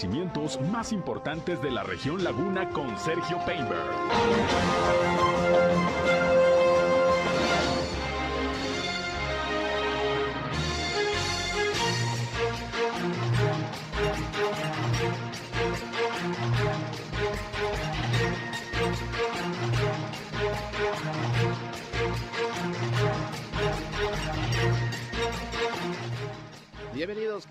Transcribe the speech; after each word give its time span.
acontecimientos 0.00 0.58
más 0.70 0.92
importantes 0.92 1.60
de 1.60 1.70
la 1.70 1.82
región 1.82 2.24
Laguna 2.24 2.70
con 2.70 2.98
Sergio 2.98 3.38
Painberg. 3.44 3.80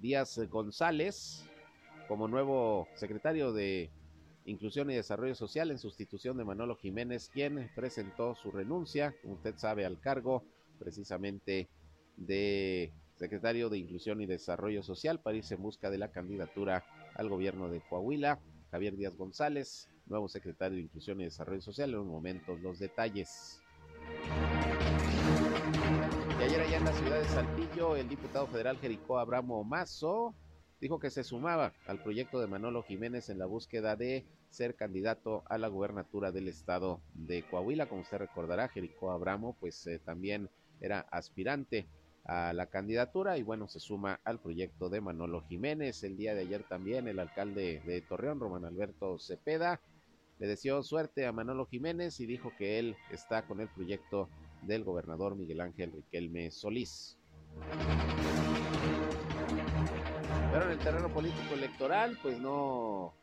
Díaz 0.00 0.38
González 0.48 1.44
como 2.08 2.26
nuevo 2.26 2.88
secretario 2.96 3.52
de 3.52 3.90
Inclusión 4.44 4.90
y 4.90 4.94
Desarrollo 4.94 5.34
Social 5.34 5.70
en 5.70 5.78
sustitución 5.78 6.36
de 6.36 6.44
Manolo 6.44 6.76
Jiménez, 6.76 7.30
quien 7.32 7.70
presentó 7.74 8.34
su 8.34 8.50
renuncia, 8.50 9.14
como 9.22 9.34
usted 9.34 9.54
sabe, 9.56 9.84
al 9.84 10.00
cargo 10.00 10.42
precisamente 10.78 11.68
de 12.16 12.92
secretario 13.16 13.68
de 13.68 13.78
Inclusión 13.78 14.20
y 14.20 14.26
Desarrollo 14.26 14.82
Social 14.82 15.20
para 15.20 15.36
irse 15.36 15.54
en 15.54 15.62
busca 15.62 15.90
de 15.90 15.98
la 15.98 16.10
candidatura 16.10 16.84
al 17.14 17.28
gobierno 17.28 17.68
de 17.68 17.80
Coahuila. 17.80 18.40
Javier 18.70 18.96
Díaz 18.96 19.16
González, 19.16 19.88
nuevo 20.06 20.28
secretario 20.28 20.76
de 20.76 20.82
Inclusión 20.82 21.20
y 21.20 21.24
Desarrollo 21.24 21.60
Social, 21.60 21.90
en 21.90 22.00
un 22.00 22.08
momento 22.08 22.56
los 22.56 22.78
detalles. 22.78 23.60
Ayer 26.50 26.62
allá 26.62 26.78
en 26.78 26.84
la 26.84 26.92
ciudad 26.94 27.20
de 27.20 27.28
Saltillo, 27.28 27.94
el 27.94 28.08
diputado 28.08 28.48
federal 28.48 28.76
Jericó 28.78 29.20
Abramo 29.20 29.62
Mazo 29.62 30.34
dijo 30.80 30.98
que 30.98 31.08
se 31.08 31.22
sumaba 31.22 31.72
al 31.86 32.02
proyecto 32.02 32.40
de 32.40 32.48
Manolo 32.48 32.82
Jiménez 32.82 33.28
en 33.28 33.38
la 33.38 33.46
búsqueda 33.46 33.94
de 33.94 34.26
ser 34.48 34.74
candidato 34.74 35.44
a 35.48 35.58
la 35.58 35.68
gubernatura 35.68 36.32
del 36.32 36.48
estado 36.48 37.02
de 37.14 37.44
Coahuila. 37.44 37.88
Como 37.88 38.00
usted 38.00 38.18
recordará, 38.18 38.66
Jericó 38.66 39.12
Abramo 39.12 39.56
pues 39.60 39.86
eh, 39.86 40.00
también 40.00 40.50
era 40.80 41.06
aspirante 41.12 41.86
a 42.24 42.52
la 42.52 42.66
candidatura 42.66 43.38
y 43.38 43.44
bueno, 43.44 43.68
se 43.68 43.78
suma 43.78 44.18
al 44.24 44.40
proyecto 44.40 44.88
de 44.88 45.00
Manolo 45.00 45.42
Jiménez. 45.42 46.02
El 46.02 46.16
día 46.16 46.34
de 46.34 46.40
ayer 46.40 46.64
también 46.64 47.06
el 47.06 47.20
alcalde 47.20 47.80
de 47.86 48.00
Torreón, 48.00 48.40
Román 48.40 48.64
Alberto 48.64 49.20
Cepeda, 49.20 49.80
le 50.40 50.48
deseó 50.48 50.82
suerte 50.82 51.26
a 51.26 51.32
Manolo 51.32 51.66
Jiménez 51.66 52.18
y 52.18 52.26
dijo 52.26 52.50
que 52.58 52.80
él 52.80 52.96
está 53.12 53.46
con 53.46 53.60
el 53.60 53.68
proyecto 53.68 54.28
del 54.62 54.84
gobernador 54.84 55.36
Miguel 55.36 55.60
Ángel 55.60 55.92
Riquelme 55.92 56.50
Solís. 56.50 57.16
Pero 60.52 60.64
en 60.64 60.70
el 60.70 60.78
terreno 60.78 61.08
político 61.12 61.54
electoral, 61.54 62.18
pues 62.22 62.40
no, 62.40 63.14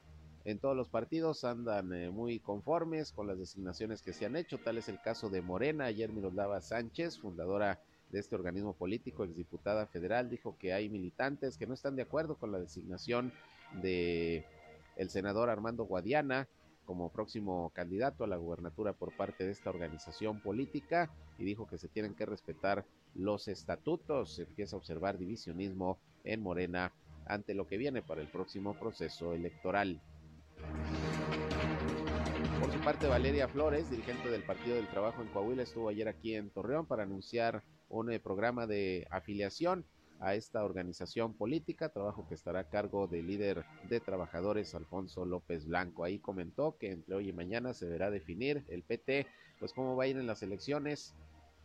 en 0.45 0.59
todos 0.59 0.77
los 0.77 0.87
partidos 0.87 1.43
andan 1.43 1.91
eh, 1.93 2.09
muy 2.09 2.39
conformes 2.39 3.11
con 3.11 3.27
las 3.27 3.37
designaciones 3.37 4.01
que 4.01 4.13
se 4.13 4.25
han 4.25 4.37
hecho. 4.37 4.57
Tal 4.57 4.77
es 4.77 4.87
el 4.87 5.01
caso 5.01 5.29
de 5.29 5.41
Morena. 5.41 5.85
Ayer 5.85 6.11
Miroslava 6.11 6.61
Sánchez, 6.61 7.19
fundadora 7.19 7.81
de 8.11 8.19
este 8.19 8.35
organismo 8.35 8.73
político, 8.73 9.25
exdiputada 9.25 9.87
federal, 9.87 10.29
dijo 10.29 10.57
que 10.57 10.71
hay 10.71 10.87
militantes 10.87 11.57
que 11.57 11.67
no 11.67 11.73
están 11.73 11.97
de 11.97 12.03
acuerdo 12.03 12.35
con 12.35 12.53
la 12.53 12.59
designación 12.59 13.33
de 13.81 14.45
el 14.95 15.09
senador 15.09 15.49
Armando 15.49 15.83
Guadiana 15.83 16.47
como 16.87 17.11
próximo 17.11 17.69
candidato 17.75 18.23
a 18.23 18.27
la 18.27 18.37
gubernatura 18.37 18.93
por 18.93 19.15
parte 19.15 19.45
de 19.45 19.51
esta 19.51 19.69
organización 19.69 20.39
política 20.39 21.11
y 21.37 21.43
dijo 21.43 21.67
que 21.67 21.77
se 21.77 21.89
tienen 21.89 22.15
que 22.15 22.25
respetar 22.25 22.85
los 23.13 23.49
estatutos. 23.49 24.35
Se 24.35 24.43
empieza 24.43 24.75
a 24.75 24.79
observar 24.79 25.17
divisionismo 25.17 25.99
en 26.23 26.41
Morena 26.41 26.93
ante 27.25 27.53
lo 27.53 27.67
que 27.67 27.77
viene 27.77 28.01
para 28.01 28.21
el 28.21 28.29
próximo 28.29 28.73
proceso 28.73 29.33
electoral. 29.33 30.01
Por 32.61 32.71
su 32.71 32.79
parte, 32.79 33.05
Valeria 33.05 33.49
Flores, 33.49 33.91
dirigente 33.91 34.29
del 34.29 34.43
Partido 34.43 34.77
del 34.77 34.87
Trabajo 34.87 35.21
en 35.21 35.27
Coahuila, 35.27 35.63
estuvo 35.63 35.89
ayer 35.89 36.07
aquí 36.07 36.35
en 36.35 36.49
Torreón 36.49 36.85
para 36.85 37.03
anunciar 37.03 37.63
un 37.89 38.11
eh, 38.11 38.19
programa 38.19 38.65
de 38.65 39.05
afiliación 39.11 39.85
a 40.19 40.35
esta 40.35 40.63
organización 40.63 41.33
política, 41.33 41.89
trabajo 41.89 42.27
que 42.27 42.35
estará 42.35 42.61
a 42.61 42.69
cargo 42.69 43.07
del 43.07 43.27
líder 43.27 43.65
de 43.89 43.99
trabajadores 43.99 44.73
Alfonso 44.75 45.25
López 45.25 45.65
Blanco. 45.65 46.03
Ahí 46.03 46.19
comentó 46.19 46.77
que 46.77 46.91
entre 46.91 47.15
hoy 47.15 47.29
y 47.29 47.33
mañana 47.33 47.73
se 47.73 47.85
deberá 47.85 48.09
definir 48.09 48.63
el 48.69 48.83
PT, 48.83 49.27
pues 49.59 49.73
cómo 49.73 49.95
va 49.95 50.05
a 50.05 50.07
ir 50.07 50.17
en 50.17 50.27
las 50.27 50.43
elecciones 50.43 51.13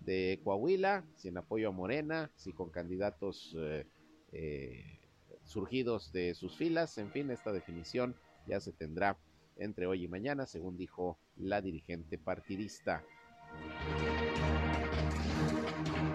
de 0.00 0.40
Coahuila, 0.44 1.04
si 1.16 1.28
en 1.28 1.38
apoyo 1.38 1.68
a 1.68 1.72
Morena, 1.72 2.30
si 2.34 2.52
con 2.52 2.70
candidatos 2.70 3.56
eh, 3.58 3.86
eh, 4.32 4.98
surgidos 5.44 6.12
de 6.12 6.34
sus 6.34 6.56
filas, 6.56 6.98
en 6.98 7.10
fin, 7.10 7.30
esta 7.30 7.52
definición 7.52 8.16
ya 8.46 8.60
se 8.60 8.72
tendrá 8.72 9.16
entre 9.56 9.86
hoy 9.86 10.04
y 10.04 10.08
mañana, 10.08 10.46
según 10.46 10.76
dijo 10.76 11.18
la 11.36 11.60
dirigente 11.60 12.18
partidista. 12.18 13.04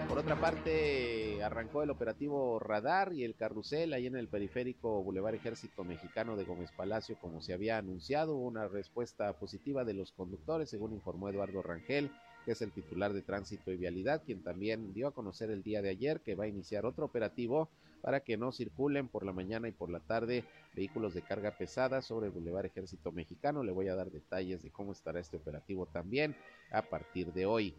Por 0.08 0.18
otra 0.18 0.40
parte, 0.40 1.27
arrancó 1.42 1.82
el 1.82 1.90
operativo 1.90 2.58
Radar 2.58 3.12
y 3.12 3.24
el 3.24 3.34
Carrusel 3.34 3.92
ahí 3.92 4.06
en 4.06 4.16
el 4.16 4.28
periférico 4.28 5.02
Boulevard 5.02 5.34
Ejército 5.34 5.84
Mexicano 5.84 6.36
de 6.36 6.44
Gómez 6.44 6.70
Palacio, 6.72 7.16
como 7.20 7.40
se 7.40 7.52
había 7.52 7.78
anunciado. 7.78 8.36
Una 8.36 8.68
respuesta 8.68 9.32
positiva 9.38 9.84
de 9.84 9.94
los 9.94 10.12
conductores, 10.12 10.70
según 10.70 10.92
informó 10.92 11.28
Eduardo 11.28 11.62
Rangel, 11.62 12.10
que 12.44 12.52
es 12.52 12.62
el 12.62 12.72
titular 12.72 13.12
de 13.12 13.22
Tránsito 13.22 13.70
y 13.72 13.76
Vialidad, 13.76 14.22
quien 14.24 14.42
también 14.42 14.92
dio 14.94 15.08
a 15.08 15.12
conocer 15.12 15.50
el 15.50 15.62
día 15.62 15.82
de 15.82 15.90
ayer 15.90 16.20
que 16.20 16.34
va 16.34 16.44
a 16.44 16.48
iniciar 16.48 16.86
otro 16.86 17.04
operativo 17.04 17.68
para 18.00 18.20
que 18.20 18.36
no 18.36 18.52
circulen 18.52 19.08
por 19.08 19.24
la 19.24 19.32
mañana 19.32 19.68
y 19.68 19.72
por 19.72 19.90
la 19.90 20.00
tarde 20.00 20.44
vehículos 20.74 21.14
de 21.14 21.22
carga 21.22 21.50
pesada 21.58 22.00
sobre 22.02 22.28
el 22.28 22.32
Boulevard 22.32 22.66
Ejército 22.66 23.12
Mexicano. 23.12 23.62
Le 23.62 23.72
voy 23.72 23.88
a 23.88 23.94
dar 23.94 24.10
detalles 24.10 24.62
de 24.62 24.70
cómo 24.70 24.92
estará 24.92 25.20
este 25.20 25.36
operativo 25.36 25.86
también 25.86 26.36
a 26.70 26.82
partir 26.82 27.32
de 27.32 27.46
hoy. 27.46 27.74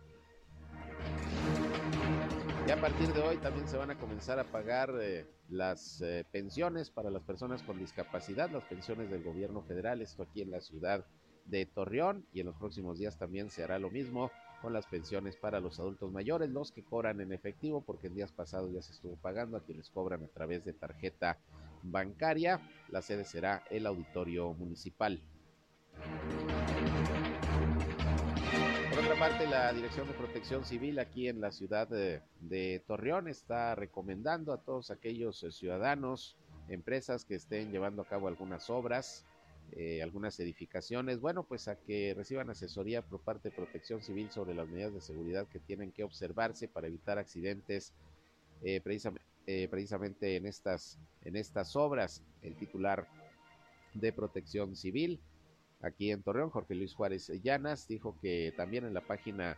Y 2.70 2.72
a 2.72 2.80
partir 2.80 3.12
de 3.14 3.22
hoy 3.22 3.38
también 3.38 3.68
se 3.68 3.78
van 3.78 3.90
a 3.90 3.98
comenzar 3.98 4.38
a 4.38 4.44
pagar 4.44 4.94
eh, 5.02 5.26
las 5.50 6.02
eh, 6.02 6.24
pensiones 6.32 6.92
para 6.92 7.10
las 7.10 7.24
personas 7.24 7.64
con 7.64 7.80
discapacidad, 7.80 8.52
las 8.52 8.64
pensiones 8.66 9.10
del 9.10 9.24
gobierno 9.24 9.64
federal, 9.64 10.04
esto 10.04 10.22
aquí 10.22 10.44
en 10.44 10.52
la 10.52 10.62
ciudad 10.62 11.04
de 11.46 11.66
Torreón 11.66 12.28
y 12.32 12.42
en 12.42 12.46
los 12.46 12.56
próximos 12.58 13.00
días 13.00 13.18
también 13.18 13.50
se 13.50 13.64
hará 13.64 13.80
lo 13.80 13.90
mismo 13.90 14.30
con 14.62 14.72
las 14.72 14.86
pensiones 14.86 15.36
para 15.36 15.60
los 15.60 15.80
adultos 15.80 16.12
mayores, 16.12 16.52
los 16.52 16.72
que 16.72 16.84
cobran 16.84 17.22
en 17.22 17.34
efectivo, 17.34 17.82
porque 17.82 18.06
en 18.06 18.14
días 18.14 18.32
pasados 18.32 18.72
ya 18.72 18.84
se 18.84 18.92
estuvo 18.92 19.16
pagando 19.16 19.58
a 19.58 19.64
quienes 19.64 19.90
cobran 19.90 20.24
a 20.24 20.28
través 20.28 20.64
de 20.64 20.74
tarjeta 20.74 21.40
bancaria. 21.82 22.62
La 22.90 23.02
sede 23.02 23.26
será 23.26 23.64
el 23.72 23.88
auditorio 23.88 24.54
municipal. 24.54 25.20
Parte, 29.20 29.48
la 29.48 29.74
Dirección 29.74 30.08
de 30.08 30.14
Protección 30.14 30.64
Civil 30.64 30.98
aquí 30.98 31.28
en 31.28 31.42
la 31.42 31.52
ciudad 31.52 31.90
de, 31.90 32.84
Torreón 32.88 33.28
está 33.28 33.76
recomendando 33.76 34.54
a 34.54 34.62
todos 34.62 34.92
aquellos 34.92 35.44
eh, 35.44 35.52
ciudadanos, 35.52 36.38
empresas 36.70 37.26
que 37.26 37.36
estén 37.36 37.70
llevando 37.70 38.02
a 38.02 38.08
cabo 38.08 38.30
algunas 38.30 38.70
obras, 38.70 39.26
eh, 39.74 40.02
algunas 40.02 40.40
edificaciones, 40.40 41.20
bueno, 41.20 41.44
pues 41.44 41.68
a 41.68 41.76
que 41.78 42.14
reciban 42.16 42.50
asesoría 42.50 43.02
por 43.02 43.20
parte 43.20 43.50
de 43.50 43.58
Protección 43.58 44.02
Civil 44.02 44.32
sobre 44.32 44.54
las 44.54 44.70
medidas 44.70 44.94
de 44.94 45.02
seguridad 45.02 45.50
que 45.50 45.60
tienen 45.60 45.92
que 45.92 46.06
observarse 46.06 46.70
para 46.70 46.88
evitar 46.88 47.20
accidentes 47.20 47.92
eh, 48.64 48.80
precisamente 48.82 50.38
en 50.38 50.46
estas, 50.46 50.98
en 51.26 51.36
estas 51.36 51.76
obras. 51.76 52.24
El 52.42 52.56
titular 52.56 53.06
de 53.94 54.14
Protección 54.14 54.78
Civil 54.78 55.20
aquí 55.82 56.12
en 56.12 56.24
Torreón, 56.24 56.50
Jorge 56.50 56.76
Luis 56.76 56.94
Juárez 56.94 57.32
Llanas, 57.44 57.88
dijo 57.88 58.18
que 58.22 58.54
también 58.56 58.86
en 58.86 58.94
la 58.94 59.02
página 59.02 59.58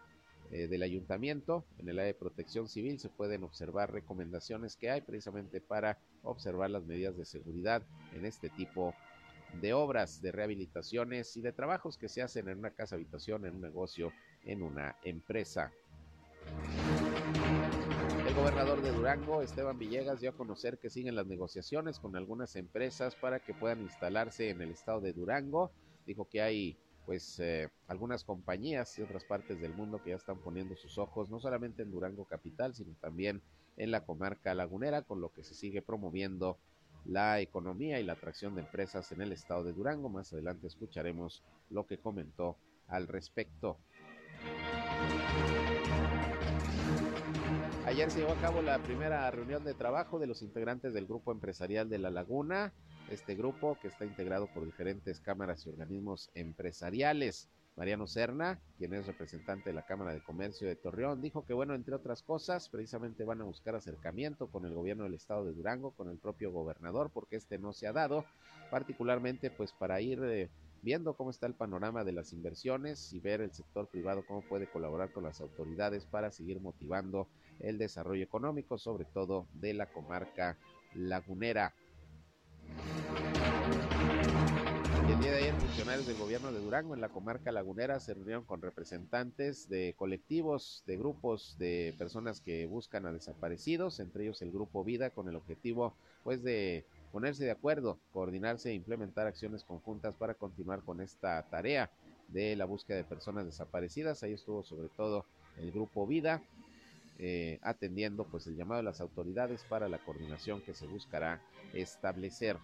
eh, 0.51 0.67
del 0.67 0.83
ayuntamiento, 0.83 1.65
en 1.77 1.87
el 1.87 1.97
área 1.97 2.13
de 2.13 2.19
protección 2.19 2.67
civil, 2.67 2.99
se 2.99 3.09
pueden 3.09 3.43
observar 3.43 3.91
recomendaciones 3.91 4.75
que 4.75 4.89
hay 4.89 5.01
precisamente 5.01 5.61
para 5.61 5.97
observar 6.23 6.69
las 6.69 6.83
medidas 6.83 7.17
de 7.17 7.25
seguridad 7.25 7.83
en 8.13 8.25
este 8.25 8.49
tipo 8.49 8.93
de 9.61 9.73
obras, 9.73 10.21
de 10.21 10.31
rehabilitaciones 10.31 11.35
y 11.37 11.41
de 11.41 11.51
trabajos 11.51 11.97
que 11.97 12.09
se 12.09 12.21
hacen 12.21 12.49
en 12.49 12.59
una 12.59 12.71
casa 12.71 12.95
habitación, 12.95 13.45
en 13.45 13.55
un 13.55 13.61
negocio, 13.61 14.13
en 14.43 14.61
una 14.61 14.95
empresa. 15.03 15.71
El 18.27 18.33
gobernador 18.35 18.81
de 18.81 18.91
Durango, 18.91 19.41
Esteban 19.41 19.77
Villegas, 19.77 20.21
dio 20.21 20.29
a 20.29 20.37
conocer 20.37 20.77
que 20.77 20.89
siguen 20.89 21.15
las 21.15 21.27
negociaciones 21.27 21.99
con 21.99 22.15
algunas 22.15 22.55
empresas 22.55 23.15
para 23.15 23.39
que 23.39 23.53
puedan 23.53 23.81
instalarse 23.81 24.49
en 24.49 24.61
el 24.61 24.71
estado 24.71 25.01
de 25.01 25.13
Durango 25.13 25.71
dijo 26.05 26.27
que 26.29 26.41
hay 26.41 26.77
pues 27.05 27.39
eh, 27.39 27.69
algunas 27.87 28.23
compañías 28.23 28.95
de 28.95 29.03
otras 29.03 29.25
partes 29.25 29.59
del 29.59 29.73
mundo 29.73 30.01
que 30.03 30.11
ya 30.11 30.15
están 30.15 30.37
poniendo 30.37 30.75
sus 30.75 30.97
ojos 30.97 31.29
no 31.29 31.39
solamente 31.39 31.83
en 31.83 31.91
Durango 31.91 32.25
capital, 32.25 32.75
sino 32.75 32.93
también 33.01 33.41
en 33.77 33.91
la 33.91 34.05
comarca 34.05 34.53
lagunera, 34.53 35.01
con 35.01 35.21
lo 35.21 35.33
que 35.33 35.43
se 35.43 35.55
sigue 35.55 35.81
promoviendo 35.81 36.57
la 37.05 37.39
economía 37.39 37.99
y 37.99 38.03
la 38.03 38.13
atracción 38.13 38.55
de 38.55 38.61
empresas 38.61 39.11
en 39.11 39.21
el 39.21 39.31
estado 39.31 39.63
de 39.63 39.73
Durango. 39.73 40.09
Más 40.09 40.31
adelante 40.33 40.67
escucharemos 40.67 41.43
lo 41.69 41.87
que 41.87 41.97
comentó 41.97 42.57
al 42.87 43.07
respecto. 43.07 43.77
Ayer 47.85 48.11
se 48.11 48.19
llevó 48.19 48.33
a 48.33 48.41
cabo 48.41 48.61
la 48.61 48.77
primera 48.79 49.29
reunión 49.31 49.63
de 49.63 49.73
trabajo 49.73 50.19
de 50.19 50.27
los 50.27 50.43
integrantes 50.43 50.93
del 50.93 51.07
grupo 51.07 51.31
empresarial 51.31 51.89
de 51.89 51.97
La 51.97 52.11
Laguna 52.11 52.71
este 53.11 53.35
grupo 53.35 53.77
que 53.81 53.89
está 53.89 54.05
integrado 54.05 54.47
por 54.47 54.65
diferentes 54.65 55.19
cámaras 55.19 55.65
y 55.65 55.69
organismos 55.69 56.29
empresariales. 56.33 57.49
Mariano 57.75 58.05
Serna, 58.05 58.59
quien 58.77 58.93
es 58.93 59.07
representante 59.07 59.69
de 59.69 59.73
la 59.73 59.85
Cámara 59.85 60.13
de 60.13 60.21
Comercio 60.21 60.67
de 60.67 60.75
Torreón, 60.75 61.21
dijo 61.21 61.45
que, 61.45 61.53
bueno, 61.53 61.73
entre 61.73 61.95
otras 61.95 62.21
cosas, 62.21 62.69
precisamente 62.69 63.23
van 63.23 63.41
a 63.41 63.45
buscar 63.45 63.75
acercamiento 63.75 64.47
con 64.47 64.65
el 64.65 64.73
gobierno 64.73 65.05
del 65.05 65.13
estado 65.13 65.45
de 65.45 65.53
Durango, 65.53 65.91
con 65.91 66.09
el 66.09 66.17
propio 66.17 66.51
gobernador, 66.51 67.11
porque 67.13 67.37
este 67.37 67.57
no 67.57 67.71
se 67.71 67.87
ha 67.87 67.93
dado, 67.93 68.25
particularmente 68.69 69.51
pues 69.51 69.71
para 69.71 70.01
ir 70.01 70.21
eh, 70.23 70.49
viendo 70.81 71.13
cómo 71.15 71.29
está 71.29 71.47
el 71.47 71.53
panorama 71.53 72.03
de 72.03 72.11
las 72.11 72.33
inversiones 72.33 73.13
y 73.13 73.19
ver 73.19 73.41
el 73.41 73.53
sector 73.53 73.87
privado 73.87 74.25
cómo 74.27 74.41
puede 74.41 74.67
colaborar 74.67 75.11
con 75.11 75.23
las 75.23 75.39
autoridades 75.39 76.05
para 76.05 76.31
seguir 76.31 76.59
motivando 76.59 77.27
el 77.59 77.77
desarrollo 77.77 78.23
económico, 78.23 78.77
sobre 78.77 79.05
todo 79.05 79.47
de 79.53 79.73
la 79.73 79.85
comarca 79.87 80.57
lagunera. 80.93 81.73
El 85.07 85.19
día 85.19 85.31
de 85.31 85.37
ayer, 85.39 85.53
funcionarios 85.55 86.07
del 86.07 86.17
gobierno 86.17 86.51
de 86.51 86.59
Durango 86.59 86.93
en 86.93 87.01
la 87.01 87.09
comarca 87.09 87.51
lagunera 87.51 87.99
se 87.99 88.13
reunieron 88.13 88.43
con 88.43 88.61
representantes 88.61 89.67
de 89.69 89.93
colectivos, 89.97 90.83
de 90.85 90.97
grupos 90.97 91.55
de 91.59 91.93
personas 91.97 92.39
que 92.39 92.65
buscan 92.65 93.05
a 93.05 93.11
desaparecidos, 93.11 93.99
entre 93.99 94.23
ellos 94.23 94.41
el 94.41 94.51
grupo 94.51 94.83
Vida, 94.83 95.09
con 95.09 95.27
el 95.27 95.35
objetivo 95.35 95.93
pues 96.23 96.43
de 96.43 96.85
ponerse 97.11 97.43
de 97.43 97.51
acuerdo, 97.51 97.99
coordinarse 98.13 98.69
e 98.69 98.73
implementar 98.73 99.27
acciones 99.27 99.63
conjuntas 99.63 100.15
para 100.15 100.33
continuar 100.33 100.81
con 100.81 101.01
esta 101.01 101.41
tarea 101.49 101.89
de 102.29 102.55
la 102.55 102.65
búsqueda 102.65 102.97
de 102.97 103.03
personas 103.03 103.45
desaparecidas. 103.45 104.23
Ahí 104.23 104.33
estuvo 104.33 104.63
sobre 104.63 104.89
todo 104.89 105.25
el 105.57 105.71
grupo 105.71 106.07
Vida, 106.07 106.41
eh, 107.23 107.59
atendiendo 107.61 108.25
pues 108.25 108.47
el 108.47 108.55
llamado 108.55 108.79
de 108.79 108.85
las 108.85 108.99
autoridades 108.99 109.63
para 109.65 109.87
la 109.87 109.99
coordinación 109.99 110.59
que 110.61 110.73
se 110.73 110.87
buscará 110.87 111.39
establecer. 111.71 112.57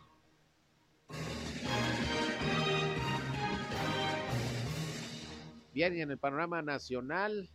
Bien, 5.75 5.95
y 5.95 6.01
en 6.01 6.09
el 6.09 6.17
panorama 6.17 6.63
nacional, 6.63 7.47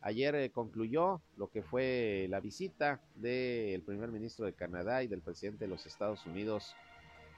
ayer 0.00 0.36
eh, 0.36 0.50
concluyó 0.52 1.20
lo 1.36 1.50
que 1.50 1.64
fue 1.64 2.28
la 2.30 2.38
visita 2.38 3.00
del 3.16 3.82
primer 3.82 4.12
ministro 4.12 4.46
de 4.46 4.52
Canadá 4.52 5.02
y 5.02 5.08
del 5.08 5.22
presidente 5.22 5.64
de 5.64 5.70
los 5.70 5.86
Estados 5.86 6.24
Unidos 6.24 6.76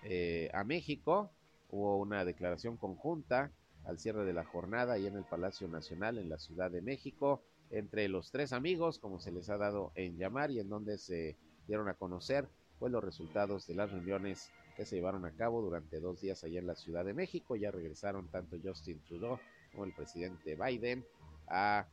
eh, 0.03 0.50
a 0.53 0.62
México. 0.62 1.31
Hubo 1.70 1.96
una 1.96 2.26
declaración 2.26 2.76
conjunta 2.76 3.50
al 3.87 3.99
cierre 3.99 4.26
de 4.26 4.35
la 4.35 4.44
jornada 4.44 4.99
y 4.99 5.06
en 5.06 5.17
el 5.17 5.25
Palacio 5.25 5.69
Nacional 5.69 6.19
en 6.19 6.29
la 6.29 6.38
Ciudad 6.38 6.70
de 6.70 6.82
México 6.82 7.43
entre 7.70 8.08
los 8.08 8.31
tres 8.31 8.52
amigos, 8.52 8.99
como 8.99 9.20
se 9.20 9.32
les 9.32 9.49
ha 9.49 9.56
dado 9.56 9.93
en 9.94 10.19
llamar, 10.19 10.50
y 10.50 10.61
en 10.61 10.69
donde 10.69 10.99
se 10.99 11.37
dieron 11.67 11.88
a 11.88 11.94
conocer 11.94 12.49
pues 12.78 12.90
los 12.90 13.05
resultados 13.05 13.67
de 13.67 13.75
las 13.75 13.93
reuniones 13.93 14.50
que 14.75 14.87
se 14.87 14.96
llevaron 14.96 15.26
a 15.26 15.32
cabo 15.32 15.61
durante 15.61 16.00
dos 16.00 16.20
días 16.22 16.43
allá 16.43 16.58
en 16.58 16.67
la 16.67 16.75
Ciudad 16.75 17.05
de 17.05 17.12
México. 17.12 17.55
Ya 17.55 17.70
regresaron 17.70 18.28
tanto 18.28 18.56
Justin 18.62 18.99
Trudeau 19.06 19.38
como 19.72 19.84
el 19.84 19.93
presidente 19.93 20.56
Biden 20.56 21.05
a 21.46 21.86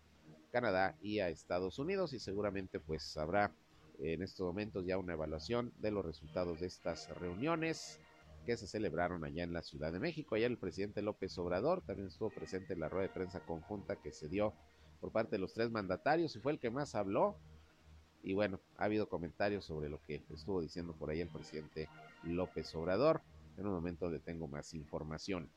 Canadá 0.51 0.95
y 1.01 1.19
a 1.19 1.29
Estados 1.29 1.77
Unidos 1.77 2.13
y 2.13 2.19
seguramente 2.19 2.79
pues 2.79 3.17
habrá 3.17 3.51
en 3.99 4.21
estos 4.21 4.45
momentos 4.45 4.85
ya 4.85 4.97
una 4.97 5.13
evaluación 5.13 5.73
de 5.79 5.91
los 5.91 6.05
resultados 6.05 6.61
de 6.61 6.67
estas 6.67 7.09
reuniones 7.19 7.99
que 8.45 8.55
se 8.55 8.67
celebraron 8.67 9.25
allá 9.25 9.43
en 9.43 9.51
la 9.51 9.61
Ciudad 9.61 9.91
de 9.91 9.99
México. 9.99 10.35
Ayer 10.35 10.49
el 10.49 10.57
presidente 10.57 11.01
López 11.01 11.37
Obrador 11.37 11.81
también 11.81 12.07
estuvo 12.07 12.29
presente 12.29 12.73
en 12.73 12.79
la 12.79 12.87
rueda 12.87 13.07
de 13.07 13.13
prensa 13.13 13.41
conjunta 13.41 13.97
que 13.97 14.13
se 14.13 14.29
dio 14.29 14.53
por 14.99 15.11
parte 15.11 15.31
de 15.31 15.39
los 15.39 15.53
tres 15.53 15.71
mandatarios 15.71 16.35
y 16.35 16.39
fue 16.39 16.51
el 16.51 16.59
que 16.59 16.69
más 16.69 16.95
habló. 16.95 17.37
Y 18.23 18.33
bueno, 18.33 18.59
ha 18.77 18.85
habido 18.85 19.07
comentarios 19.07 19.65
sobre 19.65 19.89
lo 19.89 20.01
que 20.01 20.23
estuvo 20.33 20.61
diciendo 20.61 20.93
por 20.93 21.09
ahí 21.09 21.21
el 21.21 21.29
presidente 21.29 21.87
López 22.23 22.73
Obrador. 22.75 23.21
En 23.57 23.67
un 23.67 23.73
momento 23.73 24.09
le 24.09 24.19
tengo 24.19 24.47
más 24.47 24.73
información. 24.73 25.49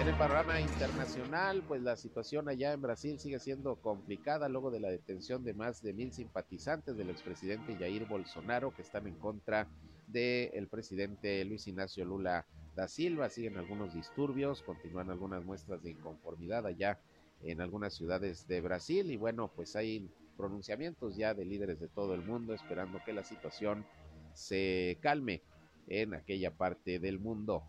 En 0.00 0.06
el 0.06 0.14
panorama 0.16 0.60
internacional, 0.60 1.62
pues 1.66 1.82
la 1.82 1.96
situación 1.96 2.48
allá 2.48 2.72
en 2.72 2.80
Brasil 2.80 3.18
sigue 3.18 3.38
siendo 3.40 3.76
complicada 3.76 4.48
luego 4.48 4.70
de 4.70 4.80
la 4.80 4.90
detención 4.90 5.44
de 5.44 5.54
más 5.54 5.82
de 5.82 5.92
mil 5.92 6.12
simpatizantes 6.12 6.96
del 6.96 7.10
expresidente 7.10 7.76
Jair 7.76 8.06
Bolsonaro 8.06 8.72
que 8.74 8.82
están 8.82 9.06
en 9.06 9.14
contra 9.14 9.68
del 10.06 10.68
presidente 10.68 11.44
Luis 11.44 11.66
Ignacio 11.66 12.04
Lula 12.04 12.46
da 12.78 12.86
Silva. 12.86 13.28
Siguen 13.28 13.56
algunos 13.56 13.92
disturbios, 13.92 14.62
continúan 14.62 15.10
algunas 15.10 15.44
muestras 15.44 15.82
de 15.82 15.90
inconformidad 15.90 16.64
allá 16.64 17.00
en 17.42 17.60
algunas 17.60 17.92
ciudades 17.92 18.46
de 18.46 18.60
Brasil 18.60 19.10
y 19.10 19.16
bueno, 19.16 19.50
pues 19.54 19.74
hay 19.74 20.08
pronunciamientos 20.36 21.16
ya 21.16 21.34
de 21.34 21.44
líderes 21.44 21.80
de 21.80 21.88
todo 21.88 22.14
el 22.14 22.22
mundo 22.22 22.54
esperando 22.54 23.00
que 23.04 23.12
la 23.12 23.24
situación 23.24 23.84
se 24.32 24.96
calme 25.00 25.42
en 25.88 26.14
aquella 26.14 26.52
parte 26.52 27.00
del 27.00 27.18
mundo. 27.18 27.64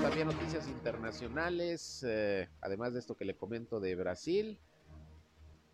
También 0.00 0.28
noticias 0.28 0.68
internacionales, 0.68 2.04
eh, 2.06 2.48
además 2.60 2.92
de 2.92 3.00
esto 3.00 3.16
que 3.16 3.24
le 3.24 3.34
comento 3.34 3.80
de 3.80 3.96
Brasil. 3.96 4.56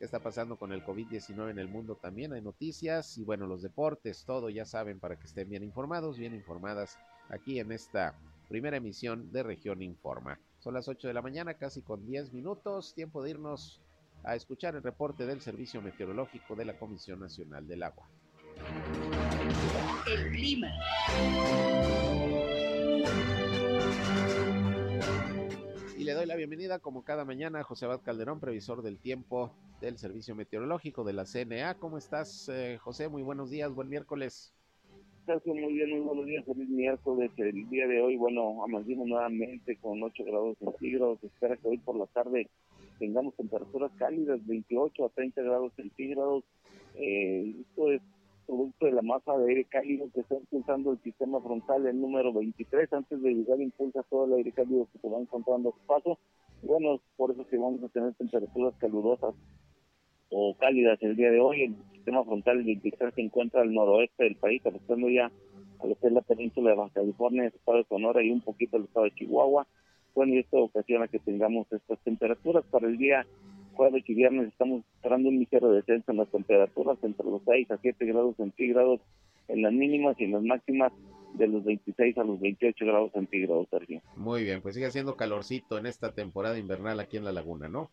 ¿Qué 0.02 0.06
está 0.06 0.18
pasando 0.18 0.56
con 0.56 0.73
el 0.73 0.85
COVID-19 0.85 1.52
en 1.52 1.61
el 1.61 1.68
mundo? 1.68 1.94
También 1.94 2.32
hay 2.32 2.42
noticias 2.42 3.16
y 3.18 3.23
bueno, 3.23 3.47
los 3.47 3.62
deportes, 3.62 4.25
todo 4.25 4.50
ya 4.50 4.64
saben 4.64 4.99
para 4.99 5.14
que 5.14 5.28
estén 5.28 5.49
bien 5.49 5.62
informados, 5.62 6.18
bien 6.18 6.35
informadas 6.35 6.99
aquí 7.28 7.61
en 7.61 7.71
esta 7.71 8.18
primera 8.49 8.78
emisión 8.78 9.30
de 9.30 9.44
Región 9.44 9.80
Informa. 9.80 10.40
Son 10.59 10.75
las 10.75 10.88
8 10.88 11.06
de 11.06 11.14
la 11.14 11.23
mañana, 11.23 11.54
casi 11.54 11.82
con 11.82 12.04
10 12.04 12.32
minutos. 12.32 12.94
Tiempo 12.97 13.23
de 13.23 13.30
irnos 13.30 13.80
a 14.25 14.35
escuchar 14.35 14.75
el 14.75 14.82
reporte 14.82 15.25
del 15.25 15.40
Servicio 15.40 15.80
Meteorológico 15.80 16.56
de 16.56 16.64
la 16.64 16.76
Comisión 16.76 17.21
Nacional 17.21 17.68
del 17.68 17.85
Agua. 17.85 18.09
El 20.09 20.32
clima. 20.32 20.68
la 26.26 26.37
bienvenida, 26.37 26.78
como 26.78 27.04
cada 27.04 27.25
mañana, 27.25 27.61
a 27.61 27.64
José 27.64 27.85
Abad 27.87 28.00
Calderón, 28.02 28.38
previsor 28.38 28.82
del 28.82 28.99
tiempo 28.99 29.52
del 29.83 29.99
Servicio 29.99 30.37
Meteorológico 30.37 31.03
de 31.03 31.12
la 31.12 31.25
CNA. 31.25 31.75
¿Cómo 31.75 31.99
estás, 31.99 32.49
eh, 32.49 32.79
José? 32.79 33.09
Muy 33.09 33.23
buenos 33.23 33.51
días, 33.51 33.75
buen 33.75 33.89
miércoles. 33.89 34.55
Muy 35.45 35.73
bien, 35.73 35.91
muy 35.91 36.01
buenos 36.01 36.25
días, 36.25 36.45
feliz 36.45 36.69
miércoles. 36.69 37.31
El 37.37 37.69
día 37.69 37.89
de 37.89 38.01
hoy, 38.01 38.17
bueno, 38.17 38.62
amanecimos 38.62 39.09
nuevamente 39.09 39.77
con 39.79 40.01
8 40.01 40.25
grados 40.25 40.57
centígrados. 40.59 41.23
Espera 41.25 41.57
que 41.57 41.69
hoy 41.69 41.79
por 41.79 41.97
la 41.97 42.07
tarde 42.07 42.49
tengamos 43.01 43.35
temperaturas 43.35 43.91
cálidas, 43.99 44.47
28 44.47 45.05
a 45.05 45.09
30 45.09 45.43
grados 45.43 45.73
centígrados. 45.75 46.45
Eh, 46.95 47.57
esto 47.61 47.91
es 47.91 48.01
producto 48.47 48.87
de 48.87 48.93
la 48.93 49.03
masa 49.03 49.37
de 49.37 49.49
aire 49.49 49.65
cálido 49.65 50.09
que 50.15 50.21
está 50.21 50.37
impulsando 50.37 50.93
el 50.93 51.03
sistema 51.03 51.41
frontal, 51.41 51.87
el 51.87 52.01
número 52.01 52.33
23. 52.33 52.93
Antes 52.93 53.21
de 53.21 53.35
llegar, 53.35 53.61
impulsa 53.61 54.05
todo 54.05 54.27
el 54.27 54.35
aire 54.35 54.53
cálido 54.53 54.87
que 54.93 54.99
se 55.01 55.09
va 55.09 55.19
encontrando 55.19 55.71
a 55.71 55.73
su 55.73 55.87
paso. 55.87 56.19
Bueno, 56.62 57.01
por 57.17 57.33
eso 57.33 57.45
que 57.49 57.59
vamos 57.59 57.83
a 57.83 57.89
tener 57.89 58.15
temperaturas 58.15 58.75
calurosas 58.79 59.35
o 60.33 60.57
cálidas 60.57 61.01
el 61.03 61.17
día 61.17 61.31
de 61.31 61.41
hoy. 61.41 61.62
El 61.62 61.77
sistema 61.93 62.25
frontal 62.25 62.65
23 62.65 63.15
se 63.15 63.21
encuentra 63.21 63.62
al 63.62 63.73
noroeste 63.73 64.25
del 64.25 64.37
país, 64.37 64.65
afectando 64.65 65.09
ya 65.09 65.31
a 65.79 65.87
lo 65.87 65.95
que 65.95 66.07
es 66.07 66.12
la 66.12 66.23
península 66.23 66.71
de 66.71 66.77
Baja 66.77 66.95
California, 66.95 67.43
el 67.43 67.55
estado 67.55 67.79
de 67.79 67.85
Sonora 67.85 68.23
y 68.23 68.31
un 68.31 68.41
poquito 68.41 68.77
el 68.77 68.85
estado 68.85 69.05
de 69.05 69.15
Chihuahua. 69.15 69.67
Bueno, 70.15 70.35
y 70.35 70.39
esto 70.39 70.59
ocasiona 70.59 71.09
que 71.09 71.19
tengamos 71.19 71.71
estas 71.73 71.99
temperaturas 72.01 72.65
para 72.71 72.87
el 72.87 72.99
día 72.99 73.27
jueves 73.73 74.05
y 74.07 74.15
viernes 74.15 74.49
estamos 74.49 74.85
esperando 74.95 75.29
un 75.29 75.39
ligero 75.39 75.71
descenso 75.71 76.12
en 76.12 76.19
las 76.19 76.29
temperaturas 76.29 76.99
entre 77.03 77.25
los 77.27 77.41
6 77.47 77.71
a 77.71 77.79
7 77.79 78.05
grados 78.05 78.37
centígrados 78.37 79.01
en 79.49 79.62
las 79.62 79.73
mínimas 79.73 80.15
y 80.19 80.25
en 80.25 80.33
las 80.33 80.43
máximas 80.43 80.93
de 81.35 81.47
los 81.47 81.65
26 81.65 82.19
a 82.19 82.25
los 82.25 82.39
28 82.41 82.85
grados 82.85 83.12
centígrados, 83.12 83.67
Sergio. 83.71 84.03
Muy 84.17 84.45
bien, 84.45 84.61
pues 84.61 84.75
sigue 84.75 84.91
siendo 84.91 85.17
calorcito 85.17 85.79
en 85.79 85.87
esta 85.87 86.12
temporada 86.12 86.59
invernal 86.59 87.01
aquí 87.01 87.17
en 87.17 87.25
la 87.25 87.33
laguna, 87.33 87.69
¿no? 87.69 87.91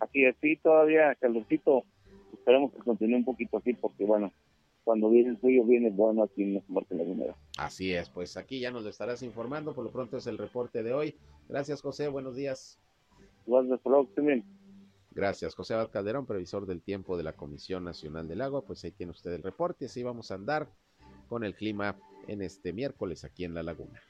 Así 0.00 0.24
es, 0.24 0.34
sí, 0.40 0.56
todavía 0.56 1.14
calorcito. 1.14 1.84
Esperemos 2.32 2.72
que 2.72 2.78
continúe 2.78 3.16
un 3.16 3.24
poquito 3.24 3.58
así 3.58 3.74
porque, 3.74 4.04
bueno, 4.04 4.32
cuando 4.84 5.10
viene 5.10 5.30
el 5.30 5.38
frío 5.38 5.64
viene 5.64 5.90
bueno 5.90 6.22
aquí 6.22 6.42
en 6.42 6.54
la 6.54 6.62
de 6.88 6.96
Lagunera. 6.96 7.36
Así 7.58 7.92
es, 7.92 8.08
pues 8.08 8.36
aquí 8.36 8.60
ya 8.60 8.70
nos 8.70 8.82
lo 8.82 8.90
estarás 8.90 9.22
informando. 9.22 9.74
Por 9.74 9.84
lo 9.84 9.90
pronto 9.90 10.16
es 10.16 10.26
el 10.26 10.38
reporte 10.38 10.82
de 10.82 10.92
hoy. 10.92 11.14
Gracias, 11.48 11.82
José. 11.82 12.08
Buenos 12.08 12.34
días. 12.34 12.78
Gracias, 13.46 13.80
también. 14.14 14.44
Gracias, 15.12 15.54
José 15.54 15.74
Abad 15.74 15.90
Calderón, 15.90 16.24
previsor 16.24 16.66
del 16.66 16.82
tiempo 16.82 17.16
de 17.16 17.24
la 17.24 17.32
Comisión 17.32 17.84
Nacional 17.84 18.28
del 18.28 18.40
Agua. 18.40 18.64
Pues 18.64 18.84
ahí 18.84 18.92
tiene 18.92 19.10
usted 19.10 19.32
el 19.32 19.42
reporte. 19.42 19.86
Así 19.86 20.02
vamos 20.02 20.30
a 20.30 20.34
andar 20.34 20.68
con 21.28 21.44
el 21.44 21.54
clima 21.54 21.96
en 22.28 22.42
este 22.42 22.72
miércoles 22.72 23.24
aquí 23.24 23.44
en 23.44 23.54
La 23.54 23.62
Laguna. 23.62 24.00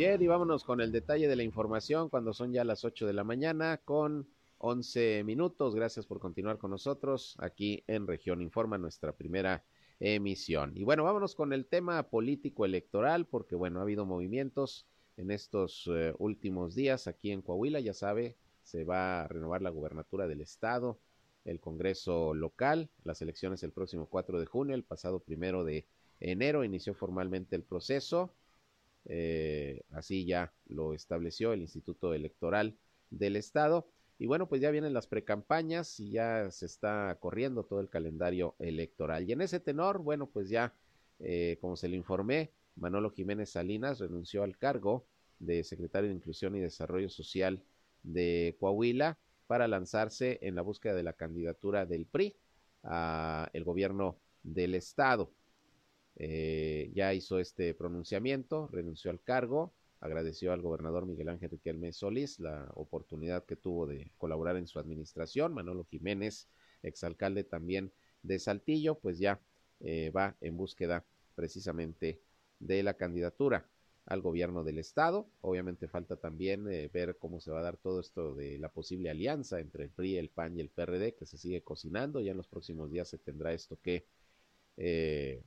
Bien, 0.00 0.22
y 0.22 0.28
vámonos 0.28 0.64
con 0.64 0.80
el 0.80 0.92
detalle 0.92 1.28
de 1.28 1.36
la 1.36 1.42
información 1.42 2.08
cuando 2.08 2.32
son 2.32 2.54
ya 2.54 2.64
las 2.64 2.86
8 2.86 3.06
de 3.06 3.12
la 3.12 3.22
mañana 3.22 3.82
con 3.84 4.26
11 4.56 5.24
minutos. 5.24 5.74
Gracias 5.74 6.06
por 6.06 6.20
continuar 6.20 6.56
con 6.56 6.70
nosotros 6.70 7.36
aquí 7.38 7.84
en 7.86 8.06
Región 8.06 8.40
Informa, 8.40 8.78
nuestra 8.78 9.12
primera 9.12 9.62
emisión. 9.98 10.72
Y 10.74 10.84
bueno, 10.84 11.04
vámonos 11.04 11.34
con 11.34 11.52
el 11.52 11.66
tema 11.66 12.02
político 12.04 12.64
electoral, 12.64 13.26
porque 13.26 13.54
bueno, 13.54 13.78
ha 13.78 13.82
habido 13.82 14.06
movimientos 14.06 14.86
en 15.18 15.30
estos 15.30 15.86
eh, 15.92 16.14
últimos 16.16 16.74
días 16.74 17.06
aquí 17.06 17.30
en 17.30 17.42
Coahuila, 17.42 17.80
ya 17.80 17.92
sabe, 17.92 18.38
se 18.62 18.84
va 18.84 19.24
a 19.24 19.28
renovar 19.28 19.60
la 19.60 19.68
gubernatura 19.68 20.26
del 20.26 20.40
estado, 20.40 20.98
el 21.44 21.60
Congreso 21.60 22.32
local, 22.32 22.88
las 23.04 23.20
elecciones 23.20 23.62
el 23.64 23.72
próximo 23.72 24.06
4 24.06 24.40
de 24.40 24.46
junio, 24.46 24.74
el 24.74 24.82
pasado 24.82 25.20
primero 25.20 25.62
de 25.62 25.84
enero 26.20 26.64
inició 26.64 26.94
formalmente 26.94 27.54
el 27.54 27.64
proceso, 27.64 28.32
eh, 29.12 29.82
así 29.90 30.24
ya 30.24 30.52
lo 30.68 30.94
estableció 30.94 31.52
el 31.52 31.62
Instituto 31.62 32.14
Electoral 32.14 32.76
del 33.10 33.34
Estado. 33.34 33.88
Y 34.18 34.26
bueno, 34.26 34.48
pues 34.48 34.60
ya 34.60 34.70
vienen 34.70 34.94
las 34.94 35.08
precampañas 35.08 35.98
y 35.98 36.12
ya 36.12 36.48
se 36.52 36.66
está 36.66 37.16
corriendo 37.18 37.64
todo 37.64 37.80
el 37.80 37.88
calendario 37.88 38.54
electoral. 38.60 39.28
Y 39.28 39.32
en 39.32 39.40
ese 39.40 39.58
tenor, 39.58 39.98
bueno, 39.98 40.28
pues 40.28 40.48
ya, 40.48 40.74
eh, 41.18 41.58
como 41.60 41.76
se 41.76 41.88
le 41.88 41.96
informé, 41.96 42.52
Manolo 42.76 43.10
Jiménez 43.10 43.50
Salinas 43.50 43.98
renunció 43.98 44.44
al 44.44 44.56
cargo 44.56 45.04
de 45.40 45.64
secretario 45.64 46.08
de 46.08 46.14
Inclusión 46.14 46.54
y 46.54 46.60
Desarrollo 46.60 47.08
Social 47.08 47.60
de 48.04 48.56
Coahuila 48.60 49.18
para 49.48 49.66
lanzarse 49.66 50.38
en 50.42 50.54
la 50.54 50.62
búsqueda 50.62 50.94
de 50.94 51.02
la 51.02 51.14
candidatura 51.14 51.84
del 51.84 52.06
PRI 52.06 52.36
a 52.84 53.50
el 53.54 53.64
gobierno 53.64 54.16
del 54.44 54.76
estado. 54.76 55.32
Eh, 56.22 56.90
ya 56.94 57.14
hizo 57.14 57.38
este 57.38 57.72
pronunciamiento, 57.72 58.68
renunció 58.70 59.10
al 59.10 59.22
cargo 59.22 59.72
agradeció 60.00 60.52
al 60.52 60.62
gobernador 60.62 61.06
Miguel 61.06 61.28
Ángel 61.28 61.50
Riquelme 61.50 61.92
Solís 61.92 62.40
la 62.40 62.70
oportunidad 62.74 63.44
que 63.44 63.56
tuvo 63.56 63.86
de 63.86 64.10
colaborar 64.16 64.56
en 64.56 64.66
su 64.66 64.78
administración. 64.78 65.52
Manolo 65.52 65.84
Jiménez, 65.84 66.48
exalcalde 66.82 67.44
también 67.44 67.92
de 68.22 68.38
Saltillo, 68.38 68.98
pues 68.98 69.18
ya 69.18 69.40
eh, 69.80 70.10
va 70.10 70.36
en 70.40 70.56
búsqueda 70.56 71.04
precisamente 71.34 72.20
de 72.58 72.82
la 72.82 72.94
candidatura 72.94 73.68
al 74.06 74.22
gobierno 74.22 74.64
del 74.64 74.78
estado. 74.78 75.28
Obviamente 75.42 75.86
falta 75.86 76.16
también 76.16 76.66
eh, 76.70 76.88
ver 76.92 77.18
cómo 77.18 77.38
se 77.38 77.50
va 77.50 77.60
a 77.60 77.62
dar 77.62 77.76
todo 77.76 78.00
esto 78.00 78.34
de 78.34 78.58
la 78.58 78.70
posible 78.70 79.10
alianza 79.10 79.60
entre 79.60 79.84
el 79.84 79.90
PRI, 79.90 80.16
el 80.16 80.30
PAN 80.30 80.56
y 80.56 80.60
el 80.60 80.70
PRD 80.70 81.14
que 81.14 81.26
se 81.26 81.36
sigue 81.36 81.62
cocinando. 81.62 82.20
Ya 82.20 82.30
en 82.30 82.38
los 82.38 82.48
próximos 82.48 82.90
días 82.90 83.08
se 83.08 83.18
tendrá 83.18 83.52
esto 83.52 83.78
que 83.82 84.06
eh, 84.78 85.42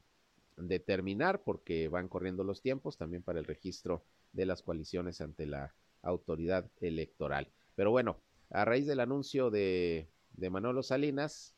determinar 0.58 1.44
porque 1.44 1.88
van 1.88 2.08
corriendo 2.08 2.44
los 2.44 2.62
tiempos 2.62 2.98
también 2.98 3.24
para 3.24 3.40
el 3.40 3.46
registro 3.46 4.04
de 4.32 4.46
las 4.46 4.62
coaliciones 4.62 5.22
ante 5.22 5.46
la 5.46 5.74
autoridad 6.02 6.70
electoral. 6.82 7.52
Pero 7.76 7.92
bueno, 7.92 8.22
a 8.50 8.66
raíz 8.66 8.86
del 8.88 9.00
anuncio 9.00 9.50
de, 9.50 10.10
de 10.34 10.50
Manolo 10.50 10.84
Salinas, 10.84 11.56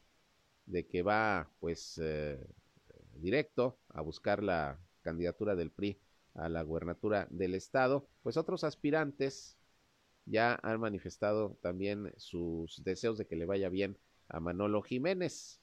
de 0.66 0.88
que 0.88 1.04
va 1.04 1.50
pues 1.60 2.00
eh, 2.02 2.40
directo 3.16 3.78
a 3.90 4.02
buscar 4.02 4.44
la 4.44 4.80
candidatura 5.02 5.56
del 5.56 5.72
PRI 5.72 6.00
a 6.34 6.50
la 6.50 6.64
gubernatura 6.64 7.28
del 7.30 7.56
estado, 7.56 8.08
pues 8.24 8.38
otros 8.38 8.64
aspirantes 8.64 9.58
ya 10.26 10.60
han 10.64 10.80
manifestado 10.80 11.58
también 11.62 12.12
sus 12.18 12.84
deseos 12.84 13.18
de 13.18 13.28
que 13.28 13.36
le 13.36 13.46
vaya 13.46 13.70
bien 13.70 13.98
a 14.28 14.40
Manolo 14.40 14.82
Jiménez. 14.82 15.62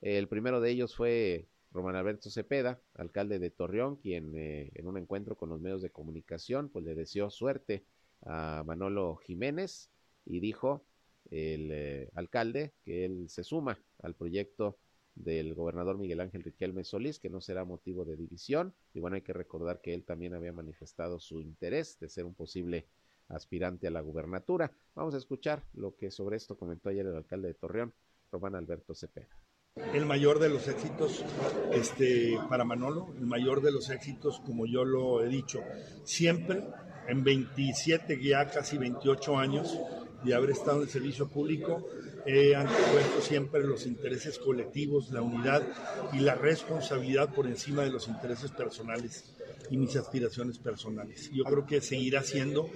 El 0.00 0.28
primero 0.28 0.60
de 0.60 0.70
ellos 0.70 0.94
fue 0.94 1.48
Román 1.72 1.94
Alberto 1.94 2.30
Cepeda, 2.30 2.80
alcalde 2.94 3.38
de 3.38 3.50
Torreón, 3.50 3.96
quien 3.96 4.34
eh, 4.36 4.70
en 4.74 4.86
un 4.88 4.98
encuentro 4.98 5.36
con 5.36 5.50
los 5.50 5.60
medios 5.60 5.82
de 5.82 5.90
comunicación 5.90 6.68
pues 6.68 6.84
le 6.84 6.94
deseó 6.94 7.30
suerte 7.30 7.84
a 8.22 8.64
Manolo 8.66 9.16
Jiménez 9.16 9.88
y 10.24 10.40
dijo 10.40 10.84
el 11.30 11.70
eh, 11.70 12.10
alcalde 12.14 12.72
que 12.84 13.04
él 13.04 13.28
se 13.28 13.44
suma 13.44 13.78
al 14.02 14.14
proyecto 14.14 14.78
del 15.14 15.54
gobernador 15.54 15.98
Miguel 15.98 16.20
Ángel 16.20 16.42
Riquelme 16.42 16.82
Solís, 16.82 17.20
que 17.20 17.30
no 17.30 17.40
será 17.40 17.64
motivo 17.64 18.04
de 18.04 18.16
división. 18.16 18.74
Y 18.94 19.00
bueno, 19.00 19.16
hay 19.16 19.22
que 19.22 19.32
recordar 19.32 19.80
que 19.80 19.94
él 19.94 20.04
también 20.04 20.34
había 20.34 20.52
manifestado 20.52 21.20
su 21.20 21.40
interés 21.40 21.98
de 22.00 22.08
ser 22.08 22.24
un 22.24 22.34
posible 22.34 22.86
aspirante 23.28 23.86
a 23.86 23.90
la 23.90 24.00
gubernatura. 24.00 24.72
Vamos 24.94 25.14
a 25.14 25.18
escuchar 25.18 25.62
lo 25.74 25.94
que 25.94 26.10
sobre 26.10 26.36
esto 26.36 26.56
comentó 26.56 26.88
ayer 26.88 27.06
el 27.06 27.16
alcalde 27.16 27.48
de 27.48 27.54
Torreón, 27.54 27.92
Román 28.32 28.54
Alberto 28.54 28.94
Cepeda 28.94 29.28
el 29.76 30.06
mayor 30.06 30.38
de 30.38 30.48
los 30.48 30.66
éxitos 30.68 31.24
este, 31.72 32.38
para 32.48 32.64
Manolo, 32.64 33.08
el 33.18 33.26
mayor 33.26 33.60
de 33.62 33.72
los 33.72 33.90
éxitos, 33.90 34.40
como 34.44 34.66
yo 34.66 34.84
lo 34.84 35.22
he 35.24 35.28
dicho, 35.28 35.60
siempre 36.04 36.64
en 37.08 37.24
27, 37.24 38.20
ya 38.22 38.46
casi 38.48 38.78
28 38.78 39.38
años 39.38 39.78
de 40.24 40.34
haber 40.34 40.50
estado 40.50 40.78
en 40.78 40.82
el 40.82 40.88
servicio 40.88 41.28
público, 41.28 41.88
he 42.26 42.54
antepuesto 42.54 43.20
siempre 43.22 43.64
los 43.64 43.86
intereses 43.86 44.38
colectivos, 44.38 45.10
la 45.10 45.22
unidad 45.22 45.62
y 46.12 46.18
la 46.18 46.34
responsabilidad 46.34 47.32
por 47.32 47.46
encima 47.46 47.82
de 47.82 47.90
los 47.90 48.08
intereses 48.08 48.50
personales 48.50 49.34
y 49.70 49.76
mis 49.76 49.96
aspiraciones 49.96 50.58
personales. 50.58 51.30
Yo 51.32 51.44
creo 51.44 51.64
que 51.64 51.80
seguirá 51.80 52.22
siendo 52.22 52.68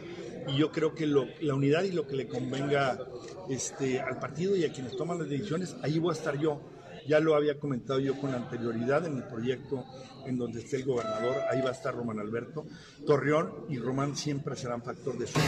y 0.48 0.56
yo 0.56 0.70
creo 0.70 0.94
que 0.94 1.06
la 1.06 1.54
unidad 1.54 1.82
y 1.82 1.92
lo 1.92 2.06
que 2.06 2.16
le 2.16 2.28
convenga 2.28 2.98
este, 3.50 4.00
al 4.00 4.18
partido 4.18 4.56
y 4.56 4.64
a 4.64 4.72
quienes 4.72 4.96
toman 4.96 5.18
las 5.18 5.28
decisiones, 5.28 5.76
ahí 5.82 5.98
voy 5.98 6.10
a 6.10 6.18
estar 6.18 6.38
yo 6.38 6.73
ya 7.06 7.20
lo 7.20 7.34
había 7.34 7.58
comentado 7.58 7.98
yo 8.00 8.18
con 8.18 8.34
anterioridad 8.34 9.06
en 9.06 9.16
el 9.16 9.24
proyecto 9.24 9.84
en 10.26 10.38
donde 10.38 10.60
esté 10.60 10.76
el 10.76 10.84
gobernador, 10.84 11.36
ahí 11.50 11.60
va 11.60 11.68
a 11.68 11.72
estar 11.72 11.94
Román 11.94 12.18
Alberto. 12.18 12.64
Torreón 13.06 13.66
y 13.68 13.78
Román 13.78 14.16
siempre 14.16 14.56
serán 14.56 14.82
factor 14.82 15.18
de 15.18 15.26
su 15.26 15.38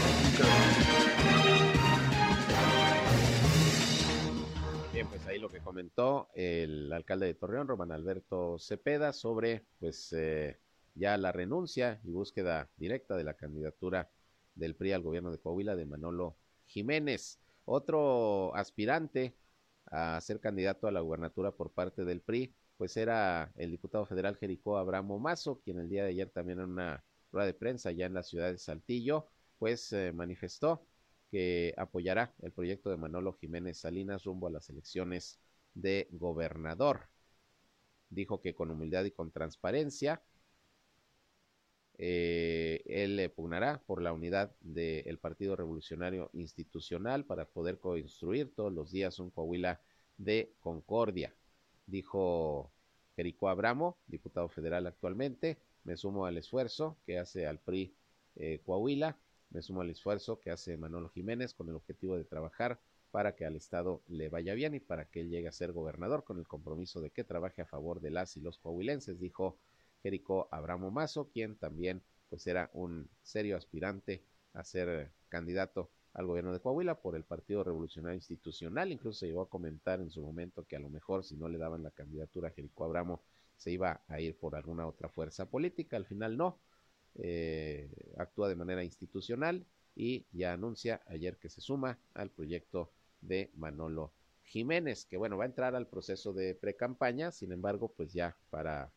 Bien, 4.93 5.09
pues 5.09 5.27
ahí 5.27 5.39
lo 5.39 5.49
que 5.49 5.61
comentó 5.61 6.29
el 6.35 6.93
alcalde 6.93 7.27
de 7.27 7.35
Torreón, 7.35 7.69
Román 7.69 7.93
Alberto 7.93 8.59
Cepeda, 8.59 9.13
sobre 9.13 9.65
pues 9.79 10.13
eh, 10.13 10.59
ya 10.95 11.17
la 11.17 11.33
renuncia 11.33 12.01
y 12.05 12.11
búsqueda 12.11 12.69
directa 12.77 13.17
de 13.17 13.25
la 13.25 13.35
candidatura 13.35 14.11
del 14.55 14.75
PRI 14.75 14.93
al 14.93 15.03
gobierno 15.03 15.31
de 15.31 15.39
Coahuila 15.39 15.77
de 15.77 15.87
Manolo 15.87 16.37
Jiménez. 16.65 17.39
Otro 17.67 18.55
aspirante 18.55 19.35
a 19.87 20.21
ser 20.21 20.41
candidato 20.41 20.87
a 20.87 20.93
la 20.93 21.01
gubernatura 21.01 21.53
por 21.53 21.71
parte 21.73 22.05
del 22.05 22.21
PRI 22.21 22.55
pues 22.77 22.97
era 22.97 23.53
el 23.57 23.71
diputado 23.71 24.07
federal 24.07 24.37
Jericó 24.37 24.77
Abramo 24.79 25.19
Mazo, 25.19 25.61
quien 25.61 25.79
el 25.79 25.89
día 25.89 26.05
de 26.05 26.11
ayer 26.11 26.31
también 26.31 26.61
en 26.61 26.71
una 26.71 27.05
rueda 27.33 27.47
de 27.47 27.55
prensa 27.55 27.91
ya 27.93 28.07
en 28.07 28.15
la 28.15 28.23
ciudad 28.23 28.51
de 28.51 28.59
Saltillo, 28.59 29.29
pues 29.59 29.93
eh, 29.93 30.13
manifestó 30.13 30.87
que 31.31 31.75
apoyará 31.77 32.35
el 32.43 32.53
proyecto 32.53 32.91
de 32.91 32.97
Manolo 32.97 33.33
Jiménez 33.33 33.79
Salinas 33.79 34.25
rumbo 34.25 34.47
a 34.47 34.51
las 34.51 34.69
elecciones 34.69 35.41
de 35.75 36.09
gobernador. 36.13 37.09
Dijo 38.11 38.41
que 38.41 38.55
con 38.55 38.71
humildad 38.71 39.05
y 39.05 39.11
con 39.11 39.33
transparencia 39.33 40.23
eh, 41.99 42.83
él 42.87 43.31
pugnará 43.35 43.83
por 43.87 44.03
la 44.03 44.13
unidad 44.13 44.55
del 44.61 45.19
Partido 45.19 45.57
Revolucionario 45.57 46.31
Institucional 46.33 47.25
para 47.25 47.47
poder 47.47 47.79
construir 47.79 48.55
todos 48.55 48.73
los 48.73 48.91
días 48.91 49.19
un 49.19 49.31
Coahuila 49.31 49.81
de 50.19 50.53
concordia, 50.61 51.35
dijo 51.87 52.71
Jericó 53.17 53.49
Abramo, 53.49 53.99
diputado 54.07 54.49
federal 54.49 54.87
actualmente. 54.87 55.59
Me 55.85 55.97
sumo 55.97 56.27
al 56.27 56.37
esfuerzo 56.37 56.99
que 57.07 57.19
hace 57.19 57.47
al 57.47 57.61
PRI 57.61 57.95
eh, 58.37 58.61
Coahuila, 58.65 59.17
me 59.51 59.63
sumo 59.63 59.81
al 59.81 59.91
esfuerzo 59.91 60.41
que 60.41 60.51
hace 60.51 60.77
Manolo 60.77 61.09
Jiménez 61.09 61.55
con 61.55 61.69
el 61.69 61.77
objetivo 61.77 62.17
de 62.17 62.25
trabajar 62.25 62.81
para 63.11 63.35
que 63.35 63.47
al 63.47 63.57
Estado 63.57 64.03
le 64.09 64.29
vaya 64.29 64.53
bien 64.55 64.75
y 64.75 64.81
para 64.81 65.07
que 65.07 65.21
él 65.21 65.31
llegue 65.31 65.49
a 65.49 65.53
ser 65.53 65.73
gobernador 65.73 66.25
con 66.25 66.39
el 66.39 66.47
compromiso 66.47 67.01
de 67.01 67.11
que 67.11 67.25
trabaje 67.25 67.63
a 67.63 67.67
favor 67.67 68.01
de 68.01 68.11
las 68.11 68.37
y 68.37 68.41
los 68.41 68.59
coahuilenses, 68.59 69.19
dijo 69.19 69.57
Jerico 70.07 70.47
Abramo 70.53 70.93
Mazo, 70.93 71.31
quien 71.33 71.57
también 71.57 72.01
pues 72.29 72.47
era 72.47 72.71
un 72.75 73.11
serio 73.25 73.57
aspirante 73.57 74.23
a 74.53 74.63
ser 74.63 75.11
candidato 75.29 75.91
al 76.13 76.27
gobierno 76.27 76.53
de 76.53 76.61
Coahuila 76.61 77.01
por 77.01 77.17
el 77.17 77.25
Partido 77.25 77.65
Revolucionario 77.65 78.15
Institucional. 78.15 78.93
Incluso 78.93 79.19
se 79.19 79.27
llegó 79.27 79.43
a 79.43 79.49
comentar 79.49 80.01
en 80.01 80.11
su 80.11 80.23
momento 80.23 80.65
que 80.65 80.77
a 80.77 80.79
lo 80.79 80.91
mejor 80.91 81.25
si 81.25 81.37
no 81.37 81.49
le 81.49 81.59
daban 81.59 81.83
la 81.83 81.91
candidatura 81.91 82.51
a 82.51 82.53
Jerico 82.53 82.85
Abramo 82.85 83.21
se 83.57 83.73
iba 83.73 84.01
a 84.07 84.21
ir 84.21 84.39
por 84.39 84.55
alguna 84.55 84.87
otra 84.87 85.09
fuerza 85.09 85.51
política. 85.51 85.97
Al 85.97 86.07
final 86.07 86.37
no. 86.37 86.61
Eh, 87.17 87.91
actúa 88.17 88.49
de 88.49 88.55
manera 88.55 88.85
institucional 88.85 89.67
y 89.97 90.25
ya 90.31 90.53
anuncia 90.53 91.03
ayer 91.09 91.37
que 91.37 91.49
se 91.49 91.61
suma 91.61 91.99
al 92.15 92.31
proyecto 92.31 92.93
de 93.23 93.51
Manolo 93.57 94.13
Jiménez, 94.45 95.05
que 95.05 95.17
bueno, 95.17 95.37
va 95.37 95.45
a 95.45 95.49
entrar 95.49 95.75
al 95.75 95.89
proceso 95.89 96.33
de 96.33 96.55
pre-campaña, 96.55 97.33
sin 97.33 97.51
embargo, 97.51 97.93
pues 97.97 98.13
ya 98.13 98.37
para 98.51 98.93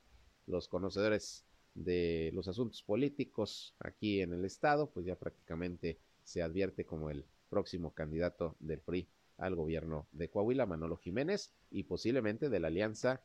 los 0.50 0.68
conocedores 0.68 1.46
de 1.76 2.32
los 2.34 2.48
asuntos 2.48 2.84
políticos 2.84 3.76
aquí 3.80 4.22
en 4.22 4.34
el 4.34 4.44
estado, 4.44 4.90
pues 4.90 5.06
ya 5.06 5.16
prácticamente 5.16 5.98
se 6.24 6.42
advierte 6.42 6.86
como 6.86 7.10
el 7.10 7.24
próximo 7.50 7.94
candidato 7.94 8.56
del 8.60 8.80
PRI 8.80 9.08
al 9.38 9.56
gobierno 9.56 10.08
de 10.12 10.30
Coahuila, 10.30 10.66
Manolo 10.66 10.98
Jiménez, 10.98 11.54
y 11.72 11.84
posiblemente 11.84 12.50
de 12.50 12.60
la 12.60 12.68
alianza 12.68 13.22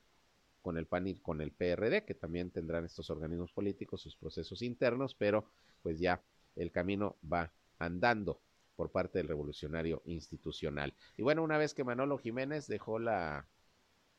con 0.63 0.79
el 0.79 0.87
PAN 0.87 1.15
con 1.17 1.41
el 1.41 1.51
PRD, 1.51 2.05
que 2.05 2.15
también 2.15 2.51
tendrán 2.51 2.85
estos 2.85 3.11
organismos 3.11 3.53
políticos 3.53 4.01
sus 4.01 4.17
procesos 4.17 4.63
internos, 4.63 5.15
pero 5.15 5.51
pues 5.83 5.99
ya 5.99 6.23
el 6.57 6.71
camino 6.71 7.17
va 7.31 7.53
andando 7.79 8.41
por 8.77 8.91
parte 8.91 9.19
del 9.19 9.29
revolucionario 9.29 10.03
institucional. 10.07 10.95
Y 11.17 11.23
bueno, 11.23 11.43
una 11.43 11.59
vez 11.59 11.75
que 11.75 11.85
Manolo 11.85 12.19
Jiménez 12.19 12.67
dejó 12.67 12.99
la 12.99 13.47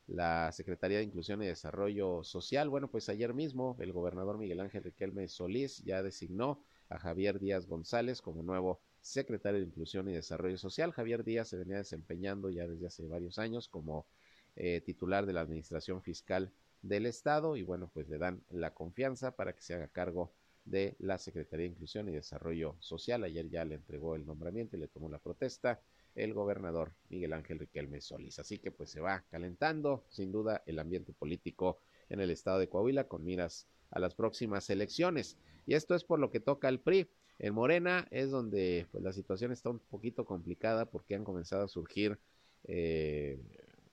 la 0.06 0.52
Secretaría 0.52 0.98
de 0.98 1.04
Inclusión 1.04 1.42
y 1.42 1.46
Desarrollo 1.46 2.22
Social. 2.22 2.68
Bueno, 2.68 2.88
pues 2.88 3.08
ayer 3.08 3.34
mismo 3.34 3.76
el 3.80 3.92
gobernador 3.92 4.38
Miguel 4.38 4.60
Ángel 4.60 4.84
Riquelme 4.84 5.28
Solís 5.28 5.82
ya 5.84 6.02
designó 6.02 6.62
a 6.88 6.98
Javier 6.98 7.40
Díaz 7.40 7.66
González 7.66 8.22
como 8.22 8.42
nuevo 8.42 8.80
secretario 9.00 9.60
de 9.60 9.66
Inclusión 9.66 10.08
y 10.08 10.14
Desarrollo 10.14 10.58
Social. 10.58 10.92
Javier 10.92 11.24
Díaz 11.24 11.48
se 11.48 11.56
venía 11.56 11.76
desempeñando 11.76 12.50
ya 12.50 12.66
desde 12.66 12.86
hace 12.86 13.06
varios 13.06 13.38
años 13.38 13.68
como 13.68 14.06
eh, 14.54 14.80
titular 14.80 15.26
de 15.26 15.32
la 15.32 15.40
Administración 15.40 16.02
Fiscal 16.02 16.52
del 16.82 17.06
Estado 17.06 17.56
y 17.56 17.62
bueno, 17.62 17.90
pues 17.92 18.08
le 18.08 18.18
dan 18.18 18.42
la 18.50 18.74
confianza 18.74 19.34
para 19.34 19.54
que 19.54 19.62
se 19.62 19.74
haga 19.74 19.88
cargo 19.88 20.32
de 20.64 20.96
la 20.98 21.18
Secretaría 21.18 21.66
de 21.66 21.72
Inclusión 21.72 22.08
y 22.08 22.12
Desarrollo 22.12 22.76
Social. 22.80 23.24
Ayer 23.24 23.48
ya 23.48 23.64
le 23.64 23.76
entregó 23.76 24.14
el 24.14 24.26
nombramiento 24.26 24.76
y 24.76 24.80
le 24.80 24.88
tomó 24.88 25.08
la 25.08 25.18
protesta 25.18 25.80
el 26.16 26.34
gobernador 26.34 26.92
Miguel 27.08 27.34
Ángel 27.34 27.58
Riquelme 27.58 28.00
Solís. 28.00 28.38
Así 28.38 28.58
que 28.58 28.70
pues 28.70 28.90
se 28.90 29.00
va 29.00 29.24
calentando 29.30 30.04
sin 30.08 30.32
duda 30.32 30.62
el 30.66 30.78
ambiente 30.78 31.12
político 31.12 31.78
en 32.08 32.20
el 32.20 32.30
estado 32.30 32.58
de 32.58 32.68
Coahuila 32.68 33.04
con 33.04 33.24
miras 33.24 33.68
a 33.90 34.00
las 34.00 34.14
próximas 34.14 34.68
elecciones. 34.70 35.36
Y 35.66 35.74
esto 35.74 35.94
es 35.94 36.04
por 36.04 36.18
lo 36.18 36.30
que 36.30 36.40
toca 36.40 36.68
al 36.68 36.80
PRI. 36.80 37.08
En 37.38 37.54
Morena 37.54 38.08
es 38.10 38.30
donde 38.30 38.86
pues, 38.90 39.04
la 39.04 39.12
situación 39.12 39.52
está 39.52 39.70
un 39.70 39.78
poquito 39.78 40.24
complicada 40.24 40.86
porque 40.86 41.14
han 41.14 41.24
comenzado 41.24 41.64
a 41.64 41.68
surgir 41.68 42.18
eh, 42.64 43.38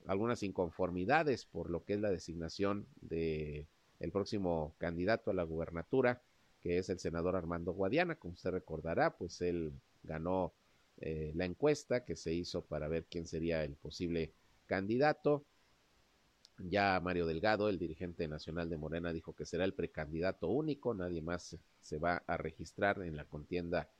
algunas 0.06 0.42
inconformidades 0.42 1.44
por 1.44 1.70
lo 1.70 1.84
que 1.84 1.94
es 1.94 2.00
la 2.00 2.10
designación 2.10 2.86
de 3.00 3.66
el 4.00 4.10
próximo 4.10 4.74
candidato 4.78 5.30
a 5.30 5.34
la 5.34 5.44
gubernatura, 5.44 6.22
que 6.60 6.78
es 6.78 6.88
el 6.88 6.98
senador 6.98 7.36
Armando 7.36 7.72
Guadiana. 7.72 8.16
Como 8.16 8.34
usted 8.34 8.50
recordará, 8.50 9.16
pues 9.16 9.40
él 9.40 9.72
ganó 10.02 10.52
eh, 10.98 11.32
la 11.34 11.44
encuesta 11.44 12.04
que 12.04 12.16
se 12.16 12.32
hizo 12.32 12.64
para 12.64 12.88
ver 12.88 13.06
quién 13.06 13.26
sería 13.26 13.64
el 13.64 13.74
posible 13.76 14.32
candidato. 14.66 15.44
Ya 16.58 17.00
Mario 17.00 17.26
Delgado, 17.26 17.68
el 17.68 17.78
dirigente 17.78 18.28
nacional 18.28 18.70
de 18.70 18.76
Morena, 18.76 19.12
dijo 19.12 19.34
que 19.34 19.44
será 19.44 19.64
el 19.64 19.74
precandidato 19.74 20.48
único, 20.48 20.94
nadie 20.94 21.20
más 21.20 21.56
se 21.80 21.98
va 21.98 22.22
a 22.26 22.36
registrar 22.36 23.02
en 23.02 23.16
la 23.16 23.24
contienda 23.24 23.90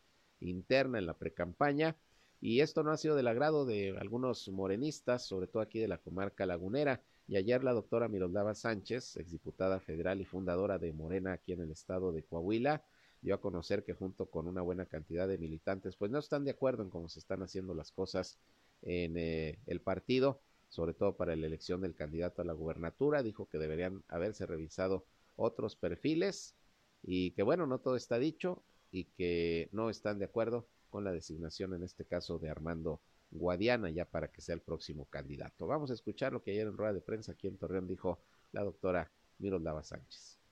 interna, 0.40 0.98
en 0.98 1.07
la 1.07 1.18
precampaña. 1.18 1.96
Y 2.40 2.61
esto 2.61 2.83
no 2.83 2.90
ha 2.90 2.96
sido 2.96 3.16
del 3.16 3.26
agrado 3.26 3.64
de 3.64 3.96
algunos 3.98 4.48
morenistas, 4.48 5.26
sobre 5.26 5.46
todo 5.46 5.62
aquí 5.62 5.78
de 5.78 5.88
la 5.88 5.98
comarca 5.98 6.46
lagunera. 6.46 7.02
Y 7.26 7.37
ayer 7.37 7.64
la 7.64 7.72
doctora 7.72 8.07
Miroslava 8.07 8.54
Sánchez, 8.54 9.16
exdiputada 9.16 9.80
federal 9.80 10.20
y 10.20 10.24
fundadora 10.24 10.78
de 10.78 10.92
Morena 10.92 11.33
aquí 11.33 11.52
en 11.52 11.62
el 11.62 11.70
estado 11.70 12.12
de 12.12 12.22
Coahuila, 12.22 12.85
dio 13.24 13.34
a 13.34 13.40
conocer 13.40 13.84
que 13.84 13.94
junto 13.94 14.26
con 14.26 14.46
una 14.46 14.60
buena 14.60 14.84
cantidad 14.84 15.26
de 15.26 15.38
militantes, 15.38 15.96
pues 15.96 16.10
no 16.10 16.18
están 16.18 16.44
de 16.44 16.50
acuerdo 16.50 16.82
en 16.82 16.90
cómo 16.90 17.08
se 17.08 17.18
están 17.18 17.42
haciendo 17.42 17.74
las 17.74 17.90
cosas 17.90 18.38
en 18.82 19.16
eh, 19.16 19.58
el 19.66 19.80
partido, 19.80 20.42
sobre 20.68 20.92
todo 20.92 21.16
para 21.16 21.34
la 21.34 21.46
elección 21.46 21.80
del 21.80 21.94
candidato 21.94 22.42
a 22.42 22.44
la 22.44 22.52
gubernatura. 22.52 23.22
Dijo 23.22 23.48
que 23.48 23.56
deberían 23.56 24.04
haberse 24.08 24.44
revisado 24.44 25.06
otros 25.37 25.74
perfiles 25.74 26.54
y 27.02 27.30
que 27.30 27.42
bueno, 27.42 27.66
no 27.66 27.78
todo 27.78 27.96
está 27.96 28.18
dicho 28.18 28.62
y 28.90 29.04
que 29.04 29.70
no 29.72 29.88
están 29.88 30.18
de 30.18 30.26
acuerdo 30.26 30.68
con 30.90 31.02
la 31.02 31.10
designación 31.10 31.72
en 31.72 31.82
este 31.82 32.04
caso 32.04 32.38
de 32.38 32.50
Armando 32.50 33.00
Guadiana 33.30 33.88
ya 33.88 34.04
para 34.04 34.28
que 34.28 34.42
sea 34.42 34.54
el 34.54 34.60
próximo 34.60 35.06
candidato. 35.06 35.66
Vamos 35.66 35.90
a 35.90 35.94
escuchar 35.94 36.34
lo 36.34 36.42
que 36.42 36.50
ayer 36.50 36.66
en 36.66 36.76
rueda 36.76 36.92
de 36.92 37.00
prensa 37.00 37.32
aquí 37.32 37.48
en 37.48 37.56
Torreón 37.56 37.88
dijo 37.88 38.20
la 38.52 38.62
doctora 38.62 39.10
Miroslava 39.38 39.82
Sánchez 39.82 40.43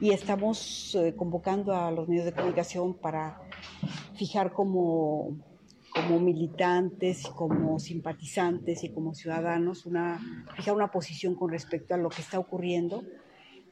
y 0.00 0.10
estamos 0.10 0.94
eh, 0.94 1.14
convocando 1.16 1.74
a 1.74 1.90
los 1.90 2.06
medios 2.08 2.26
de 2.26 2.32
comunicación 2.32 2.94
para 2.94 3.40
fijar 4.14 4.52
como, 4.52 5.36
como 5.92 6.20
militantes, 6.20 7.26
como 7.26 7.80
simpatizantes 7.80 8.84
y 8.84 8.90
como 8.90 9.14
ciudadanos 9.14 9.86
una, 9.86 10.20
fijar 10.56 10.74
una 10.74 10.92
posición 10.92 11.34
con 11.34 11.50
respecto 11.50 11.94
a 11.94 11.96
lo 11.96 12.10
que 12.10 12.22
está 12.22 12.38
ocurriendo 12.38 13.02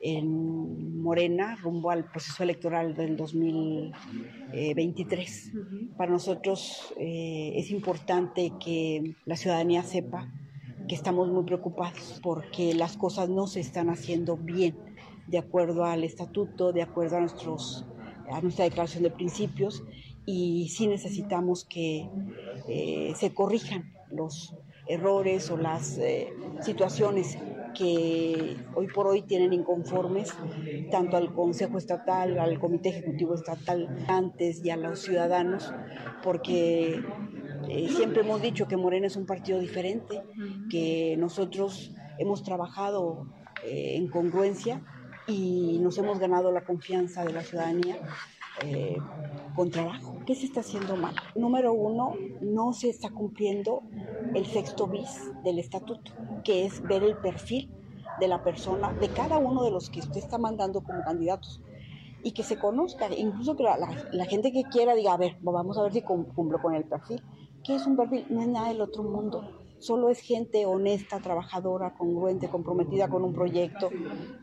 en 0.01 1.01
Morena 1.01 1.55
rumbo 1.57 1.91
al 1.91 2.11
proceso 2.11 2.43
electoral 2.43 2.95
del 2.95 3.17
2023. 3.17 5.53
Para 5.97 6.11
nosotros 6.11 6.93
eh, 6.99 7.53
es 7.57 7.71
importante 7.71 8.53
que 8.62 9.15
la 9.25 9.37
ciudadanía 9.37 9.85
sepa 9.85 10.31
que 10.89 10.95
estamos 10.95 11.29
muy 11.29 11.45
preocupados 11.45 12.21
porque 12.23 12.73
las 12.75 12.97
cosas 12.97 13.29
no 13.29 13.47
se 13.47 13.61
están 13.61 13.91
haciendo 13.91 14.37
bien 14.37 14.75
de 15.27 15.39
acuerdo 15.39 15.85
al 15.85 16.05
estatuto, 16.05 16.73
de 16.73 16.83
acuerdo 16.83 17.17
a, 17.17 17.21
nuestros, 17.21 17.85
a 18.31 18.41
nuestra 18.41 18.65
declaración 18.65 19.03
de 19.03 19.11
principios 19.11 19.83
y 20.27 20.69
sí 20.69 20.89
necesitamos 20.89 21.65
que 21.65 22.09
eh, 22.69 23.12
se 23.17 23.33
corrijan 23.33 23.93
los 24.11 24.55
errores 24.89 25.51
o 25.51 25.57
las 25.57 25.99
eh, 25.99 26.33
situaciones 26.61 27.39
que 27.77 28.57
hoy 28.75 28.89
por 28.89 29.07
hoy 29.07 29.23
tienen 29.23 29.53
inconformes 29.53 30.33
tanto 30.91 31.17
al 31.17 31.33
Consejo 31.35 31.77
Estatal, 31.77 32.39
al 32.39 32.59
Comité 32.59 32.89
Ejecutivo 32.89 33.35
Estatal, 33.35 34.05
antes 34.09 34.65
y 34.65 34.71
a 34.71 34.77
los 34.77 35.01
ciudadanos, 35.01 35.73
porque 36.23 37.03
eh, 37.69 37.89
siempre 37.91 38.23
hemos 38.23 38.41
dicho 38.41 38.67
que 38.67 38.77
Morena 38.77 39.09
es 39.09 39.17
un 39.17 39.27
partido 39.27 39.61
diferente, 39.61 40.23
que 40.71 41.17
nosotros 41.19 41.93
hemos 42.19 42.43
trabajado 42.43 43.27
en 43.62 44.09
congruencia 44.09 44.83
y 45.27 45.79
nos 45.81 45.99
hemos 45.99 46.19
ganado 46.19 46.53
la 46.53 46.65
confianza 46.65 47.25
de 47.25 47.33
la 47.33 47.43
ciudadanía 47.43 47.97
eh, 48.62 48.97
con 49.55 49.71
trabajo. 49.71 50.19
¿Qué 50.27 50.35
se 50.35 50.47
está 50.47 50.61
haciendo 50.61 50.97
mal? 50.97 51.15
Número 51.35 51.73
uno, 51.73 52.15
no 52.41 52.73
se 52.73 52.89
está 52.89 53.11
cumpliendo 53.11 53.83
el 54.35 54.47
sexto 54.47 54.87
bis 54.87 55.31
del 55.45 55.59
estatuto, 55.59 56.12
que 56.45 56.65
es 56.65 56.83
ver 56.83 57.03
el 57.03 57.17
perfil 57.17 57.71
de 58.21 58.29
la 58.29 58.43
persona, 58.43 58.93
de 58.95 59.09
cada 59.09 59.39
uno 59.39 59.62
de 59.62 59.71
los 59.71 59.91
que 59.91 60.01
usted 60.01 60.19
está 60.19 60.39
mandando 60.39 60.83
como 60.83 61.03
candidatos 61.03 61.61
y 62.23 62.33
que 62.33 62.43
se 62.43 62.59
conozca, 62.59 63.09
incluso 63.15 63.57
que 63.57 63.62
la, 63.62 63.77
la 64.11 64.25
gente 64.25 64.53
que 64.53 64.65
quiera 64.65 64.95
diga, 64.95 65.12
a 65.12 65.17
ver, 65.19 65.37
vamos 65.43 65.77
a 65.77 65.83
ver 65.83 65.93
si 65.93 66.03
cumplo 66.03 66.61
con 66.61 66.75
el 66.75 66.85
perfil. 66.85 67.23
¿Qué 67.62 67.75
es 67.75 67.87
un 67.87 67.97
perfil? 67.97 68.27
No 68.31 68.41
es 68.41 68.49
nada 68.49 68.69
del 68.69 68.81
otro 68.81 69.03
mundo 69.03 69.65
solo 69.79 70.09
es 70.09 70.21
gente 70.21 70.67
honesta, 70.67 71.21
trabajadora, 71.21 71.95
congruente, 71.95 72.49
comprometida 72.49 73.09
con 73.09 73.25
un 73.25 73.33
proyecto, 73.33 73.91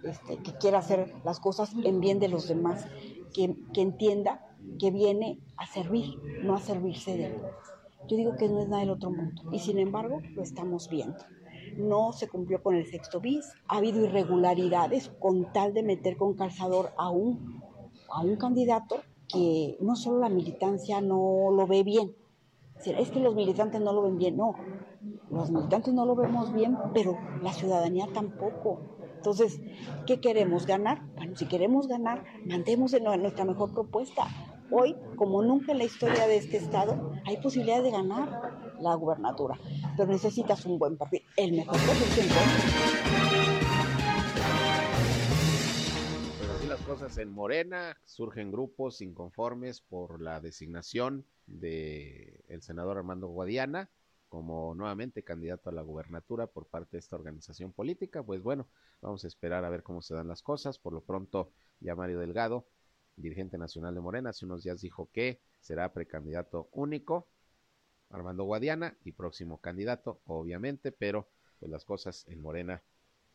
este, 0.04 0.38
que 0.38 0.54
quiera 0.58 0.80
hacer 0.80 1.13
las 1.24 1.39
cosas 1.39 1.74
en 1.84 2.00
bien 2.00 2.19
de 2.19 2.28
los 2.28 2.48
demás, 2.48 2.86
que, 3.34 3.56
entienda 3.76 4.46
que 4.80 4.91
viene 4.91 5.39
a 5.58 5.65
servir, 5.65 6.17
no 6.43 6.56
a 6.56 6.60
servirse 6.60 7.17
de 7.17 7.26
él. 7.28 7.41
Yo 8.08 8.17
digo 8.17 8.36
que 8.38 8.50
no 8.50 8.62
es 8.62 8.67
nada 8.67 8.82
del 8.82 8.91
otro 8.91 9.12
mundo 9.12 9.41
y 9.52 9.60
sin 9.60 9.80
embargo 9.80 10.22
lo 10.36 10.43
estamos 10.43 10.89
viendo. 10.89 11.17
No 11.78 12.13
se 12.13 12.28
cumplió 12.28 12.62
con 12.62 12.76
el 12.76 12.86
sexto 12.86 13.19
bis, 13.19 13.54
ha 13.67 13.78
habido 13.78 14.04
irregularidades 14.04 15.10
con 15.19 15.52
tal 15.54 15.74
de 15.74 15.84
meter 15.84 16.17
con 16.17 16.36
calzador 16.36 16.91
a 16.98 17.10
un, 17.10 17.62
a 18.10 18.22
un 18.22 18.36
candidato 18.36 19.02
que 19.28 19.78
no 19.80 19.96
solo 19.96 20.19
la 20.19 20.30
militancia 20.30 21.02
no 21.02 21.50
lo 21.52 21.65
ve 21.65 21.84
bien, 21.84 22.13
es 22.91 23.12
que 23.12 23.19
los 23.19 23.36
militantes 23.36 23.82
no 23.82 23.93
lo 23.93 24.04
ven 24.04 24.17
bien, 24.17 24.38
no, 24.38 24.56
los 25.30 25.52
militantes 25.52 25.93
no 25.93 26.06
lo 26.06 26.15
vemos 26.15 26.54
bien, 26.54 26.78
pero 26.93 27.17
la 27.41 27.54
ciudadanía 27.54 28.08
tampoco. 28.13 28.82
Entonces, 29.15 29.62
¿qué 30.06 30.19
queremos? 30.19 30.65
¿Ganar? 30.65 31.02
Bueno, 31.15 31.36
si 31.36 31.48
queremos 31.48 31.88
ganar, 31.88 32.26
mandemos 32.46 32.93
nuestra 33.02 33.46
mejor 33.46 33.74
propuesta. 33.74 34.28
Hoy, 34.69 34.96
como 35.15 35.41
nunca 35.43 35.72
en 35.72 35.78
la 35.78 35.84
historia 35.86 36.28
de 36.28 36.38
este 36.38 36.58
estado, 36.58 37.12
hay 37.26 37.38
posibilidad 37.38 37.82
de 37.82 37.91
ganar 37.91 38.60
la 38.80 38.96
gubernatura, 38.96 39.58
pero 39.96 40.12
necesitas 40.12 40.65
un 40.65 40.78
buen 40.78 40.98
partido, 40.98 41.24
el 41.38 41.54
mejor 41.54 41.78
partido. 41.78 42.36
Pues 46.38 46.50
así 46.50 46.67
las 46.67 46.82
cosas 46.82 47.17
en 47.17 47.32
Morena, 47.32 47.96
surgen 48.04 48.52
grupos 48.52 49.02
inconformes 49.02 49.80
por 49.80 50.22
la 50.22 50.41
designación 50.41 51.26
del 51.47 52.43
el 52.47 52.62
senador 52.62 52.97
Armando 52.97 53.27
Guadiana 53.27 53.89
como 54.29 54.73
nuevamente 54.73 55.23
candidato 55.23 55.69
a 55.69 55.73
la 55.73 55.84
gubernatura 55.84 56.47
por 56.47 56.65
parte 56.65 56.97
de 56.97 56.99
esta 56.99 57.15
organización 57.15 57.71
política. 57.71 58.23
Pues 58.23 58.41
bueno, 58.41 58.67
vamos 58.99 59.23
a 59.23 59.27
esperar 59.27 59.63
a 59.63 59.69
ver 59.69 59.84
cómo 59.84 60.01
se 60.01 60.15
dan 60.15 60.27
las 60.27 60.41
cosas. 60.41 60.79
Por 60.79 60.93
lo 60.93 61.01
pronto, 61.01 61.51
ya 61.79 61.95
Mario 61.95 62.19
Delgado 62.19 62.65
dirigente 63.15 63.58
nacional 63.58 63.93
de 63.93 64.01
Morena, 64.01 64.29
hace 64.32 64.45
unos 64.45 64.63
días 64.63 64.82
dijo 64.82 65.10
que 65.12 65.39
será 65.60 65.93
precandidato 65.93 66.69
único, 66.71 67.27
Armando 68.10 68.43
Guadiana, 68.43 68.97
y 69.03 69.12
próximo 69.12 69.60
candidato, 69.60 70.21
obviamente, 70.25 70.91
pero 70.91 71.27
pues 71.60 71.71
las 71.71 71.86
cosas 71.86 72.25
en 72.27 72.41
Morena 72.41 72.84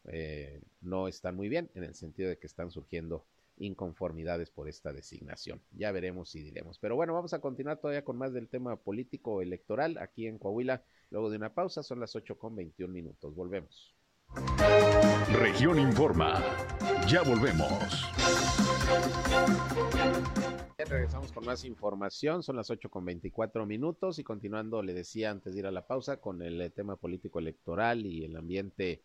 eh, 0.05 0.61
no 0.81 1.09
están 1.09 1.37
muy 1.37 1.49
bien, 1.49 1.71
en 1.75 1.85
el 1.85 1.95
sentido 1.95 2.29
de 2.29 2.39
que 2.39 2.47
están 2.47 2.71
surgiendo 2.71 3.25
inconformidades 3.59 4.51
por 4.51 4.69
esta 4.69 4.93
designación. 4.93 5.63
Ya 5.73 5.93
veremos 5.93 6.35
y 6.35 6.43
diremos. 6.43 6.79
Pero 6.79 6.97
bueno, 6.97 7.15
vamos 7.15 7.35
a 7.35 7.41
continuar 7.41 7.79
todavía 7.79 8.05
con 8.05 8.17
más 8.17 8.33
del 8.33 8.49
tema 8.49 8.77
político 8.77 9.43
electoral 9.43 9.99
aquí 9.99 10.27
en 10.27 10.39
Coahuila. 10.39 10.83
Luego 11.11 11.31
de 11.31 11.37
una 11.37 11.55
pausa, 11.55 11.83
son 11.83 12.01
las 12.01 12.15
8 12.17 12.39
con 12.39 12.57
21 12.57 12.93
minutos. 12.93 13.35
Volvemos. 13.35 13.95
Región 15.33 15.79
Informa. 15.79 16.43
Ya 17.07 17.23
volvemos. 17.23 18.05
regresamos 20.89 21.33
con 21.33 21.45
más 21.45 21.65
información, 21.65 22.43
son 22.43 22.57
las 22.57 22.71
8 22.71 22.89
con 22.89 23.05
24 23.05 23.67
minutos 23.67 24.19
y 24.19 24.25
continuando, 24.25 24.83
le 24.83 24.95
decía 24.95 25.31
antes 25.31 25.53
de 25.53 25.61
ir 25.61 25.67
a 25.67 25.71
la 25.71 25.87
pausa, 25.87 26.19
con 26.19 26.43
el 26.43 26.61
eh, 26.61 26.71
tema 26.71 26.97
político 26.97 27.39
electoral 27.39 28.07
y 28.07 28.25
el 28.25 28.37
ambiente 28.37 29.03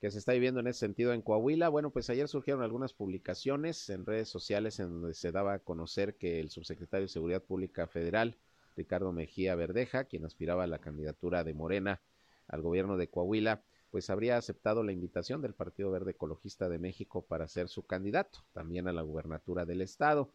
que 0.00 0.10
se 0.10 0.18
está 0.18 0.32
viviendo 0.32 0.60
en 0.60 0.66
ese 0.66 0.80
sentido 0.80 1.12
en 1.12 1.22
Coahuila. 1.22 1.68
Bueno, 1.68 1.90
pues 1.90 2.10
ayer 2.10 2.28
surgieron 2.28 2.62
algunas 2.62 2.92
publicaciones 2.92 3.88
en 3.88 4.04
redes 4.04 4.28
sociales 4.28 4.78
en 4.78 4.90
donde 4.90 5.14
se 5.14 5.32
daba 5.32 5.54
a 5.54 5.58
conocer 5.58 6.16
que 6.16 6.40
el 6.40 6.50
subsecretario 6.50 7.06
de 7.06 7.12
Seguridad 7.12 7.42
Pública 7.42 7.86
Federal, 7.86 8.36
Ricardo 8.76 9.12
Mejía 9.12 9.54
Verdeja, 9.54 10.04
quien 10.04 10.24
aspiraba 10.24 10.64
a 10.64 10.66
la 10.66 10.78
candidatura 10.78 11.44
de 11.44 11.54
Morena 11.54 12.00
al 12.48 12.62
gobierno 12.62 12.96
de 12.96 13.08
Coahuila, 13.08 13.62
pues 13.90 14.10
habría 14.10 14.36
aceptado 14.36 14.82
la 14.82 14.92
invitación 14.92 15.40
del 15.40 15.54
Partido 15.54 15.90
Verde 15.90 16.10
Ecologista 16.10 16.68
de 16.68 16.78
México 16.78 17.22
para 17.22 17.48
ser 17.48 17.68
su 17.68 17.86
candidato 17.86 18.40
también 18.52 18.88
a 18.88 18.92
la 18.92 19.02
gubernatura 19.02 19.64
del 19.64 19.80
estado. 19.80 20.30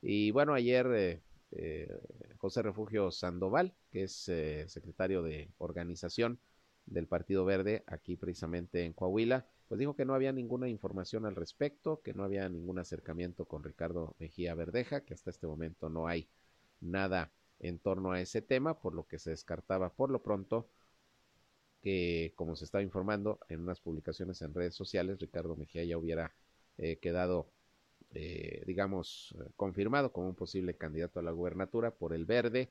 Y 0.00 0.30
bueno, 0.30 0.54
ayer 0.54 0.86
eh, 0.94 1.20
eh, 1.52 2.00
José 2.38 2.62
Refugio 2.62 3.10
Sandoval, 3.10 3.74
que 3.90 4.04
es 4.04 4.28
eh, 4.28 4.64
secretario 4.68 5.22
de 5.22 5.50
organización 5.58 6.38
del 6.86 7.06
Partido 7.06 7.44
Verde 7.44 7.84
aquí 7.86 8.16
precisamente 8.16 8.84
en 8.84 8.92
Coahuila, 8.92 9.46
pues 9.68 9.78
dijo 9.78 9.96
que 9.96 10.04
no 10.04 10.14
había 10.14 10.32
ninguna 10.32 10.68
información 10.68 11.24
al 11.24 11.36
respecto, 11.36 12.02
que 12.02 12.12
no 12.12 12.24
había 12.24 12.48
ningún 12.48 12.78
acercamiento 12.78 13.46
con 13.46 13.64
Ricardo 13.64 14.14
Mejía 14.18 14.54
Verdeja, 14.54 15.02
que 15.02 15.14
hasta 15.14 15.30
este 15.30 15.46
momento 15.46 15.88
no 15.88 16.06
hay 16.06 16.28
nada 16.80 17.32
en 17.60 17.78
torno 17.78 18.12
a 18.12 18.20
ese 18.20 18.42
tema, 18.42 18.80
por 18.80 18.94
lo 18.94 19.06
que 19.06 19.18
se 19.18 19.30
descartaba 19.30 19.94
por 19.94 20.10
lo 20.10 20.22
pronto 20.22 20.68
que, 21.80 22.32
como 22.36 22.56
se 22.56 22.64
estaba 22.64 22.82
informando 22.82 23.38
en 23.48 23.60
unas 23.60 23.80
publicaciones 23.80 24.42
en 24.42 24.54
redes 24.54 24.74
sociales, 24.74 25.18
Ricardo 25.18 25.56
Mejía 25.56 25.84
ya 25.84 25.98
hubiera 25.98 26.34
eh, 26.78 26.98
quedado, 26.98 27.48
eh, 28.10 28.62
digamos, 28.66 29.34
confirmado 29.56 30.12
como 30.12 30.28
un 30.28 30.34
posible 30.34 30.76
candidato 30.76 31.20
a 31.20 31.22
la 31.22 31.32
gubernatura 31.32 31.92
por 31.92 32.14
el 32.14 32.24
Verde 32.24 32.70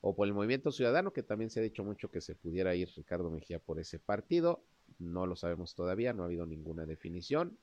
o 0.00 0.14
por 0.14 0.26
el 0.26 0.34
Movimiento 0.34 0.70
Ciudadano, 0.70 1.12
que 1.12 1.22
también 1.22 1.50
se 1.50 1.60
ha 1.60 1.62
dicho 1.62 1.84
mucho 1.84 2.10
que 2.10 2.20
se 2.20 2.34
pudiera 2.34 2.74
ir 2.74 2.88
Ricardo 2.96 3.30
Mejía 3.30 3.58
por 3.58 3.80
ese 3.80 3.98
partido. 3.98 4.62
No 4.98 5.26
lo 5.26 5.36
sabemos 5.36 5.74
todavía, 5.74 6.12
no 6.12 6.22
ha 6.22 6.26
habido 6.26 6.46
ninguna 6.46 6.86
definición. 6.86 7.58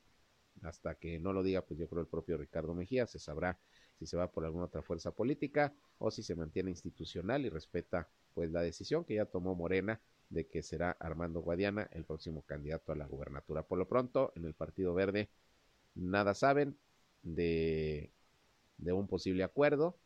Hasta 0.62 0.94
que 0.94 1.18
no 1.18 1.32
lo 1.32 1.42
diga, 1.42 1.62
pues 1.62 1.78
yo 1.78 1.88
creo 1.88 2.00
el 2.00 2.08
propio 2.08 2.38
Ricardo 2.38 2.74
Mejía 2.74 3.06
se 3.06 3.18
sabrá 3.18 3.58
si 3.98 4.06
se 4.06 4.16
va 4.16 4.30
por 4.30 4.44
alguna 4.44 4.66
otra 4.66 4.82
fuerza 4.82 5.10
política 5.10 5.74
o 5.98 6.10
si 6.10 6.22
se 6.22 6.34
mantiene 6.34 6.70
institucional 6.70 7.44
y 7.44 7.48
respeta 7.48 8.08
pues 8.34 8.50
la 8.50 8.62
decisión 8.62 9.04
que 9.04 9.14
ya 9.14 9.24
tomó 9.24 9.54
Morena 9.54 10.00
de 10.28 10.46
que 10.46 10.62
será 10.62 10.96
Armando 10.98 11.40
Guadiana 11.40 11.88
el 11.92 12.04
próximo 12.04 12.42
candidato 12.42 12.92
a 12.92 12.96
la 12.96 13.06
gubernatura. 13.06 13.62
Por 13.62 13.78
lo 13.78 13.88
pronto, 13.88 14.32
en 14.34 14.44
el 14.44 14.54
Partido 14.54 14.92
Verde, 14.92 15.28
nada 15.94 16.34
saben 16.34 16.76
de, 17.22 18.10
de 18.78 18.92
un 18.92 19.06
posible 19.06 19.44
acuerdo 19.44 19.96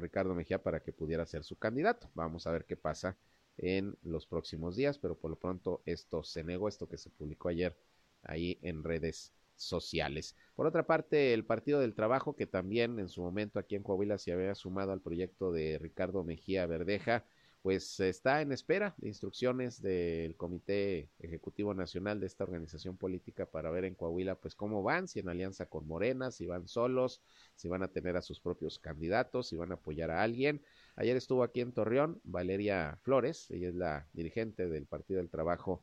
Ricardo 0.00 0.34
Mejía 0.34 0.62
para 0.62 0.80
que 0.80 0.92
pudiera 0.92 1.26
ser 1.26 1.44
su 1.44 1.56
candidato. 1.56 2.10
Vamos 2.14 2.46
a 2.46 2.52
ver 2.52 2.64
qué 2.64 2.76
pasa 2.76 3.16
en 3.56 3.96
los 4.02 4.26
próximos 4.26 4.76
días, 4.76 4.98
pero 4.98 5.16
por 5.16 5.30
lo 5.30 5.36
pronto 5.36 5.82
esto 5.86 6.22
se 6.24 6.44
negó, 6.44 6.68
esto 6.68 6.88
que 6.88 6.98
se 6.98 7.10
publicó 7.10 7.48
ayer 7.48 7.76
ahí 8.22 8.58
en 8.62 8.82
redes 8.82 9.32
sociales. 9.56 10.34
Por 10.56 10.66
otra 10.66 10.86
parte, 10.86 11.32
el 11.32 11.44
Partido 11.44 11.80
del 11.80 11.94
Trabajo, 11.94 12.34
que 12.34 12.46
también 12.46 12.98
en 12.98 13.08
su 13.08 13.22
momento 13.22 13.58
aquí 13.58 13.76
en 13.76 13.82
Coahuila 13.82 14.18
se 14.18 14.32
había 14.32 14.54
sumado 14.54 14.92
al 14.92 15.00
proyecto 15.00 15.52
de 15.52 15.78
Ricardo 15.78 16.24
Mejía 16.24 16.66
Verdeja, 16.66 17.24
pues 17.64 17.98
está 17.98 18.42
en 18.42 18.52
espera 18.52 18.94
de 18.98 19.08
instrucciones 19.08 19.80
del 19.80 20.36
Comité 20.36 21.08
Ejecutivo 21.18 21.72
Nacional 21.72 22.20
de 22.20 22.26
esta 22.26 22.44
organización 22.44 22.98
política 22.98 23.46
para 23.46 23.70
ver 23.70 23.86
en 23.86 23.94
Coahuila 23.94 24.34
pues 24.34 24.54
cómo 24.54 24.82
van, 24.82 25.08
si 25.08 25.20
en 25.20 25.30
alianza 25.30 25.64
con 25.64 25.88
Morena, 25.88 26.30
si 26.30 26.44
van 26.44 26.68
solos, 26.68 27.22
si 27.54 27.68
van 27.68 27.82
a 27.82 27.88
tener 27.88 28.18
a 28.18 28.20
sus 28.20 28.38
propios 28.38 28.78
candidatos, 28.78 29.48
si 29.48 29.56
van 29.56 29.70
a 29.70 29.76
apoyar 29.76 30.10
a 30.10 30.22
alguien. 30.22 30.60
Ayer 30.94 31.16
estuvo 31.16 31.42
aquí 31.42 31.62
en 31.62 31.72
Torreón 31.72 32.20
Valeria 32.22 32.98
Flores, 33.00 33.50
ella 33.50 33.70
es 33.70 33.74
la 33.74 34.06
dirigente 34.12 34.68
del 34.68 34.84
Partido 34.84 35.20
del 35.20 35.30
Trabajo 35.30 35.82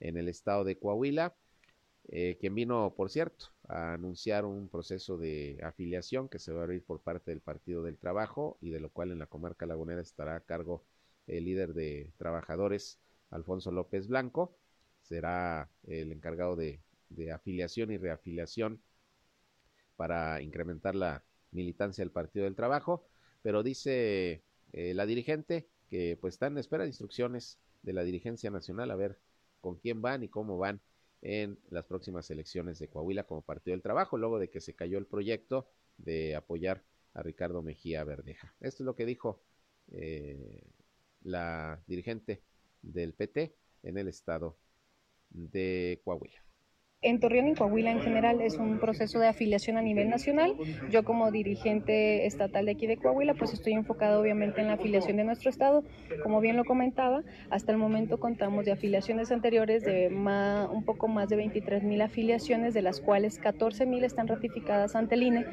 en 0.00 0.16
el 0.16 0.30
estado 0.30 0.64
de 0.64 0.78
Coahuila, 0.78 1.36
eh, 2.08 2.38
quien 2.40 2.54
vino, 2.54 2.94
por 2.96 3.10
cierto, 3.10 3.52
a 3.68 3.92
anunciar 3.92 4.46
un 4.46 4.70
proceso 4.70 5.18
de 5.18 5.60
afiliación 5.62 6.30
que 6.30 6.38
se 6.38 6.52
va 6.52 6.60
a 6.60 6.64
abrir 6.64 6.82
por 6.82 7.02
parte 7.02 7.32
del 7.32 7.42
Partido 7.42 7.82
del 7.82 7.98
Trabajo 7.98 8.56
y 8.62 8.70
de 8.70 8.80
lo 8.80 8.88
cual 8.88 9.10
en 9.10 9.18
la 9.18 9.26
comarca 9.26 9.66
lagunera 9.66 10.00
estará 10.00 10.34
a 10.34 10.40
cargo 10.40 10.86
el 11.28 11.44
líder 11.44 11.74
de 11.74 12.12
trabajadores, 12.16 12.98
Alfonso 13.30 13.70
López 13.70 14.08
Blanco, 14.08 14.56
será 15.02 15.70
el 15.84 16.12
encargado 16.12 16.56
de, 16.56 16.80
afiliación 17.32 17.90
y 17.90 17.96
reafiliación 17.96 18.82
para 19.96 20.42
incrementar 20.42 20.94
la 20.94 21.24
militancia 21.50 22.02
del 22.02 22.10
Partido 22.10 22.44
del 22.44 22.54
Trabajo, 22.54 23.06
pero 23.42 23.62
dice 23.62 24.42
eh, 24.72 24.94
la 24.94 25.06
dirigente 25.06 25.68
que 25.88 26.18
pues 26.20 26.34
están 26.34 26.52
en 26.52 26.58
espera 26.58 26.82
de 26.82 26.90
instrucciones 26.90 27.58
de 27.82 27.94
la 27.94 28.04
dirigencia 28.04 28.50
nacional 28.50 28.90
a 28.90 28.96
ver 28.96 29.18
con 29.60 29.76
quién 29.76 30.02
van 30.02 30.22
y 30.22 30.28
cómo 30.28 30.58
van 30.58 30.80
en 31.22 31.58
las 31.70 31.84
próximas 31.86 32.30
elecciones 32.30 32.78
de 32.78 32.88
Coahuila 32.88 33.24
como 33.24 33.42
Partido 33.42 33.74
del 33.74 33.82
Trabajo, 33.82 34.18
luego 34.18 34.38
de 34.38 34.50
que 34.50 34.60
se 34.60 34.74
cayó 34.74 34.98
el 34.98 35.06
proyecto 35.06 35.66
de 35.96 36.36
apoyar 36.36 36.84
a 37.14 37.22
Ricardo 37.22 37.62
Mejía 37.62 38.04
Verdeja. 38.04 38.54
Esto 38.60 38.82
es 38.82 38.86
lo 38.86 38.94
que 38.94 39.06
dijo 39.06 39.42
eh, 39.90 40.62
la 41.28 41.82
dirigente 41.86 42.42
del 42.82 43.14
PT 43.14 43.54
en 43.82 43.98
el 43.98 44.08
estado 44.08 44.58
de 45.30 46.00
Coahuila. 46.04 46.47
En 47.00 47.20
Torreón 47.20 47.46
y 47.46 47.54
Coahuila 47.54 47.92
en 47.92 48.00
general 48.00 48.40
es 48.40 48.56
un 48.56 48.80
proceso 48.80 49.20
de 49.20 49.28
afiliación 49.28 49.76
a 49.76 49.82
nivel 49.82 50.10
nacional. 50.10 50.56
Yo 50.90 51.04
como 51.04 51.30
dirigente 51.30 52.26
estatal 52.26 52.66
de 52.66 52.72
aquí 52.72 52.88
de 52.88 52.96
Coahuila 52.96 53.34
pues 53.34 53.52
estoy 53.52 53.74
enfocado 53.74 54.20
obviamente 54.20 54.60
en 54.60 54.66
la 54.66 54.72
afiliación 54.72 55.16
de 55.16 55.22
nuestro 55.22 55.48
estado. 55.48 55.84
Como 56.24 56.40
bien 56.40 56.56
lo 56.56 56.64
comentaba, 56.64 57.22
hasta 57.50 57.70
el 57.70 57.78
momento 57.78 58.18
contamos 58.18 58.64
de 58.64 58.72
afiliaciones 58.72 59.30
anteriores 59.30 59.84
de 59.84 60.08
un 60.08 60.82
poco 60.84 61.06
más 61.06 61.28
de 61.28 61.36
23 61.36 61.84
mil 61.84 62.02
afiliaciones, 62.02 62.74
de 62.74 62.82
las 62.82 63.00
cuales 63.00 63.38
14 63.38 63.86
mil 63.86 64.02
están 64.02 64.26
ratificadas 64.26 64.96
ante 64.96 65.14
el 65.14 65.22
INE. 65.22 65.46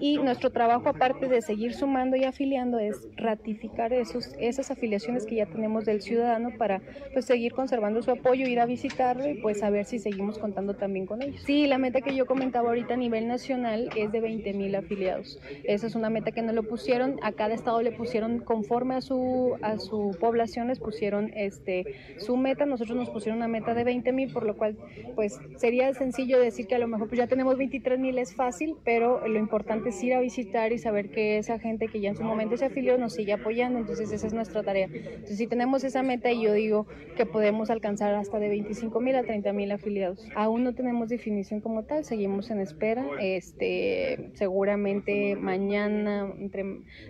Y 0.00 0.18
nuestro 0.18 0.50
trabajo 0.50 0.90
aparte 0.90 1.28
de 1.28 1.40
seguir 1.40 1.72
sumando 1.72 2.14
y 2.18 2.24
afiliando 2.24 2.78
es 2.78 3.08
ratificar 3.16 3.94
esos, 3.94 4.34
esas 4.38 4.70
afiliaciones 4.70 5.24
que 5.24 5.36
ya 5.36 5.46
tenemos 5.46 5.86
del 5.86 6.02
ciudadano 6.02 6.50
para 6.58 6.82
pues 7.14 7.24
seguir 7.24 7.54
conservando 7.54 8.02
su 8.02 8.10
apoyo, 8.10 8.46
ir 8.46 8.60
a 8.60 8.66
visitarlo 8.66 9.26
y 9.30 9.40
pues 9.40 9.62
a 9.62 9.70
ver 9.70 9.86
si 9.86 9.98
seguimos 9.98 10.38
contando 10.38 10.74
también 10.74 10.89
con 11.06 11.22
ellos. 11.22 11.40
Sí, 11.44 11.66
la 11.66 11.78
meta 11.78 12.00
que 12.00 12.14
yo 12.14 12.26
comentaba 12.26 12.68
ahorita 12.68 12.94
a 12.94 12.96
nivel 12.96 13.28
nacional 13.28 13.90
es 13.96 14.10
de 14.10 14.20
20 14.20 14.52
mil 14.54 14.74
afiliados. 14.74 15.38
Esa 15.64 15.86
es 15.86 15.94
una 15.94 16.10
meta 16.10 16.32
que 16.32 16.42
no 16.42 16.52
lo 16.52 16.64
pusieron, 16.64 17.18
a 17.22 17.32
cada 17.32 17.54
estado 17.54 17.80
le 17.80 17.92
pusieron 17.92 18.40
conforme 18.40 18.96
a 18.96 19.00
su, 19.00 19.56
a 19.62 19.78
su 19.78 20.16
población, 20.18 20.68
les 20.68 20.80
pusieron 20.80 21.30
este, 21.34 21.84
su 22.18 22.36
meta, 22.36 22.66
nosotros 22.66 22.96
nos 22.96 23.08
pusieron 23.10 23.38
una 23.38 23.48
meta 23.48 23.74
de 23.74 23.84
20 23.84 24.12
mil, 24.12 24.32
por 24.32 24.44
lo 24.44 24.56
cual 24.56 24.76
pues 25.14 25.38
sería 25.56 25.92
sencillo 25.94 26.38
decir 26.40 26.66
que 26.66 26.74
a 26.74 26.78
lo 26.78 26.88
mejor 26.88 27.08
pues 27.08 27.18
ya 27.18 27.26
tenemos 27.26 27.56
23 27.56 27.98
mil, 27.98 28.18
es 28.18 28.34
fácil, 28.34 28.76
pero 28.84 29.26
lo 29.26 29.38
importante 29.38 29.90
es 29.90 30.02
ir 30.02 30.14
a 30.14 30.20
visitar 30.20 30.72
y 30.72 30.78
saber 30.78 31.10
que 31.10 31.38
esa 31.38 31.58
gente 31.58 31.86
que 31.88 32.00
ya 32.00 32.10
en 32.10 32.16
su 32.16 32.24
momento 32.24 32.56
se 32.56 32.66
afilió 32.66 32.98
nos 32.98 33.14
sigue 33.14 33.32
apoyando, 33.32 33.78
entonces 33.78 34.10
esa 34.12 34.26
es 34.26 34.32
nuestra 34.32 34.62
tarea. 34.62 34.88
Entonces 34.92 35.38
si 35.38 35.46
tenemos 35.46 35.84
esa 35.84 36.02
meta 36.02 36.32
y 36.32 36.42
yo 36.42 36.52
digo 36.52 36.86
que 37.16 37.26
podemos 37.26 37.70
alcanzar 37.70 38.14
hasta 38.14 38.38
de 38.38 38.48
25 38.48 39.00
mil 39.00 39.14
a 39.16 39.22
30 39.22 39.52
mil 39.52 39.70
afiliados. 39.72 40.26
Aún 40.34 40.64
no 40.64 40.74
tenemos 40.80 41.10
definición 41.10 41.60
como 41.60 41.84
tal, 41.84 42.06
seguimos 42.06 42.50
en 42.50 42.58
espera. 42.60 43.04
Este, 43.20 44.30
seguramente 44.32 45.36
mañana, 45.36 46.32
entre, 46.38 46.64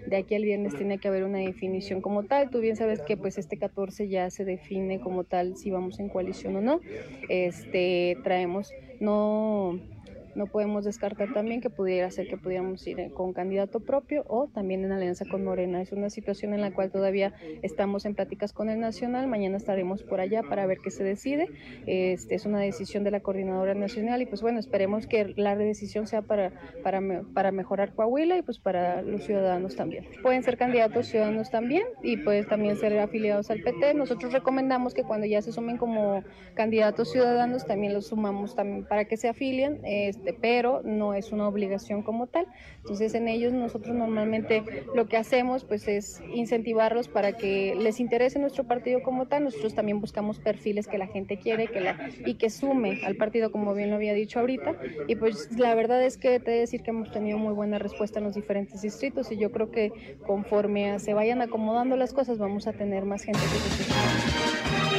de 0.07 0.17
aquí 0.17 0.35
al 0.35 0.43
viernes, 0.43 0.75
tiene 0.75 0.99
que 0.99 1.07
haber 1.07 1.23
una 1.23 1.39
definición 1.39 2.01
como 2.01 2.25
tal. 2.25 2.51
Tú 2.51 2.59
bien 2.59 2.75
sabes 2.75 3.01
que 3.01 3.17
pues 3.17 3.39
este 3.39 3.59
14 3.59 4.09
ya 4.09 4.29
se 4.31 4.45
define 4.45 5.01
como 5.01 5.23
tal 5.23 5.57
si 5.57 5.71
vamos 5.71 6.01
en 6.01 6.09
coalición 6.09 6.57
o 6.57 6.61
no. 6.61 6.81
Este, 7.29 8.19
traemos, 8.25 8.73
no 8.99 9.79
no 10.35 10.47
podemos 10.47 10.85
descartar 10.85 11.33
también 11.33 11.61
que 11.61 11.71
pudiera 11.71 12.11
ser 12.11 12.29
que 12.29 12.37
pudiéramos 12.37 12.87
ir 12.87 13.13
con 13.13 13.33
candidato 13.33 13.81
propio 13.81 14.25
o 14.29 14.49
también 14.49 14.85
en 14.85 14.93
alianza 14.93 15.25
con 15.31 15.45
Morena. 15.45 15.81
Es 15.81 15.93
una 15.93 16.11
situación 16.11 16.55
en 16.55 16.61
la 16.61 16.73
cual 16.73 16.91
todavía 16.91 17.35
estamos 17.63 18.05
en 18.05 18.15
pláticas 18.15 18.53
con 18.53 18.69
el 18.69 18.81
Nacional. 18.81 19.27
Mañana 19.27 19.57
estaremos 19.57 20.03
por 20.03 20.21
allá 20.21 20.43
para 20.43 20.67
ver 20.67 20.79
qué 20.83 20.91
se 20.91 21.05
decide. 21.05 21.49
Este, 21.87 22.35
es 22.35 22.47
una 22.47 22.61
decisión 22.61 23.05
de 23.05 23.11
la 23.11 23.21
Coordinadora 23.21 23.75
Nacional 23.75 24.23
y 24.23 24.27
pues 24.27 24.43
bueno, 24.43 24.59
esperemos 24.59 25.07
que 25.07 25.33
la 25.37 25.57
decisión 25.57 26.07
sea 26.07 26.23
para, 26.23 26.53
para, 26.83 27.01
para 27.35 27.53
mejorar 27.53 27.95
Coahuila 27.95 28.37
y 28.39 28.43
pues 28.43 28.59
para 28.59 29.03
los 29.03 29.25
ciudadanos 29.25 29.77
también. 29.77 30.07
Pueden 30.23 30.43
ser 30.43 30.57
candidatos 30.57 31.07
ciudadanos 31.07 31.51
también 31.51 31.85
y 32.03 32.17
pues 32.19 32.47
también 32.47 32.77
ser 32.77 32.99
afiliados 32.99 33.51
al 33.51 33.61
PT. 33.61 33.95
Nosotros 33.95 34.33
recomendamos 34.33 34.95
que 34.95 35.03
cuando 35.03 35.27
ya 35.27 35.43
se 35.43 35.53
sumen 35.53 35.77
como 35.77 36.23
candidatos 36.55 37.11
ciudadanos 37.13 37.67
también 37.67 37.95
los 37.95 38.09
sumamos 38.09 38.55
también 38.55 38.85
para 38.85 39.05
que 39.05 39.17
se 39.17 39.29
afilien. 39.29 39.81
Este, 39.85 40.20
este, 40.21 40.35
pero 40.35 40.83
no 40.85 41.15
es 41.15 41.33
una 41.33 41.49
obligación 41.49 42.03
como 42.03 42.27
tal. 42.27 42.47
Entonces 42.79 43.15
en 43.15 43.29
ellos 43.29 43.53
nosotros 43.53 43.95
normalmente 43.95 44.63
lo 44.95 45.07
que 45.07 45.17
hacemos 45.17 45.65
pues 45.65 45.89
es 45.89 46.23
incentivarlos 46.35 47.09
para 47.09 47.33
que 47.33 47.75
les 47.75 48.01
interese 48.01 48.39
nuestro 48.39 48.65
partido 48.65 49.03
como 49.03 49.27
tal. 49.27 49.45
Nosotros 49.45 49.75
también 49.75 50.01
buscamos 50.01 50.39
perfiles 50.39 50.87
que 50.87 50.99
la 50.99 51.07
gente 51.07 51.39
quiere 51.39 51.69
que 51.69 51.81
la, 51.81 52.11
y 52.25 52.35
que 52.35 52.51
sume 52.51 53.01
al 53.05 53.17
partido 53.17 53.51
como 53.51 53.75
bien 53.75 53.91
lo 53.91 53.97
había 53.97 54.15
dicho 54.15 54.41
ahorita. 54.41 54.77
Y 55.09 55.17
pues 55.17 55.59
la 55.59 55.75
verdad 55.75 56.03
es 56.05 56.17
que 56.17 56.39
te 56.39 56.51
he 56.51 56.55
de 56.55 56.61
decir 56.61 56.83
que 56.83 56.91
hemos 56.91 57.11
tenido 57.11 57.39
muy 57.39 57.55
buena 57.55 57.79
respuesta 57.79 58.19
en 58.19 58.27
los 58.27 58.35
diferentes 58.35 58.83
distritos 58.83 59.33
y 59.33 59.39
yo 59.39 59.51
creo 59.51 59.71
que 59.71 60.19
conforme 60.27 60.99
se 60.99 61.15
vayan 61.15 61.41
acomodando 61.41 61.97
las 61.97 62.13
cosas 62.13 62.39
vamos 62.39 62.67
a 62.67 62.73
tener 62.73 63.05
más 63.05 63.23
gente 63.23 63.41
que 63.41 63.47
se 63.47 64.90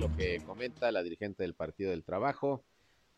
lo 0.00 0.16
que 0.16 0.40
comenta 0.46 0.90
la 0.92 1.02
dirigente 1.02 1.42
del 1.42 1.52
Partido 1.52 1.90
del 1.90 2.04
Trabajo 2.04 2.64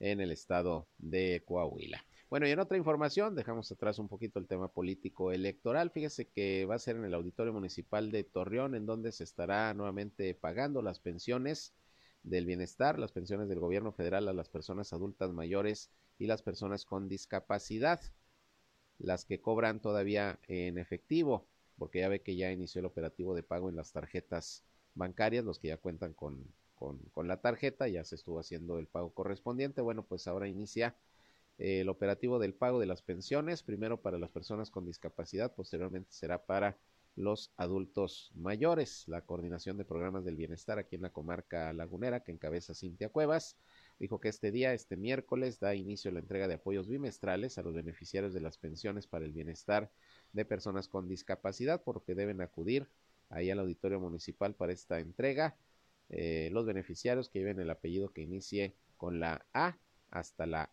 en 0.01 0.21
el 0.21 0.33
estado 0.33 0.89
de 0.99 1.41
Coahuila. 1.45 2.05
Bueno, 2.29 2.49
y 2.49 2.51
en 2.51 2.59
otra 2.59 2.77
información, 2.77 3.37
dejamos 3.37 3.71
atrás 3.71 4.01
un 4.01 4.09
poquito 4.09 4.41
el 4.41 4.49
tema 4.49 4.67
político 4.67 5.31
electoral. 5.31 5.93
Fíjese 5.93 6.27
que 6.27 6.67
va 6.67 6.75
a 6.75 6.81
ser 6.81 6.97
en 6.97 7.05
el 7.05 7.15
Auditorio 7.15 7.53
Municipal 7.53 8.11
de 8.11 8.25
Torreón, 8.25 8.75
en 8.75 8.85
donde 8.85 9.13
se 9.13 9.23
estará 9.23 9.73
nuevamente 9.75 10.35
pagando 10.35 10.83
las 10.83 10.99
pensiones 10.99 11.73
del 12.25 12.47
bienestar, 12.47 12.99
las 12.99 13.13
pensiones 13.13 13.49
del 13.49 13.61
gobierno 13.61 13.93
federal 13.93 14.27
a 14.27 14.33
las 14.33 14.49
personas 14.49 14.93
adultas 14.93 15.31
mayores 15.31 15.89
y 16.19 16.27
las 16.27 16.43
personas 16.43 16.85
con 16.85 17.09
discapacidad, 17.09 18.01
las 18.99 19.25
que 19.25 19.41
cobran 19.41 19.79
todavía 19.79 20.41
en 20.49 20.79
efectivo, 20.79 21.47
porque 21.79 22.01
ya 22.01 22.09
ve 22.09 22.23
que 22.23 22.35
ya 22.35 22.51
inició 22.51 22.81
el 22.81 22.87
operativo 22.87 23.37
de 23.37 23.45
pago 23.45 23.69
en 23.69 23.77
las 23.77 23.93
tarjetas 23.93 24.65
bancarias, 24.95 25.45
los 25.45 25.61
que 25.61 25.69
ya 25.69 25.77
cuentan 25.77 26.13
con 26.13 26.45
con, 27.13 27.29
la 27.29 27.41
tarjeta, 27.41 27.89
ya 27.89 28.05
se 28.05 28.17
estuvo 28.17 28.41
haciendo 28.41 28.79
el 28.79 28.87
pago 28.87 29.11
correspondiente. 29.15 29.81
Bueno, 29.81 30.05
pues 30.05 30.27
ahora 30.27 30.49
inicia 30.49 30.97
eh, 31.59 31.81
el 31.81 31.89
operativo 31.89 32.39
del 32.39 32.55
pago 32.55 32.81
de 32.81 32.87
las 32.87 33.03
pensiones, 33.03 33.63
primero 33.63 34.01
para 34.01 34.19
las 34.19 34.31
personas 34.31 34.71
con 34.71 34.85
discapacidad, 34.85 35.55
posteriormente 35.55 36.11
será 36.13 36.45
para 36.45 36.77
los 37.15 37.53
adultos 37.57 38.33
mayores. 38.35 39.05
La 39.07 39.21
coordinación 39.21 39.77
de 39.77 39.85
programas 39.85 40.25
del 40.25 40.37
bienestar 40.37 40.79
aquí 40.79 40.97
en 40.97 41.03
la 41.03 41.11
comarca 41.11 41.73
lagunera, 41.73 42.21
que 42.21 42.33
encabeza 42.33 42.75
Cintia 42.75 43.11
Cuevas, 43.11 43.57
dijo 43.99 44.19
que 44.19 44.29
este 44.29 44.51
día, 44.51 44.73
este 44.73 44.97
miércoles, 44.97 45.61
da 45.61 45.75
inicio 45.75 46.11
la 46.11 46.21
entrega 46.21 46.49
de 46.49 46.55
apoyos 46.55 46.89
bimestrales 46.89 47.59
a 47.59 47.63
los 47.63 47.75
beneficiarios 47.75 48.35
de 48.35 48.41
las 48.41 48.59
pensiones 48.59 49.07
para 49.07 49.25
el 49.25 49.33
bienestar 49.33 49.91
de 50.33 50.45
personas 50.45 50.89
con 50.89 51.07
discapacidad, 51.07 51.83
porque 51.85 52.15
deben 52.15 52.41
acudir 52.41 52.89
ahí 53.29 53.51
al 53.51 53.61
auditorio 53.61 54.01
municipal 54.01 54.55
para 54.55 54.73
esta 54.73 54.99
entrega. 54.99 55.57
Eh, 56.13 56.51
los 56.53 56.67
beneficiarios 56.67 57.31
que 57.31 57.39
lleven 57.39 57.59
el 57.59 57.71
apellido 57.71 58.13
que 58.13 58.21
inicie 58.21 58.75
con 58.99 59.19
la 59.19 59.47
A 59.55 59.79
hasta 60.11 60.45
la, 60.47 60.71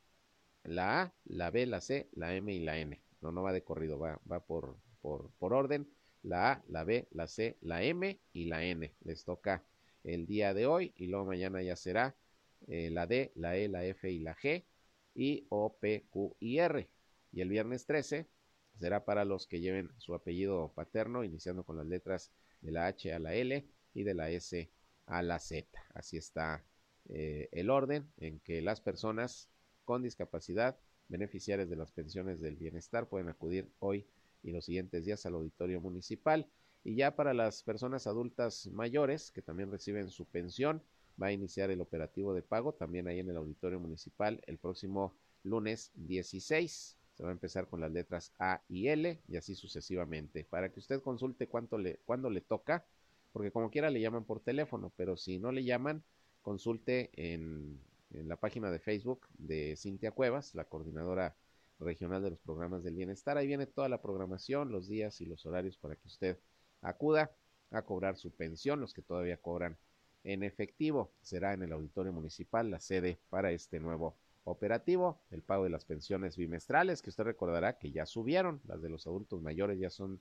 la 0.63 1.01
A, 1.01 1.13
la 1.23 1.49
B, 1.49 1.65
la 1.65 1.79
C, 1.79 2.09
la 2.11 2.35
M 2.35 2.53
y 2.53 2.59
la 2.59 2.77
N. 2.77 3.01
No, 3.21 3.31
no 3.31 3.41
va 3.41 3.53
de 3.53 3.63
corrido, 3.63 3.97
va, 3.97 4.19
va 4.29 4.41
por, 4.45 4.77
por, 5.01 5.31
por 5.39 5.53
orden. 5.53 5.87
La 6.23 6.51
A, 6.51 6.63
la 6.67 6.83
B, 6.83 7.07
la 7.11 7.27
C, 7.27 7.57
la 7.61 7.81
M 7.83 8.19
y 8.33 8.45
la 8.45 8.65
N. 8.65 8.93
Les 9.05 9.23
toca 9.23 9.63
el 10.03 10.25
día 10.27 10.53
de 10.53 10.65
hoy 10.65 10.93
y 10.97 11.07
luego 11.07 11.25
mañana 11.25 11.61
ya 11.61 11.77
será 11.77 12.15
eh, 12.67 12.89
la 12.89 13.07
D, 13.07 13.31
la 13.35 13.55
E, 13.55 13.69
la 13.69 13.85
F 13.85 14.11
y 14.11 14.19
la 14.19 14.35
G 14.35 14.65
y 15.15 15.45
O, 15.47 15.77
P, 15.79 16.05
Q 16.09 16.35
y 16.41 16.57
R. 16.57 16.89
Y 17.31 17.39
el 17.39 17.47
viernes 17.47 17.85
13 17.85 18.27
será 18.75 19.05
para 19.05 19.23
los 19.23 19.47
que 19.47 19.61
lleven 19.61 19.89
su 19.99 20.13
apellido 20.13 20.73
paterno, 20.75 21.23
iniciando 21.23 21.63
con 21.63 21.77
las 21.77 21.85
letras 21.85 22.29
de 22.59 22.73
la 22.73 22.87
H 22.87 23.13
a 23.13 23.19
la 23.19 23.33
L 23.33 23.65
y 23.93 24.03
de 24.03 24.13
la 24.13 24.29
S 24.29 24.69
a 25.09 25.21
la 25.21 25.39
Z. 25.39 25.67
Así 25.93 26.17
está 26.17 26.63
eh, 27.09 27.49
el 27.51 27.69
orden 27.69 28.09
en 28.17 28.39
que 28.39 28.61
las 28.61 28.79
personas 28.79 29.49
con 29.83 30.03
discapacidad, 30.03 30.77
beneficiarias 31.07 31.69
de 31.69 31.75
las 31.75 31.91
pensiones 31.91 32.39
del 32.39 32.55
bienestar, 32.55 33.09
pueden 33.09 33.29
acudir 33.29 33.69
hoy 33.79 34.07
y 34.43 34.51
los 34.51 34.65
siguientes 34.65 35.05
días 35.05 35.25
al 35.25 35.33
auditorio 35.33 35.81
municipal. 35.81 36.47
Y 36.83 36.95
ya 36.95 37.15
para 37.15 37.33
las 37.33 37.63
personas 37.63 38.07
adultas 38.07 38.67
mayores 38.67 39.31
que 39.31 39.41
también 39.41 39.71
reciben 39.71 40.09
su 40.09 40.25
pensión, 40.25 40.81
va 41.21 41.27
a 41.27 41.31
iniciar 41.31 41.71
el 41.71 41.81
operativo 41.81 42.33
de 42.33 42.41
pago 42.41 42.73
también 42.73 43.07
ahí 43.07 43.19
en 43.19 43.29
el 43.29 43.37
auditorio 43.37 43.79
municipal 43.79 44.41
el 44.47 44.57
próximo 44.57 45.15
lunes 45.43 45.91
16. 45.95 46.97
Se 47.13 47.23
va 47.23 47.29
a 47.29 47.33
empezar 47.33 47.67
con 47.67 47.81
las 47.81 47.91
letras 47.91 48.31
A 48.39 48.61
y 48.69 48.87
L 48.87 49.19
y 49.27 49.35
así 49.35 49.55
sucesivamente. 49.55 50.45
Para 50.45 50.71
que 50.71 50.79
usted 50.79 51.01
consulte 51.01 51.47
cuánto 51.47 51.77
le, 51.77 51.97
cuándo 52.05 52.29
le 52.29 52.39
toca, 52.41 52.85
porque 53.31 53.51
como 53.51 53.69
quiera 53.69 53.89
le 53.89 54.01
llaman 54.01 54.25
por 54.25 54.39
teléfono, 54.41 54.91
pero 54.95 55.17
si 55.17 55.39
no 55.39 55.51
le 55.51 55.63
llaman, 55.63 56.03
consulte 56.41 57.11
en, 57.13 57.79
la 58.11 58.37
página 58.37 58.71
de 58.71 58.79
Facebook 58.79 59.27
de 59.37 59.75
Cintia 59.77 60.11
Cuevas, 60.11 60.55
la 60.55 60.65
coordinadora 60.65 61.35
regional 61.79 62.23
de 62.23 62.31
los 62.31 62.39
programas 62.39 62.83
del 62.83 62.95
bienestar. 62.95 63.37
Ahí 63.37 63.45
viene 63.45 63.67
toda 63.67 63.87
la 63.87 64.01
programación, 64.01 64.71
los 64.71 64.87
días 64.87 65.21
y 65.21 65.25
los 65.25 65.45
horarios 65.45 65.77
para 65.77 65.95
que 65.95 66.07
usted 66.07 66.39
acuda 66.81 67.31
a 67.69 67.83
cobrar 67.83 68.17
su 68.17 68.31
pensión, 68.31 68.79
los 68.79 68.93
que 68.93 69.03
todavía 69.03 69.37
cobran 69.37 69.77
en 70.23 70.41
efectivo. 70.41 71.13
Será 71.21 71.53
en 71.53 71.61
el 71.61 71.71
auditorio 71.71 72.11
municipal 72.11 72.71
la 72.71 72.79
sede 72.79 73.19
para 73.29 73.51
este 73.51 73.79
nuevo 73.79 74.17
operativo, 74.43 75.21
el 75.29 75.43
pago 75.43 75.65
de 75.65 75.69
las 75.69 75.85
pensiones 75.85 76.35
bimestrales, 76.35 77.01
que 77.01 77.11
usted 77.11 77.23
recordará 77.23 77.77
que 77.77 77.91
ya 77.91 78.05
subieron, 78.05 78.61
las 78.65 78.81
de 78.81 78.89
los 78.89 79.05
adultos 79.05 79.41
mayores 79.41 79.79
ya 79.79 79.91
son 79.91 80.19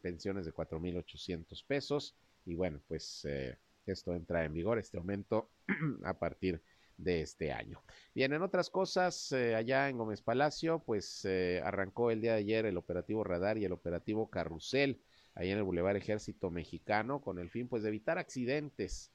pensiones 0.00 0.44
de 0.46 0.52
4.800 0.52 1.64
pesos 1.66 2.16
y 2.44 2.54
bueno, 2.54 2.80
pues 2.88 3.24
eh, 3.24 3.58
esto 3.86 4.14
entra 4.14 4.44
en 4.44 4.52
vigor, 4.52 4.78
este 4.78 4.98
aumento 4.98 5.50
a 6.04 6.18
partir 6.18 6.60
de 6.96 7.22
este 7.22 7.52
año. 7.52 7.82
Bien, 8.14 8.32
en 8.32 8.42
otras 8.42 8.70
cosas, 8.70 9.32
eh, 9.32 9.54
allá 9.54 9.88
en 9.88 9.98
Gómez 9.98 10.22
Palacio, 10.22 10.80
pues 10.80 11.26
arrancó 11.62 12.10
el 12.10 12.20
día 12.20 12.32
de 12.32 12.38
ayer 12.38 12.66
el 12.66 12.76
operativo 12.76 13.24
Radar 13.24 13.58
y 13.58 13.64
el 13.64 13.72
operativo 13.72 14.28
Carrusel, 14.28 15.00
ahí 15.34 15.50
en 15.50 15.58
el 15.58 15.64
Boulevard 15.64 15.96
Ejército 15.96 16.50
Mexicano, 16.50 17.20
con 17.20 17.38
el 17.38 17.50
fin 17.50 17.68
pues 17.68 17.82
de 17.82 17.88
evitar 17.88 18.18
accidentes 18.18 19.12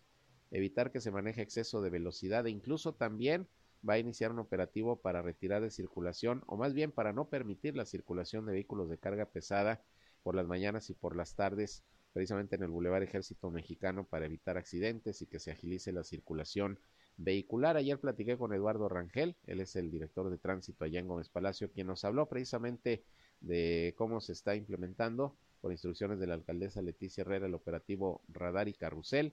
evitar 0.52 0.92
que 0.92 1.02
se 1.02 1.12
maneje 1.12 1.42
exceso 1.42 1.82
de 1.82 1.90
velocidad 1.90 2.46
e 2.48 2.52
incluso 2.52 2.94
también 2.94 3.48
va 3.88 3.94
a 3.94 4.00
iniciar 4.00 4.32
un 4.32 4.40
operativo 4.40 5.02
para 5.02 5.22
retirar 5.22 5.62
de 5.62 5.70
circulación 5.70 6.44
o 6.48 6.58
más 6.58 6.74
bien 6.74 6.92
para 6.92 7.14
no 7.14 7.30
permitir 7.30 7.76
la 7.76 7.86
circulación 7.86 8.46
de 8.46 8.54
vehículos 8.54 8.90
de 8.90 8.98
carga 8.98 9.26
pesada 9.26 9.82
por 10.28 10.36
las 10.36 10.46
mañanas 10.46 10.90
y 10.90 10.94
por 10.94 11.16
las 11.16 11.36
tardes 11.36 11.86
precisamente 12.12 12.58
en 12.58 12.64
el 12.64 12.70
Boulevard 12.70 13.02
Ejército 13.02 13.50
Mexicano 13.50 14.04
para 14.04 14.26
evitar 14.26 14.58
accidentes 14.58 15.22
y 15.22 15.26
que 15.26 15.40
se 15.40 15.52
agilice 15.52 15.94
la 15.94 16.04
circulación 16.04 16.80
vehicular. 17.16 17.78
Ayer 17.78 17.98
platiqué 17.98 18.38
con 18.38 18.52
Eduardo 18.52 18.90
Rangel, 18.90 19.38
él 19.46 19.62
es 19.62 19.78
el 19.78 19.90
director 19.90 20.30
de 20.30 20.38
tránsito 20.38 20.84
allá 20.84 21.00
en 21.00 21.08
Gómez 21.08 21.30
Palacio, 21.30 21.72
quien 21.72 21.88
nos 21.88 22.04
habló 22.04 22.28
precisamente 22.28 23.06
de 23.40 23.96
cómo 23.98 24.20
se 24.20 24.34
está 24.34 24.54
implementando 24.54 25.38
por 25.62 25.72
instrucciones 25.72 26.20
de 26.20 26.28
la 26.28 26.34
alcaldesa 26.34 26.82
Leticia 26.82 27.22
Herrera 27.22 27.46
el 27.46 27.54
operativo 27.54 28.22
Radar 28.28 28.68
y 28.68 28.74
Carrusel 28.74 29.32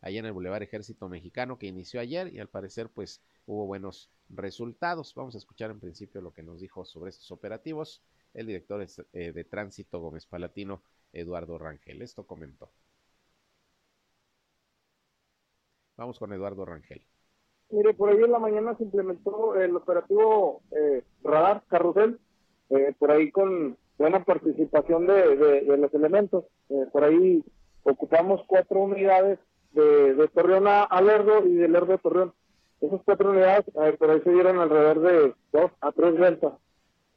allá 0.00 0.18
en 0.18 0.26
el 0.26 0.32
Boulevard 0.32 0.64
Ejército 0.64 1.08
Mexicano 1.08 1.60
que 1.60 1.68
inició 1.68 2.00
ayer 2.00 2.34
y 2.34 2.40
al 2.40 2.48
parecer 2.48 2.90
pues 2.90 3.22
hubo 3.46 3.66
buenos 3.66 4.10
resultados. 4.30 5.14
Vamos 5.14 5.36
a 5.36 5.38
escuchar 5.38 5.70
en 5.70 5.78
principio 5.78 6.20
lo 6.22 6.32
que 6.32 6.42
nos 6.42 6.60
dijo 6.60 6.84
sobre 6.84 7.10
estos 7.10 7.30
operativos 7.30 8.02
el 8.36 8.46
director 8.46 8.86
eh, 9.12 9.32
de 9.32 9.44
tránsito 9.44 9.98
Gómez 9.98 10.26
Palatino, 10.26 10.82
Eduardo 11.12 11.58
Rangel. 11.58 12.02
Esto 12.02 12.26
comentó. 12.26 12.70
Vamos 15.96 16.18
con 16.18 16.32
Eduardo 16.32 16.66
Rangel. 16.66 17.02
Mire, 17.70 17.94
por 17.94 18.10
ahí 18.10 18.22
en 18.22 18.30
la 18.30 18.38
mañana 18.38 18.76
se 18.76 18.84
implementó 18.84 19.56
el 19.56 19.74
operativo 19.74 20.62
eh, 20.70 21.02
Radar 21.24 21.64
Carrusel, 21.68 22.20
eh, 22.68 22.94
por 22.98 23.10
ahí 23.10 23.30
con 23.32 23.76
buena 23.98 24.22
participación 24.22 25.06
de, 25.06 25.64
los 25.64 25.94
elementos. 25.94 26.44
por 26.92 27.04
ahí 27.04 27.42
ocupamos 27.82 28.42
cuatro 28.46 28.80
unidades 28.80 29.38
de, 29.72 30.14
de 30.14 30.28
Torreón 30.28 30.66
a, 30.68 31.00
Lerdo 31.00 31.46
y 31.46 31.54
de 31.54 31.68
Lerdo 31.68 31.94
a 31.94 31.98
Torreón. 31.98 32.34
Esas 32.82 33.00
cuatro 33.06 33.30
unidades, 33.30 33.64
por 33.98 34.10
ahí 34.10 34.20
se 34.20 34.30
dieron 34.30 34.58
alrededor 34.58 35.00
de 35.00 35.34
dos 35.50 35.70
a 35.80 35.92
tres 35.92 36.14
ventas. 36.18 36.52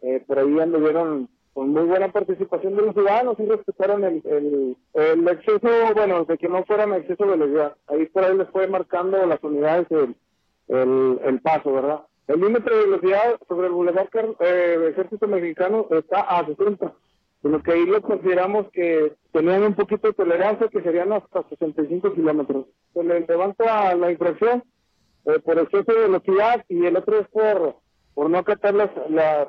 Eh, 0.01 0.23
por 0.25 0.39
ahí 0.39 0.59
anduvieron 0.59 1.29
con 1.53 1.69
muy 1.69 1.83
buena 1.83 2.11
participación 2.11 2.75
de 2.75 2.83
los 2.83 2.93
ciudadanos 2.93 3.37
y 3.39 3.45
respetaron 3.45 4.03
el, 4.03 4.21
el, 4.25 4.77
el 4.93 5.27
exceso, 5.27 5.67
bueno, 5.93 6.23
de 6.25 6.37
que 6.37 6.47
no 6.47 6.63
fueran 6.63 6.93
exceso 6.93 7.25
de 7.25 7.31
velocidad. 7.31 7.75
Ahí 7.87 8.05
por 8.05 8.23
ahí 8.23 8.37
les 8.37 8.49
fue 8.49 8.67
marcando 8.67 9.25
las 9.25 9.43
unidades 9.43 9.87
el, 10.69 11.19
el, 11.23 11.41
paso, 11.41 11.73
¿verdad? 11.73 12.01
El 12.27 12.39
límite 12.39 12.69
de 12.69 12.85
velocidad 12.85 13.39
sobre 13.47 13.67
el 13.67 13.73
Boulevard 13.73 14.07
eh, 14.39 14.89
Ejército 14.91 15.27
Mexicano 15.27 15.87
está 15.91 16.21
a 16.21 16.45
60, 16.45 16.93
lo 17.43 17.63
que 17.63 17.71
ahí 17.71 17.85
lo 17.85 18.01
consideramos 18.01 18.67
que 18.71 19.13
tenían 19.31 19.63
un 19.63 19.73
poquito 19.73 20.07
de 20.07 20.13
tolerancia, 20.13 20.67
que 20.67 20.83
serían 20.83 21.11
hasta 21.11 21.43
65 21.49 22.13
kilómetros. 22.13 22.67
Se 22.93 23.03
les 23.03 23.27
levanta 23.27 23.95
la 23.95 24.11
infracción 24.11 24.63
eh, 25.25 25.39
por 25.39 25.57
exceso 25.57 25.91
de 25.91 26.07
velocidad 26.07 26.63
y 26.69 26.85
el 26.85 26.97
otro 26.97 27.19
es 27.19 27.27
por, 27.29 27.75
por 28.13 28.29
no 28.29 28.37
acatar 28.37 28.75
las, 28.75 28.91
las 29.09 29.47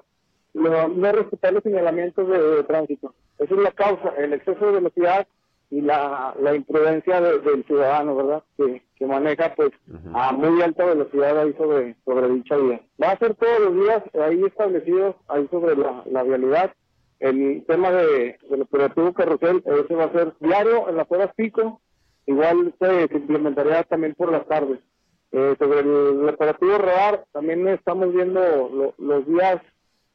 no, 0.55 1.13
respetar 1.13 1.53
los 1.53 1.63
señalamientos 1.63 2.29
de, 2.29 2.65
tránsito. 2.65 3.15
Esa 3.39 3.55
es 3.55 3.61
la 3.61 3.73
causa, 3.73 4.15
el 4.19 4.33
exceso 4.33 4.67
de 4.67 4.73
velocidad 4.73 5.27
y 5.71 5.81
la, 5.81 6.35
la 6.41 6.55
imprudencia 6.55 7.21
del 7.21 7.65
ciudadano, 7.65 8.17
¿verdad? 8.17 8.43
Que, 8.57 8.83
que 9.01 9.07
maneja 9.07 9.55
pues 9.55 9.71
a 10.13 10.33
muy 10.33 10.61
alta 10.61 10.85
velocidad 10.85 11.39
ahí 11.39 11.55
sobre, 11.55 11.97
sobre 12.05 12.29
dicha 12.29 12.57
vía. 12.57 12.81
Va 13.03 13.13
a 13.13 13.19
ser 13.19 13.35
todos 13.35 13.61
los 13.61 13.75
días 13.75 14.03
ahí 14.21 14.43
establecidos 14.45 15.17
ahí 15.29 15.49
sobre 15.51 15.75
la, 15.75 16.03
la 16.11 16.23
vialidad. 16.23 16.73
El 17.19 17.65
tema 17.67 17.91
de, 17.93 18.39
del 18.51 18.63
operativo 18.63 19.13
carrusel, 19.15 19.63
ese 19.65 19.95
va 19.95 20.05
a 20.05 20.13
ser 20.13 20.35
diario 20.41 20.89
en 20.89 20.97
las 20.97 21.11
horas 21.11 21.31
pico, 21.35 21.81
igual 22.27 22.75
se, 22.79 23.09
implementaría 23.17 23.83
también 23.85 24.15
por 24.15 24.31
las 24.31 24.47
tardes. 24.47 24.81
Eh, 25.33 25.55
sobre 25.59 25.81
el, 25.81 26.29
operativo 26.29 26.77
radar, 26.77 27.25
también 27.33 27.69
estamos 27.69 28.13
viendo 28.13 28.95
los 28.99 29.27
días 29.27 29.63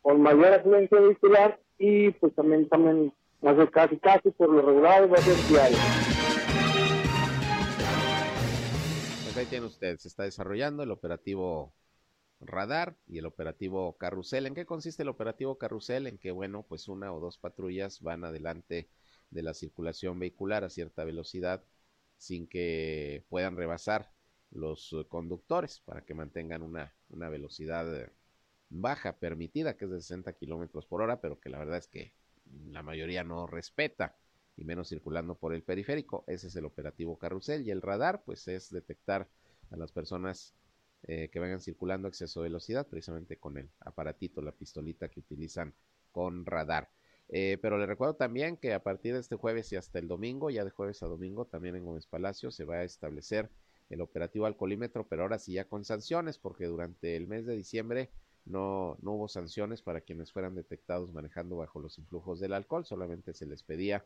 con 0.06 0.22
mayor 0.22 0.54
afluencia 0.54 1.00
vehicular 1.00 1.60
y 1.80 2.12
pues 2.12 2.36
también 2.36 2.70
también 2.70 3.12
más 3.42 3.58
de 3.58 3.68
casi 3.72 3.98
casi 3.98 4.30
por 4.30 4.52
lo 4.52 4.62
regular 4.62 5.12
va 5.12 5.16
a 5.16 5.22
ser. 5.22 5.36
Pues 9.24 9.36
ahí 9.36 9.46
tiene 9.48 9.66
usted, 9.66 9.98
se 9.98 10.08
está 10.08 10.22
desarrollando 10.22 10.84
el 10.84 10.92
operativo 10.92 11.74
radar 12.40 12.96
y 13.08 13.18
el 13.18 13.26
operativo 13.26 13.98
carrusel. 13.98 14.46
¿En 14.46 14.54
qué 14.54 14.68
consiste 14.68 15.02
el 15.02 15.10
operativo 15.10 15.58
carrusel? 15.58 16.06
En 16.06 16.20
que, 16.20 16.30
bueno, 16.30 16.62
pues 16.70 16.88
una 16.88 17.12
o 17.12 17.20
dos 17.20 17.40
patrullas 17.40 18.00
van 18.04 18.26
adelante 18.26 18.92
de 19.32 19.42
la 19.42 19.56
circulación 19.56 20.20
vehicular 20.20 20.64
a 20.64 20.70
cierta 20.70 21.04
velocidad 21.04 21.64
sin 22.18 22.48
que 22.48 23.26
puedan 23.28 23.58
rebasar 23.58 24.12
los 24.52 24.96
conductores 25.10 25.80
para 25.80 26.02
que 26.06 26.14
mantengan 26.14 26.62
una, 26.62 26.94
una 27.10 27.28
velocidad 27.30 28.12
baja 28.82 29.18
permitida, 29.18 29.78
que 29.78 29.86
es 29.86 29.92
de 29.92 30.02
60 30.02 30.34
kilómetros 30.34 30.86
por 30.86 31.02
hora, 31.02 31.22
pero 31.22 31.40
que 31.40 31.50
la 31.50 31.60
verdad 31.60 31.78
es 31.78 31.88
que 31.88 32.14
la 32.70 32.84
mayoría 32.84 33.24
no 33.24 33.48
respeta, 33.48 34.16
y 34.58 34.64
menos 34.64 34.90
circulando 34.90 35.36
por 35.36 35.54
el 35.54 35.64
periférico. 35.64 36.24
Ese 36.28 36.48
es 36.48 36.56
el 36.56 36.66
operativo 36.66 37.18
carrusel. 37.18 37.66
Y 37.66 37.72
el 37.72 37.82
radar, 37.82 38.24
pues 38.24 38.48
es 38.48 38.70
detectar 38.70 39.28
a 39.72 39.78
las 39.78 39.92
personas 39.92 40.54
eh, 41.04 41.30
que 41.32 41.40
vayan 41.40 41.60
circulando 41.60 42.08
a 42.08 42.10
exceso 42.10 42.42
de 42.42 42.50
velocidad, 42.50 42.88
precisamente 42.88 43.38
con 43.38 43.58
el 43.58 43.70
aparatito, 43.80 44.42
la 44.42 44.52
pistolita 44.52 45.10
que 45.10 45.20
utilizan 45.20 45.74
con 46.12 46.46
radar. 46.46 46.90
Eh, 47.28 47.58
pero 47.62 47.78
le 47.78 47.86
recuerdo 47.86 48.16
también 48.16 48.56
que 48.56 48.74
a 48.74 48.84
partir 48.84 49.14
de 49.14 49.20
este 49.20 49.36
jueves 49.36 49.72
y 49.74 49.76
hasta 49.76 50.00
el 50.00 50.08
domingo, 50.08 50.50
ya 50.50 50.64
de 50.64 50.70
jueves 50.70 51.02
a 51.04 51.08
domingo, 51.08 51.46
también 51.46 51.76
en 51.76 51.84
Gómez 51.84 52.06
Palacio 52.06 52.52
se 52.52 52.66
va 52.66 52.76
a 52.78 52.84
establecer 52.84 53.50
el 53.90 54.02
operativo 54.02 54.46
alcoholímetro, 54.46 55.08
pero 55.08 55.24
ahora 55.24 55.40
sí 55.40 55.54
ya 55.54 55.66
con 55.66 55.84
sanciones, 55.84 56.38
porque 56.38 56.66
durante 56.66 57.16
el 57.16 57.28
mes 57.28 57.46
de 57.46 57.56
diciembre 57.56 58.10
no, 58.46 58.98
no 59.02 59.14
hubo 59.14 59.28
sanciones 59.28 59.82
para 59.82 60.02
quienes 60.02 60.32
fueran 60.32 60.56
detectados 60.56 61.12
manejando 61.14 61.58
bajo 61.58 61.80
los 61.80 61.98
influjos 61.98 62.40
del 62.40 62.54
alcohol, 62.54 62.86
solamente 62.86 63.34
se 63.34 63.46
les 63.46 63.64
pedía 63.64 64.06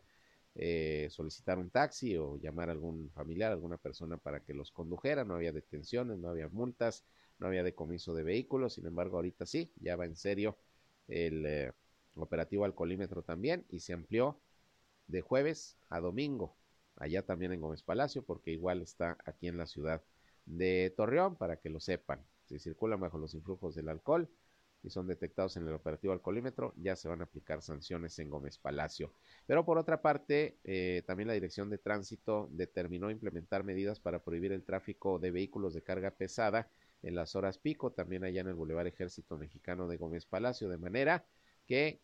eh, 0.56 1.08
solicitar 1.12 1.60
un 1.60 1.70
taxi 1.70 2.18
o 2.18 2.38
llamar 2.38 2.70
a 2.70 2.72
algún 2.72 3.10
familiar, 3.12 3.52
alguna 3.52 3.78
persona 3.78 4.18
para 4.18 4.42
que 4.42 4.54
los 4.54 4.72
condujera, 4.72 5.24
no 5.24 5.36
había 5.36 5.52
detenciones, 5.52 6.18
no 6.20 6.30
había 6.30 6.50
multas, 6.50 7.06
no 7.38 7.48
había 7.48 7.64
decomiso 7.64 8.14
de 8.14 8.24
vehículos, 8.24 8.74
sin 8.74 8.86
embargo 8.86 9.18
ahorita 9.18 9.46
sí, 9.46 9.72
ya 9.80 9.96
va 9.96 10.06
en 10.06 10.16
serio 10.16 10.58
el 11.08 11.46
eh, 11.46 11.72
operativo 12.16 12.66
alcoholímetro 12.66 13.24
también 13.24 13.66
y 13.70 13.80
se 13.80 13.94
amplió 13.94 14.40
de 15.08 15.22
jueves 15.22 15.78
a 15.90 16.00
domingo, 16.00 16.56
allá 16.98 17.26
también 17.26 17.54
en 17.54 17.62
Gómez 17.62 17.84
Palacio, 17.84 18.24
porque 18.24 18.52
igual 18.52 18.82
está 18.82 19.18
aquí 19.26 19.48
en 19.48 19.58
la 19.58 19.66
ciudad 19.66 20.02
de 20.46 20.94
Torreón, 20.96 21.36
para 21.36 21.58
que 21.58 21.70
lo 21.70 21.80
sepan 21.80 22.24
si 22.50 22.58
circulan 22.58 23.00
bajo 23.00 23.20
los 23.20 23.36
influjos 23.36 23.76
del 23.76 23.90
alcohol 23.90 24.28
y 24.82 24.90
son 24.90 25.08
detectados 25.08 25.56
en 25.58 25.68
el 25.68 25.74
operativo 25.74 26.14
alcoholímetro, 26.14 26.74
ya 26.78 26.96
se 26.96 27.08
van 27.08 27.22
a 27.22 27.26
aplicar 27.26 27.62
sanciones 27.62 28.18
en 28.18 28.30
Gómez 28.30 28.58
Palacio. 28.58 29.14
Pero 29.46 29.66
por 29.66 29.78
otra 29.78 30.02
parte, 30.02 30.58
eh, 30.64 31.04
también 31.06 31.28
la 31.28 31.34
Dirección 31.34 31.70
de 31.70 31.78
Tránsito 31.78 32.48
determinó 32.52 33.12
implementar 33.12 33.64
medidas 33.64 34.00
para 34.00 34.24
prohibir 34.24 34.52
el 34.52 34.64
tráfico 34.64 35.20
de 35.20 35.32
vehículos 35.32 35.74
de 35.74 35.84
carga 35.84 36.12
pesada 36.12 36.70
en 37.04 37.16
las 37.16 37.36
horas 37.36 37.58
pico, 37.58 37.92
también 37.92 38.24
allá 38.24 38.42
en 38.42 38.48
el 38.48 38.56
Boulevard 38.56 38.88
Ejército 38.88 39.38
Mexicano 39.38 39.88
de 39.88 39.98
Gómez 39.98 40.26
Palacio, 40.26 40.70
de 40.70 40.78
manera 40.78 41.26
que 41.68 42.02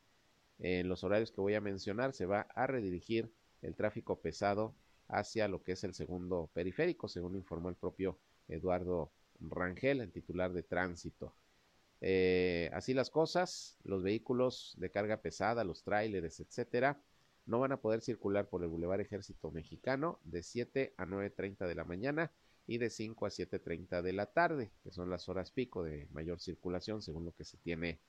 en 0.60 0.88
los 0.88 1.04
horarios 1.04 1.32
que 1.32 1.42
voy 1.42 1.56
a 1.56 1.62
mencionar 1.62 2.14
se 2.14 2.26
va 2.26 2.42
a 2.42 2.68
redirigir 2.68 3.32
el 3.62 3.76
tráfico 3.76 4.20
pesado 4.20 4.76
hacia 5.08 5.48
lo 5.48 5.64
que 5.64 5.74
es 5.74 5.84
el 5.84 5.94
segundo 5.94 6.50
periférico, 6.54 7.08
según 7.08 7.36
informó 7.36 7.70
el 7.70 7.76
propio 7.76 8.18
Eduardo 8.48 9.12
Rangel, 9.39 10.02
el 10.02 10.12
titular 10.12 10.54
de 10.54 10.63
tránsito. 10.63 11.36
Eh, 12.02 12.69
así 12.74 12.93
las 12.93 13.10
cosas, 13.10 13.78
los 13.84 14.04
vehículos 14.04 14.76
de 14.78 14.91
carga 14.91 15.21
pesada, 15.21 15.63
los 15.63 15.84
tráileres, 15.84 16.39
etcétera, 16.39 17.02
no 17.45 17.60
van 17.60 17.71
a 17.71 17.82
poder 17.82 18.02
circular 18.02 18.50
por 18.50 18.63
el 18.63 18.69
Boulevard 18.69 19.02
Ejército 19.02 19.52
Mexicano 19.52 20.19
de 20.24 20.43
7 20.43 20.93
a 20.98 21.06
9.30 21.06 21.67
de 21.67 21.76
la 21.76 21.86
mañana 21.86 22.32
y 22.67 22.80
de 22.80 22.89
5 22.89 23.26
a 23.26 23.30
7.30 23.30 24.02
de 24.02 24.13
la 24.13 24.26
tarde, 24.28 24.71
que 24.84 24.91
son 24.91 25.10
las 25.10 25.30
horas 25.30 25.52
pico 25.52 25.84
de 25.84 26.08
mayor 26.12 26.39
circulación 26.39 27.02
según 27.02 27.26
lo 27.26 27.34
que 27.34 27.45
se 27.45 27.58
tiene 27.58 28.00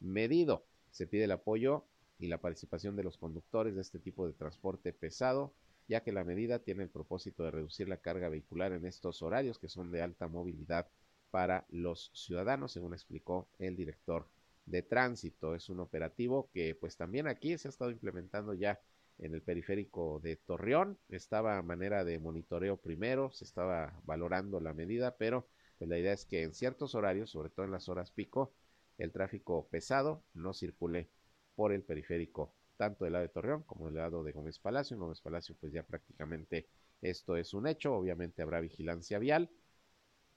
medido. 0.00 0.64
Se 0.90 1.06
pide 1.06 1.24
el 1.24 1.32
apoyo 1.32 1.84
y 2.18 2.28
la 2.28 2.40
participación 2.40 2.96
de 2.96 3.02
los 3.02 3.18
conductores 3.18 3.74
de 3.74 3.82
este 3.82 3.98
tipo 3.98 4.26
de 4.26 4.32
transporte 4.32 4.92
pesado 4.92 5.52
ya 5.88 6.02
que 6.02 6.12
la 6.12 6.24
medida 6.24 6.58
tiene 6.58 6.82
el 6.82 6.90
propósito 6.90 7.44
de 7.44 7.50
reducir 7.50 7.88
la 7.88 7.98
carga 7.98 8.28
vehicular 8.28 8.72
en 8.72 8.86
estos 8.86 9.22
horarios 9.22 9.58
que 9.58 9.68
son 9.68 9.90
de 9.90 10.02
alta 10.02 10.28
movilidad 10.28 10.88
para 11.30 11.66
los 11.70 12.10
ciudadanos, 12.14 12.72
según 12.72 12.94
explicó 12.94 13.48
el 13.58 13.76
director 13.76 14.28
de 14.64 14.82
tránsito. 14.82 15.54
Es 15.54 15.68
un 15.68 15.80
operativo 15.80 16.50
que 16.52 16.74
pues 16.74 16.96
también 16.96 17.28
aquí 17.28 17.56
se 17.58 17.68
ha 17.68 17.70
estado 17.70 17.90
implementando 17.90 18.54
ya 18.54 18.80
en 19.18 19.34
el 19.34 19.42
periférico 19.42 20.20
de 20.22 20.36
Torreón. 20.36 20.98
Estaba 21.08 21.58
a 21.58 21.62
manera 21.62 22.04
de 22.04 22.18
monitoreo 22.18 22.76
primero, 22.76 23.30
se 23.32 23.44
estaba 23.44 23.98
valorando 24.04 24.60
la 24.60 24.74
medida, 24.74 25.16
pero 25.16 25.46
pues 25.78 25.88
la 25.88 25.98
idea 25.98 26.12
es 26.12 26.24
que 26.24 26.42
en 26.42 26.54
ciertos 26.54 26.94
horarios, 26.94 27.30
sobre 27.30 27.50
todo 27.50 27.64
en 27.64 27.72
las 27.72 27.88
horas 27.88 28.10
pico, 28.10 28.52
el 28.98 29.12
tráfico 29.12 29.68
pesado 29.68 30.24
no 30.34 30.54
circule 30.54 31.10
por 31.54 31.72
el 31.72 31.82
periférico 31.82 32.54
tanto 32.76 33.04
del 33.04 33.14
lado 33.14 33.22
de 33.22 33.28
Torreón 33.28 33.62
como 33.62 33.86
del 33.86 33.96
lado 33.96 34.22
de 34.22 34.32
Gómez 34.32 34.58
Palacio. 34.58 34.94
En 34.94 35.00
Gómez 35.00 35.20
Palacio, 35.20 35.56
pues 35.60 35.72
ya 35.72 35.82
prácticamente 35.82 36.66
esto 37.02 37.36
es 37.36 37.54
un 37.54 37.66
hecho. 37.66 37.94
Obviamente 37.94 38.42
habrá 38.42 38.60
vigilancia 38.60 39.18
vial 39.18 39.50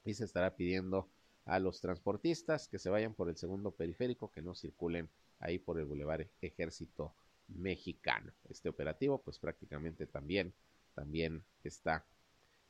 y 0.06 0.14
se 0.14 0.26
estará 0.26 0.56
pidiendo 0.56 1.10
a 1.46 1.60
los 1.60 1.82
transportistas 1.82 2.68
que 2.68 2.80
se 2.80 2.90
vayan 2.90 3.14
por 3.14 3.30
el 3.30 3.38
segundo 3.38 3.72
periférico, 3.72 4.32
que 4.32 4.42
no 4.42 4.54
circulen 4.56 5.10
ahí 5.40 5.58
por 5.58 5.80
el 5.80 5.86
Boulevard 5.86 6.28
Ejército 6.42 7.14
Mexicano. 7.48 8.32
Este 8.50 8.70
operativo, 8.70 9.22
pues 9.22 9.40
prácticamente 9.40 10.06
también, 10.06 10.54
también 10.94 11.44
está 11.64 12.06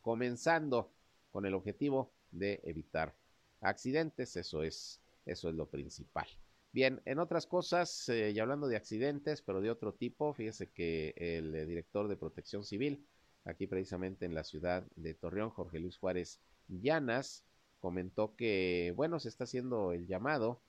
comenzando 0.02 0.92
con 1.32 1.46
el 1.46 1.54
objetivo 1.54 2.12
de 2.32 2.62
evitar 2.64 3.14
accidentes. 3.62 4.36
Eso 4.38 4.64
es, 4.64 5.02
eso 5.26 5.50
es 5.50 5.56
lo 5.56 5.68
principal. 5.68 6.28
Bien, 6.72 7.02
en 7.06 7.18
otras 7.20 7.48
cosas, 7.48 8.08
eh, 8.10 8.32
y 8.32 8.40
hablando 8.40 8.68
de 8.68 8.76
accidentes, 8.76 9.42
pero 9.42 9.60
de 9.60 9.72
otro 9.72 9.94
tipo, 9.96 10.34
fíjese 10.34 10.70
que 10.72 11.14
el 11.18 11.56
eh, 11.56 11.66
director 11.66 12.08
de 12.08 12.16
Protección 12.16 12.64
Civil, 12.64 13.08
aquí 13.44 13.66
precisamente 13.66 14.26
en 14.26 14.36
la 14.36 14.44
ciudad 14.44 14.86
de 14.96 15.16
Torreón, 15.16 15.50
Jorge 15.50 15.80
Luis 15.80 15.98
Juárez 15.98 16.40
Llanas, 16.68 17.44
comentó 17.80 18.36
que, 18.36 18.94
bueno, 18.96 19.20
se 19.20 19.30
está 19.30 19.46
haciendo 19.46 19.94
el 19.94 20.06
llamado 20.06 20.62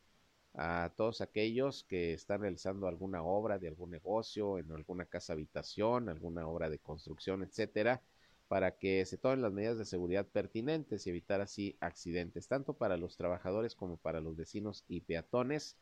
a 0.54 0.92
todos 0.96 1.20
aquellos 1.20 1.84
que 1.84 2.14
están 2.14 2.40
realizando 2.40 2.88
alguna 2.88 3.22
obra 3.22 3.58
de 3.58 3.68
algún 3.68 3.90
negocio, 3.90 4.58
en 4.58 4.72
alguna 4.72 5.04
casa 5.06 5.34
habitación, 5.34 6.08
alguna 6.08 6.46
obra 6.48 6.70
de 6.70 6.78
construcción, 6.78 7.42
etcétera, 7.42 8.02
para 8.48 8.78
que 8.78 9.04
se 9.06 9.18
tomen 9.18 9.42
las 9.42 9.52
medidas 9.52 9.78
de 9.78 9.84
seguridad 9.84 10.26
pertinentes 10.26 11.06
y 11.06 11.10
evitar 11.10 11.40
así 11.40 11.76
accidentes, 11.80 12.48
tanto 12.48 12.74
para 12.74 12.96
los 12.96 13.16
trabajadores 13.16 13.74
como 13.74 13.96
para 13.96 14.20
los 14.20 14.36
vecinos 14.36 14.84
y 14.88 15.00
peatones 15.02 15.76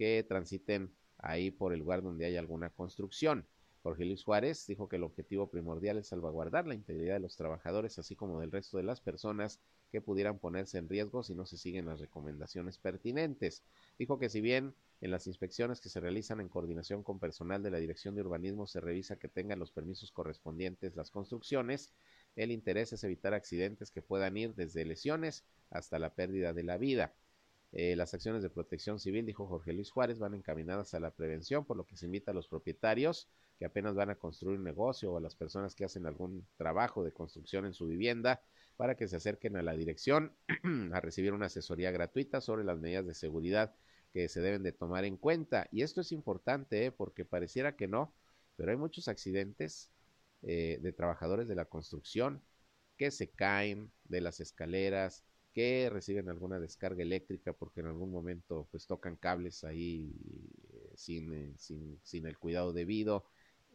que 0.00 0.24
transiten 0.26 0.90
ahí 1.18 1.50
por 1.50 1.74
el 1.74 1.80
lugar 1.80 2.00
donde 2.00 2.24
hay 2.24 2.38
alguna 2.38 2.70
construcción. 2.70 3.44
Jorge 3.82 4.06
Luis 4.06 4.24
Juárez 4.24 4.66
dijo 4.66 4.88
que 4.88 4.96
el 4.96 5.02
objetivo 5.02 5.50
primordial 5.50 5.98
es 5.98 6.06
salvaguardar 6.06 6.66
la 6.66 6.74
integridad 6.74 7.16
de 7.16 7.20
los 7.20 7.36
trabajadores, 7.36 7.98
así 7.98 8.16
como 8.16 8.40
del 8.40 8.50
resto 8.50 8.78
de 8.78 8.82
las 8.82 9.02
personas 9.02 9.60
que 9.92 10.00
pudieran 10.00 10.38
ponerse 10.38 10.78
en 10.78 10.88
riesgo 10.88 11.22
si 11.22 11.34
no 11.34 11.44
se 11.44 11.58
siguen 11.58 11.84
las 11.84 12.00
recomendaciones 12.00 12.78
pertinentes. 12.78 13.62
Dijo 13.98 14.18
que 14.18 14.30
si 14.30 14.40
bien 14.40 14.74
en 15.02 15.10
las 15.10 15.26
inspecciones 15.26 15.82
que 15.82 15.90
se 15.90 16.00
realizan 16.00 16.40
en 16.40 16.48
coordinación 16.48 17.02
con 17.02 17.18
personal 17.18 17.62
de 17.62 17.70
la 17.70 17.76
Dirección 17.76 18.14
de 18.14 18.22
Urbanismo 18.22 18.66
se 18.66 18.80
revisa 18.80 19.18
que 19.18 19.28
tengan 19.28 19.58
los 19.58 19.70
permisos 19.70 20.12
correspondientes 20.12 20.96
las 20.96 21.10
construcciones, 21.10 21.92
el 22.36 22.52
interés 22.52 22.94
es 22.94 23.04
evitar 23.04 23.34
accidentes 23.34 23.90
que 23.90 24.00
puedan 24.00 24.38
ir 24.38 24.54
desde 24.54 24.86
lesiones 24.86 25.44
hasta 25.68 25.98
la 25.98 26.14
pérdida 26.14 26.54
de 26.54 26.62
la 26.62 26.78
vida. 26.78 27.12
Eh, 27.72 27.94
las 27.96 28.14
acciones 28.14 28.42
de 28.42 28.50
protección 28.50 28.98
civil, 28.98 29.26
dijo 29.26 29.46
Jorge 29.46 29.72
Luis 29.72 29.90
Juárez, 29.90 30.18
van 30.18 30.34
encaminadas 30.34 30.94
a 30.94 31.00
la 31.00 31.12
prevención, 31.12 31.64
por 31.64 31.76
lo 31.76 31.86
que 31.86 31.96
se 31.96 32.06
invita 32.06 32.32
a 32.32 32.34
los 32.34 32.48
propietarios 32.48 33.28
que 33.60 33.66
apenas 33.66 33.94
van 33.94 34.08
a 34.08 34.14
construir 34.14 34.58
un 34.58 34.64
negocio 34.64 35.12
o 35.12 35.18
a 35.18 35.20
las 35.20 35.36
personas 35.36 35.74
que 35.74 35.84
hacen 35.84 36.06
algún 36.06 36.46
trabajo 36.56 37.04
de 37.04 37.12
construcción 37.12 37.66
en 37.66 37.74
su 37.74 37.86
vivienda 37.86 38.42
para 38.78 38.96
que 38.96 39.06
se 39.06 39.16
acerquen 39.16 39.56
a 39.56 39.62
la 39.62 39.74
dirección 39.74 40.32
a 40.92 41.00
recibir 41.00 41.34
una 41.34 41.46
asesoría 41.46 41.90
gratuita 41.90 42.40
sobre 42.40 42.64
las 42.64 42.78
medidas 42.78 43.06
de 43.06 43.12
seguridad 43.12 43.74
que 44.14 44.28
se 44.28 44.40
deben 44.40 44.62
de 44.62 44.72
tomar 44.72 45.04
en 45.04 45.18
cuenta. 45.18 45.68
Y 45.70 45.82
esto 45.82 46.00
es 46.00 46.10
importante 46.10 46.86
¿eh? 46.86 46.90
porque 46.90 47.26
pareciera 47.26 47.76
que 47.76 47.86
no, 47.86 48.14
pero 48.56 48.70
hay 48.70 48.78
muchos 48.78 49.08
accidentes 49.08 49.90
eh, 50.42 50.78
de 50.80 50.92
trabajadores 50.92 51.46
de 51.46 51.54
la 51.54 51.66
construcción 51.66 52.42
que 52.96 53.10
se 53.10 53.28
caen 53.28 53.90
de 54.04 54.22
las 54.22 54.40
escaleras, 54.40 55.22
que 55.52 55.90
reciben 55.90 56.28
alguna 56.28 56.60
descarga 56.60 57.02
eléctrica 57.02 57.52
porque 57.52 57.80
en 57.80 57.86
algún 57.86 58.10
momento 58.10 58.68
pues 58.70 58.86
tocan 58.86 59.16
cables 59.16 59.64
ahí 59.64 60.14
eh, 60.72 60.92
sin, 60.94 61.32
eh, 61.34 61.54
sin, 61.58 61.98
sin, 62.02 62.26
el 62.26 62.38
cuidado 62.38 62.72
debido 62.72 63.24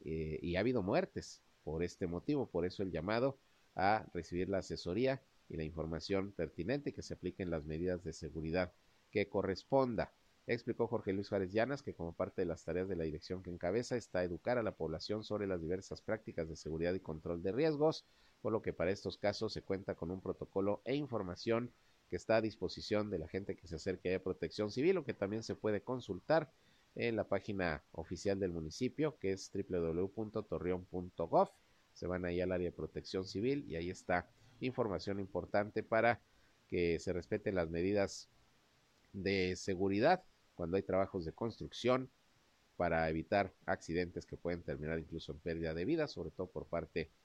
eh, 0.03 0.39
y 0.41 0.55
ha 0.55 0.61
habido 0.61 0.83
muertes 0.83 1.41
por 1.63 1.83
este 1.83 2.07
motivo, 2.07 2.47
por 2.49 2.65
eso 2.65 2.83
el 2.83 2.91
llamado 2.91 3.37
a 3.75 4.05
recibir 4.13 4.49
la 4.49 4.59
asesoría 4.59 5.21
y 5.49 5.57
la 5.57 5.63
información 5.63 6.31
pertinente 6.31 6.93
que 6.93 7.01
se 7.01 7.13
apliquen 7.13 7.49
las 7.49 7.65
medidas 7.65 8.03
de 8.03 8.13
seguridad 8.13 8.71
que 9.11 9.27
corresponda. 9.27 10.13
Explicó 10.47 10.87
Jorge 10.87 11.11
Luis 11.11 11.29
Juárez 11.29 11.51
Llanas 11.51 11.81
que 11.81 11.95
como 11.95 12.13
parte 12.13 12.43
de 12.43 12.45
las 12.45 12.63
tareas 12.63 12.87
de 12.87 12.95
la 12.95 13.03
dirección 13.03 13.41
que 13.41 13.49
encabeza 13.49 13.97
está 13.97 14.23
educar 14.23 14.57
a 14.59 14.63
la 14.63 14.75
población 14.75 15.23
sobre 15.23 15.47
las 15.47 15.59
diversas 15.59 16.01
prácticas 16.01 16.47
de 16.47 16.55
seguridad 16.55 16.93
y 16.93 16.99
control 16.99 17.41
de 17.41 17.51
riesgos, 17.51 18.05
por 18.45 18.51
lo 18.51 18.61
que 18.61 18.73
para 18.73 18.91
estos 18.91 19.17
casos 19.17 19.53
se 19.53 19.63
cuenta 19.63 19.95
con 19.95 20.11
un 20.11 20.21
protocolo 20.21 20.83
e 20.85 20.93
información 20.93 21.73
que 22.11 22.15
está 22.15 22.35
a 22.35 22.41
disposición 22.41 23.09
de 23.09 23.17
la 23.17 23.27
gente 23.27 23.55
que 23.55 23.67
se 23.67 23.77
acerque 23.77 24.13
a 24.13 24.23
protección 24.23 24.69
civil 24.69 24.99
o 24.99 25.03
que 25.03 25.15
también 25.15 25.41
se 25.41 25.55
puede 25.55 25.81
consultar 25.81 26.51
en 26.93 27.15
la 27.15 27.27
página 27.27 27.83
oficial 27.91 28.39
del 28.39 28.51
municipio 28.51 29.17
que 29.17 29.31
es 29.31 29.51
www.torreon.gov. 29.51 31.49
Se 31.93 32.05
van 32.05 32.23
ahí 32.23 32.39
al 32.39 32.51
área 32.51 32.69
de 32.69 32.71
protección 32.71 33.25
civil 33.25 33.65
y 33.67 33.77
ahí 33.77 33.89
está 33.89 34.29
información 34.59 35.19
importante 35.19 35.81
para 35.81 36.21
que 36.67 36.99
se 36.99 37.13
respeten 37.13 37.55
las 37.55 37.71
medidas 37.71 38.29
de 39.11 39.55
seguridad 39.55 40.23
cuando 40.53 40.77
hay 40.77 40.83
trabajos 40.83 41.25
de 41.25 41.33
construcción 41.33 42.11
para 42.77 43.09
evitar 43.09 43.55
accidentes 43.65 44.27
que 44.27 44.37
pueden 44.37 44.61
terminar 44.61 44.99
incluso 44.99 45.31
en 45.31 45.39
pérdida 45.39 45.73
de 45.73 45.85
vida, 45.85 46.07
sobre 46.07 46.29
todo 46.29 46.45
por 46.45 46.67
parte 46.67 46.99
de 46.99 47.24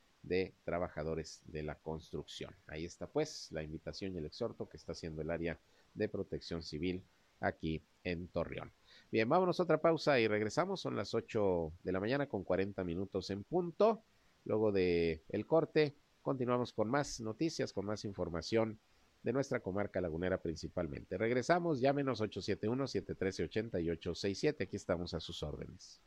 trabajadores 0.64 1.43
de 1.47 1.62
la 1.62 1.77
construcción. 1.77 2.55
Ahí 2.66 2.85
está 2.85 3.07
pues 3.07 3.49
la 3.51 3.62
invitación 3.62 4.14
y 4.14 4.18
el 4.18 4.27
exhorto 4.27 4.68
que 4.68 4.77
está 4.77 4.93
haciendo 4.93 5.23
el 5.23 5.31
área 5.31 5.59
de 5.95 6.09
protección 6.09 6.62
civil 6.62 7.03
aquí 7.41 7.83
en 8.05 8.29
Torreón. 8.29 8.71
Bien, 9.11 9.29
vámonos 9.29 9.59
a 9.59 9.64
otra 9.64 9.81
pausa 9.81 10.21
y 10.21 10.29
regresamos. 10.29 10.81
Son 10.81 10.95
las 10.95 11.14
8 11.14 11.73
de 11.83 11.93
la 11.93 12.01
mañana 12.01 12.29
con 12.29 12.45
40 12.45 12.85
minutos 12.85 13.31
en 13.31 13.43
punto. 13.45 14.05
Luego 14.45 14.73
de 14.73 15.25
el 15.29 15.47
corte, 15.47 15.97
continuamos 16.23 16.73
con 16.73 16.89
más 16.89 17.21
noticias, 17.21 17.73
con 17.73 17.87
más 17.87 18.05
información 18.05 18.79
de 19.23 19.33
nuestra 19.33 19.61
comarca 19.61 20.01
lagunera 20.01 20.41
principalmente. 20.41 21.18
Regresamos, 21.18 21.81
llámenos 21.81 22.23
871-713-8867. 22.23 24.62
Aquí 24.62 24.77
estamos 24.77 25.12
a 25.14 25.21
sus 25.21 25.43
órdenes. 25.43 26.01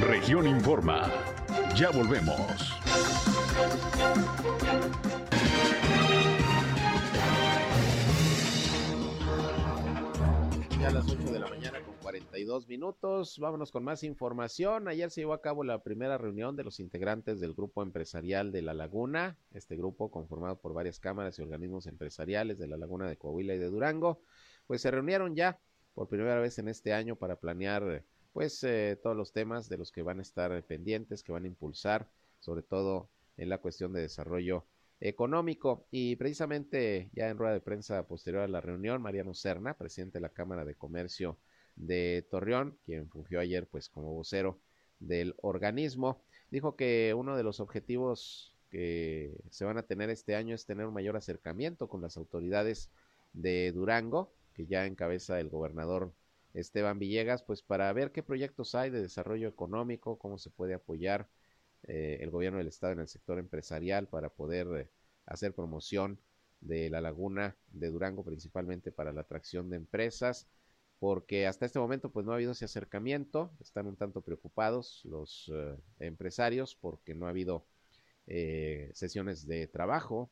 Región 0.00 0.46
Informa. 0.46 1.10
Ya 1.76 1.90
volvemos. 1.90 2.36
Ya 10.80 10.88
a 10.88 10.90
las 10.92 11.10
8 11.10 11.32
de 11.32 11.38
la 11.38 11.46
mañana 11.46 11.82
con 11.82 11.94
42 12.02 12.68
minutos. 12.68 13.38
Vámonos 13.38 13.70
con 13.70 13.84
más 13.84 14.02
información. 14.02 14.88
Ayer 14.88 15.10
se 15.10 15.22
llevó 15.22 15.34
a 15.34 15.42
cabo 15.42 15.64
la 15.64 15.82
primera 15.82 16.18
reunión 16.18 16.56
de 16.56 16.64
los 16.64 16.80
integrantes 16.80 17.40
del 17.40 17.54
Grupo 17.54 17.82
Empresarial 17.82 18.52
de 18.52 18.62
La 18.62 18.74
Laguna. 18.74 19.38
Este 19.52 19.76
grupo, 19.76 20.10
conformado 20.10 20.60
por 20.60 20.72
varias 20.72 21.00
cámaras 21.00 21.38
y 21.38 21.42
organismos 21.42 21.86
empresariales 21.86 22.58
de 22.58 22.66
La 22.66 22.76
Laguna 22.76 23.08
de 23.08 23.16
Coahuila 23.16 23.54
y 23.54 23.58
de 23.58 23.70
Durango, 23.70 24.22
pues 24.66 24.82
se 24.82 24.90
reunieron 24.90 25.34
ya 25.34 25.58
por 25.94 26.08
primera 26.08 26.40
vez 26.40 26.58
en 26.58 26.68
este 26.68 26.92
año 26.92 27.16
para 27.16 27.36
planear 27.36 28.04
pues 28.32 28.62
eh, 28.64 28.98
todos 29.02 29.16
los 29.16 29.32
temas 29.32 29.68
de 29.68 29.78
los 29.78 29.90
que 29.92 30.02
van 30.02 30.18
a 30.18 30.22
estar 30.22 30.62
pendientes, 30.64 31.22
que 31.22 31.32
van 31.32 31.44
a 31.44 31.48
impulsar, 31.48 32.08
sobre 32.38 32.62
todo 32.62 33.08
en 33.36 33.48
la 33.48 33.58
cuestión 33.58 33.92
de 33.92 34.02
desarrollo 34.02 34.64
económico. 35.00 35.86
Y 35.90 36.16
precisamente 36.16 37.10
ya 37.12 37.28
en 37.28 37.38
rueda 37.38 37.54
de 37.54 37.60
prensa 37.60 38.06
posterior 38.06 38.42
a 38.42 38.48
la 38.48 38.60
reunión, 38.60 39.02
Mariano 39.02 39.34
Serna, 39.34 39.74
presidente 39.74 40.18
de 40.18 40.22
la 40.22 40.28
Cámara 40.28 40.64
de 40.64 40.74
Comercio 40.74 41.38
de 41.76 42.26
Torreón, 42.30 42.76
quien 42.84 43.08
fungió 43.08 43.40
ayer 43.40 43.66
pues 43.66 43.88
como 43.88 44.12
vocero 44.12 44.58
del 44.98 45.34
organismo, 45.40 46.22
dijo 46.50 46.76
que 46.76 47.14
uno 47.16 47.36
de 47.36 47.42
los 47.42 47.60
objetivos 47.60 48.54
que 48.70 49.32
se 49.50 49.64
van 49.64 49.78
a 49.78 49.82
tener 49.82 50.10
este 50.10 50.36
año 50.36 50.54
es 50.54 50.66
tener 50.66 50.86
un 50.86 50.94
mayor 50.94 51.16
acercamiento 51.16 51.88
con 51.88 52.02
las 52.02 52.16
autoridades 52.16 52.90
de 53.32 53.72
Durango, 53.72 54.32
que 54.54 54.66
ya 54.66 54.86
encabeza 54.86 55.40
el 55.40 55.48
gobernador 55.48 56.12
Esteban 56.54 56.98
Villegas, 56.98 57.42
pues 57.42 57.62
para 57.62 57.92
ver 57.92 58.12
qué 58.12 58.22
proyectos 58.22 58.74
hay 58.74 58.90
de 58.90 59.00
desarrollo 59.00 59.48
económico, 59.48 60.18
cómo 60.18 60.38
se 60.38 60.50
puede 60.50 60.74
apoyar 60.74 61.28
eh, 61.84 62.18
el 62.20 62.30
gobierno 62.30 62.58
del 62.58 62.68
estado 62.68 62.92
en 62.92 63.00
el 63.00 63.08
sector 63.08 63.38
empresarial 63.38 64.08
para 64.08 64.28
poder 64.28 64.66
eh, 64.76 64.88
hacer 65.26 65.54
promoción 65.54 66.18
de 66.60 66.90
la 66.90 67.00
laguna 67.00 67.56
de 67.72 67.88
Durango 67.90 68.22
principalmente 68.24 68.92
para 68.92 69.12
la 69.12 69.22
atracción 69.22 69.70
de 69.70 69.76
empresas 69.76 70.46
porque 70.98 71.46
hasta 71.46 71.64
este 71.64 71.78
momento 71.78 72.10
pues 72.12 72.26
no 72.26 72.32
ha 72.32 72.34
habido 72.34 72.52
ese 72.52 72.66
acercamiento 72.66 73.50
están 73.60 73.86
un 73.86 73.96
tanto 73.96 74.20
preocupados 74.20 75.00
los 75.04 75.50
eh, 75.54 75.76
empresarios 76.00 76.74
porque 76.74 77.14
no 77.14 77.26
ha 77.26 77.30
habido 77.30 77.64
sesiones 78.92 79.44
de 79.48 79.66
trabajo 79.66 80.30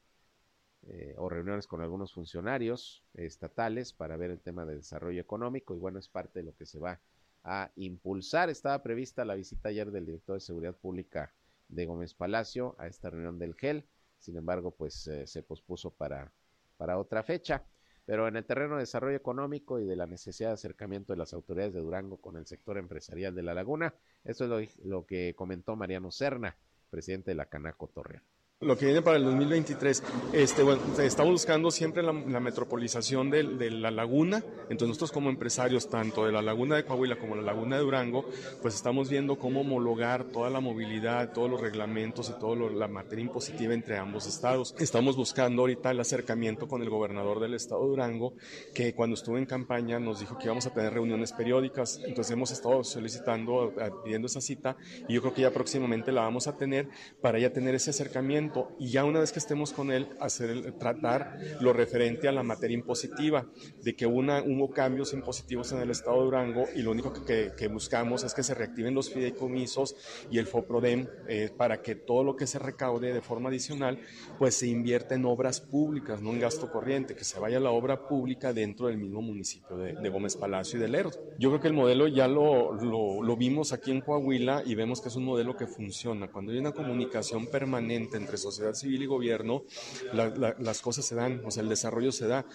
o 1.16 1.29
reuniones 1.29 1.66
con 1.66 1.83
algunos 1.83 2.14
funcionarios 2.14 3.05
estatales 3.14 3.93
para 3.93 4.16
ver 4.16 4.31
el 4.31 4.41
tema 4.41 4.64
de 4.64 4.76
desarrollo 4.76 5.20
económico 5.20 5.74
y 5.74 5.79
bueno 5.79 5.99
es 5.99 6.09
parte 6.09 6.39
de 6.39 6.47
lo 6.47 6.57
que 6.57 6.66
se 6.66 6.79
va 6.79 7.01
a 7.45 7.70
impulsar. 7.76 8.51
Estaba 8.51 8.83
prevista 8.83 9.24
la 9.24 9.35
visita 9.35 9.68
ayer 9.70 9.91
del 9.91 10.07
director 10.07 10.35
de 10.35 10.41
Seguridad 10.41 10.74
Pública 10.74 11.33
de 11.68 11.87
Gómez 11.87 12.14
Palacio 12.14 12.74
a 12.79 12.87
esta 12.87 13.11
reunión 13.11 13.39
del 13.39 13.55
GEL, 13.55 13.85
sin 14.18 14.37
embargo, 14.37 14.72
pues 14.72 15.07
eh, 15.07 15.26
se 15.26 15.43
pospuso 15.43 15.91
para, 15.91 16.33
para 16.76 16.99
otra 16.99 17.22
fecha. 17.22 17.64
Pero 18.05 18.26
en 18.26 18.37
el 18.37 18.47
terreno 18.47 18.76
de 18.76 18.81
desarrollo 18.81 19.16
económico 19.16 19.79
y 19.79 19.85
de 19.85 19.95
la 19.95 20.07
necesidad 20.07 20.49
de 20.49 20.55
acercamiento 20.55 21.12
de 21.12 21.18
las 21.18 21.35
autoridades 21.35 21.74
de 21.74 21.81
Durango 21.81 22.16
con 22.16 22.37
el 22.37 22.47
sector 22.47 22.79
empresarial 22.79 23.35
de 23.35 23.43
la 23.43 23.53
laguna, 23.53 23.95
esto 24.24 24.45
es 24.45 24.51
lo, 24.51 24.89
lo 24.89 25.07
que 25.07 25.35
comentó 25.37 25.76
Mariano 25.76 26.11
Serna, 26.11 26.57
presidente 26.89 27.33
de 27.33 27.35
la 27.35 27.47
Canaco 27.47 27.89
Torreón 27.89 28.22
lo 28.61 28.76
que 28.76 28.86
viene 28.86 29.02
para 29.02 29.18
el 29.18 29.24
2023, 29.24 30.02
este, 30.32 30.64
bueno, 30.64 30.82
estamos 30.98 31.30
buscando 31.30 31.70
siempre 31.70 32.02
la, 32.02 32.12
metropolización 32.12 33.30
de, 33.30 33.44
de, 33.44 33.70
la 33.70 33.92
laguna, 33.92 34.42
entonces 34.62 34.88
nosotros 34.88 35.12
como 35.12 35.30
empresarios, 35.30 35.88
tanto 35.88 36.26
de 36.26 36.32
la 36.32 36.42
laguna 36.42 36.74
de 36.74 36.84
Coahuila 36.84 37.20
como 37.20 37.36
la 37.36 37.42
laguna 37.42 37.76
de 37.76 37.82
Durango, 37.82 38.28
pues 38.61 38.74
estamos 38.74 39.09
viendo 39.11 39.38
cómo 39.38 39.61
homologar 39.61 40.24
toda 40.24 40.50
la 40.50 40.59
movilidad, 40.59 41.32
todos 41.32 41.48
los 41.48 41.61
reglamentos 41.61 42.30
y 42.30 42.40
toda 42.40 42.68
la 42.72 42.88
materia 42.88 43.24
impositiva 43.24 43.74
entre 43.74 43.96
ambos 43.96 44.26
estados. 44.26 44.74
Estamos 44.80 45.14
buscando 45.14 45.62
ahorita 45.62 45.92
el 45.92 46.00
acercamiento 46.00 46.66
con 46.66 46.82
el 46.82 46.90
gobernador 46.90 47.38
del 47.38 47.54
estado 47.54 47.82
de 47.82 47.90
Durango, 47.90 48.34
que 48.74 48.92
cuando 48.92 49.14
estuvo 49.14 49.38
en 49.38 49.46
campaña 49.46 50.00
nos 50.00 50.18
dijo 50.18 50.36
que 50.36 50.46
íbamos 50.46 50.66
a 50.66 50.74
tener 50.74 50.92
reuniones 50.92 51.32
periódicas, 51.32 52.00
entonces 52.04 52.32
hemos 52.32 52.50
estado 52.50 52.82
solicitando, 52.82 53.72
pidiendo 54.02 54.26
esa 54.26 54.40
cita 54.40 54.76
y 55.09 55.14
yo 55.14 55.20
creo 55.20 55.32
que 55.32 55.42
ya 55.42 55.52
próximamente 55.52 56.11
la 56.11 56.22
vamos 56.22 56.48
a 56.48 56.56
tener 56.56 56.88
para 57.20 57.38
ya 57.38 57.52
tener 57.52 57.76
ese 57.76 57.90
acercamiento 57.90 58.47
y 58.78 58.90
ya 58.90 59.05
una 59.05 59.20
vez 59.20 59.32
que 59.32 59.38
estemos 59.38 59.72
con 59.72 59.90
él, 59.90 60.09
hacer 60.20 60.72
tratar 60.78 61.38
lo 61.61 61.72
referente 61.72 62.28
a 62.28 62.32
la 62.32 62.42
materia 62.42 62.74
impositiva, 62.74 63.46
de 63.82 63.94
que 63.94 64.07
una, 64.07 64.42
hubo 64.42 64.70
cambios 64.70 65.12
impositivos 65.12 65.72
en 65.72 65.78
el 65.78 65.90
estado 65.90 66.18
de 66.18 66.24
Durango 66.24 66.64
y 66.74 66.82
lo 66.82 66.90
único 66.90 67.12
que, 67.12 67.53
que, 67.57 67.68
buscamos 67.68 68.24
es 68.24 68.34
que 68.34 68.42
se 68.42 68.55
reactiven 68.55 68.94
los 68.94 69.11
fideicomisos 69.11 69.96
y 70.30 70.38
el 70.38 70.46
FOPRODEM 70.46 71.07
eh, 71.28 71.51
para 71.57 71.82
que 71.82 71.94
todo 71.94 72.24
lo 72.24 72.36
que 72.36 72.46
se 72.46 72.59
recaude 72.59 73.12
de 73.12 73.20
forma 73.20 73.51
adicional 73.51 73.99
pues 74.38 74.55
se 74.55 74.66
invierta 74.66 75.14
en 75.14 75.24
obras 75.26 75.61
públicas, 75.61 76.22
no 76.22 76.30
en 76.30 76.40
gasto 76.40 76.70
corriente, 76.70 77.14
que 77.14 77.24
se 77.24 77.38
vaya 77.38 77.61
la 77.61 77.70
obra 77.70 78.09
pública 78.09 78.53
dentro 78.53 78.88
del 78.88 78.99
mismo 78.99 79.20
municipio 79.20 79.76
de, 79.76 79.94
de 79.94 80.09
Gómez 80.09 80.36
Palacio 80.36 80.78
y 80.78 80.82
de 80.82 80.88
Lerdo. 80.88 81.12
Yo 81.38 81.51
creo 81.51 81.61
que 81.61 81.68
el 81.68 81.74
modelo 81.74 82.09
ya 82.09 82.26
lo, 82.26 82.72
lo, 82.72 83.22
lo 83.22 83.36
vimos 83.36 83.72
aquí 83.72 83.90
en 83.90 84.01
Coahuila 84.01 84.62
y 84.64 84.74
vemos 84.74 85.01
que 85.01 85.09
es 85.09 85.16
un 85.16 85.24
modelo 85.24 85.57
que 85.57 85.66
funciona. 85.66 86.28
Cuando 86.28 86.53
hay 86.53 86.59
una 86.59 86.72
comunicación 86.72 87.46
permanente 87.46 88.16
entre 88.16 88.38
sociedad 88.39 88.74
civil 88.74 89.03
y 89.03 89.07
gobierno, 89.07 89.64
las 90.12 90.80
cosas 90.80 91.05
se 91.05 91.14
dan, 91.14 91.43
o 91.45 91.51
sea, 91.51 91.62
el 91.62 91.68
desarrollo 91.68 92.12
se 92.12 92.26
da. 92.26 92.47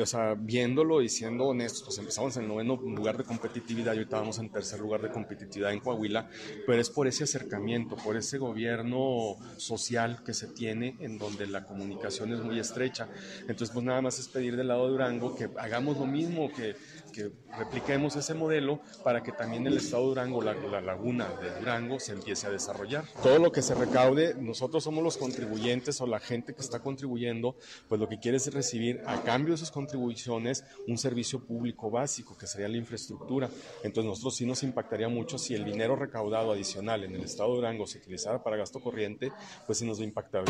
O 0.00 0.06
sea, 0.06 0.34
viéndolo 0.34 1.02
y 1.02 1.08
siendo 1.08 1.46
honestos, 1.46 1.82
pues 1.84 1.98
empezamos 1.98 2.36
en 2.36 2.44
el 2.44 2.48
noveno 2.48 2.76
lugar 2.76 3.16
de 3.16 3.24
competitividad 3.24 3.94
y 3.94 3.98
ahorita 3.98 4.18
vamos 4.18 4.38
en 4.38 4.50
tercer 4.50 4.80
lugar 4.80 5.02
de 5.02 5.10
competitividad 5.10 5.72
en 5.72 5.80
Coahuila, 5.80 6.28
pero 6.66 6.80
es 6.80 6.90
por 6.90 7.06
ese 7.06 7.24
acercamiento, 7.24 7.96
por 7.96 8.16
ese 8.16 8.38
gobierno 8.38 9.36
social 9.56 10.22
que 10.24 10.34
se 10.34 10.48
tiene 10.48 10.96
en 11.00 11.18
donde 11.18 11.46
la 11.46 11.64
comunicación 11.64 12.32
es 12.32 12.40
muy 12.40 12.58
estrecha. 12.58 13.08
Entonces, 13.40 13.70
pues 13.70 13.84
nada 13.84 14.00
más 14.02 14.18
es 14.18 14.28
pedir 14.28 14.56
del 14.56 14.68
lado 14.68 14.86
de 14.86 14.92
Durango 14.92 15.34
que 15.34 15.48
hagamos 15.58 15.98
lo 15.98 16.06
mismo, 16.06 16.50
que 16.52 16.76
que 17.08 17.30
repliquemos 17.56 18.16
ese 18.16 18.34
modelo 18.34 18.80
para 19.02 19.22
que 19.22 19.32
también 19.32 19.66
el 19.66 19.76
estado 19.76 20.02
de 20.02 20.08
Durango, 20.10 20.42
la, 20.42 20.54
la, 20.54 20.80
laguna 20.80 21.28
de 21.40 21.58
Durango, 21.58 21.98
se 22.00 22.12
empiece 22.12 22.46
a 22.46 22.50
desarrollar. 22.50 23.04
Todo 23.22 23.38
lo 23.38 23.52
que 23.52 23.62
se 23.62 23.74
recaude, 23.74 24.34
nosotros 24.34 24.84
somos 24.84 25.02
los 25.02 25.16
contribuyentes 25.16 26.00
o 26.00 26.06
la 26.06 26.20
gente 26.20 26.54
que 26.54 26.60
está 26.60 26.80
contribuyendo, 26.80 27.56
pues 27.88 28.00
lo 28.00 28.08
que 28.08 28.18
quiere 28.18 28.36
es 28.36 28.52
recibir 28.52 29.02
a 29.06 29.22
cambio 29.22 29.52
de 29.52 29.56
esas 29.56 29.70
contribuciones 29.70 30.64
un 30.86 30.98
servicio 30.98 31.40
público 31.44 31.90
básico, 31.90 32.36
que 32.36 32.46
sería 32.46 32.68
la 32.68 32.76
infraestructura. 32.76 33.50
Entonces 33.82 34.08
nosotros 34.08 34.36
sí 34.36 34.46
nos 34.46 34.62
impactaría 34.62 35.08
mucho 35.08 35.38
si 35.38 35.54
el 35.54 35.64
dinero 35.64 35.96
recaudado 35.96 36.52
adicional 36.52 37.04
en 37.04 37.14
el 37.14 37.22
estado 37.22 37.50
de 37.50 37.56
Durango 37.56 37.86
se 37.86 37.98
utilizara 37.98 38.42
para 38.42 38.56
gasto 38.56 38.80
corriente, 38.80 39.32
pues 39.66 39.78
sí 39.78 39.86
nos 39.86 39.98
va 39.98 40.02
a 40.02 40.06
impactar. 40.06 40.44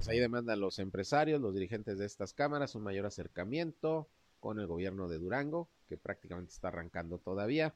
Pues 0.00 0.08
ahí 0.08 0.18
demandan 0.18 0.60
los 0.60 0.78
empresarios, 0.78 1.42
los 1.42 1.52
dirigentes 1.52 1.98
de 1.98 2.06
estas 2.06 2.32
cámaras, 2.32 2.74
un 2.74 2.82
mayor 2.82 3.04
acercamiento 3.04 4.08
con 4.38 4.58
el 4.58 4.66
gobierno 4.66 5.10
de 5.10 5.18
Durango, 5.18 5.68
que 5.90 5.98
prácticamente 5.98 6.54
está 6.54 6.68
arrancando 6.68 7.18
todavía, 7.18 7.74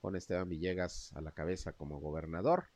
con 0.00 0.14
Esteban 0.14 0.48
Villegas 0.48 1.12
a 1.16 1.20
la 1.20 1.32
cabeza 1.32 1.72
como 1.72 1.98
gobernador. 1.98 2.66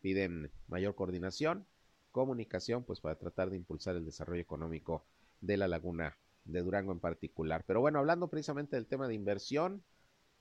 Piden 0.00 0.52
mayor 0.68 0.94
coordinación, 0.94 1.66
comunicación, 2.12 2.84
pues 2.84 3.00
para 3.00 3.18
tratar 3.18 3.50
de 3.50 3.56
impulsar 3.56 3.96
el 3.96 4.04
desarrollo 4.04 4.42
económico 4.42 5.04
de 5.40 5.56
la 5.56 5.66
laguna 5.66 6.16
de 6.44 6.62
Durango 6.62 6.92
en 6.92 7.00
particular. 7.00 7.64
Pero 7.66 7.80
bueno, 7.80 7.98
hablando 7.98 8.28
precisamente 8.28 8.76
del 8.76 8.86
tema 8.86 9.08
de 9.08 9.14
inversión, 9.14 9.82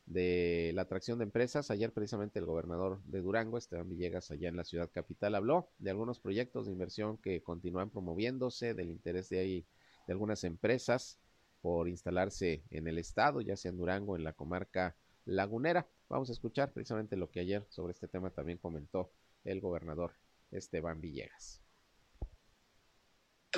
de 0.06 0.72
la 0.74 0.84
atracción 0.84 1.18
de 1.20 1.26
empresas. 1.26 1.72
Ayer 1.72 1.92
precisamente 1.92 2.40
el 2.40 2.46
gobernador 2.46 3.02
de 3.06 3.22
Durango, 3.22 3.58
Esteban 3.58 3.90
Villegas, 3.90 4.32
allá 4.32 4.50
en 4.50 4.58
la 4.58 4.64
ciudad 4.64 4.92
capital, 4.92 5.36
habló 5.36 5.70
de 5.80 5.90
algunos 5.90 6.20
proyectos 6.20 6.66
de 6.66 6.74
inversión 6.74 7.18
que 7.18 7.42
continúan 7.42 7.90
promoviéndose, 7.90 8.74
del 8.74 8.90
interés 8.90 9.30
de 9.30 9.40
ahí 9.40 9.66
de 10.08 10.14
algunas 10.14 10.44
empresas 10.44 11.20
por 11.62 11.88
instalarse 11.88 12.64
en 12.72 12.88
el 12.88 12.98
estado, 12.98 13.40
ya 13.42 13.56
sea 13.56 13.72
en 13.72 13.78
Durango, 13.78 14.18
en 14.18 14.24
la 14.24 14.34
comarca 14.34 14.98
lagunera. 15.26 15.88
Vamos 16.10 16.30
a 16.30 16.34
escuchar 16.34 16.74
precisamente 16.74 17.16
lo 17.16 17.30
que 17.30 17.40
ayer 17.40 17.66
sobre 17.70 17.94
este 17.94 18.08
tema 18.08 18.30
también 18.30 18.58
comentó 18.58 19.12
el 19.46 19.62
gobernador 19.62 20.14
Esteban 20.52 21.00
Villegas. 21.00 21.62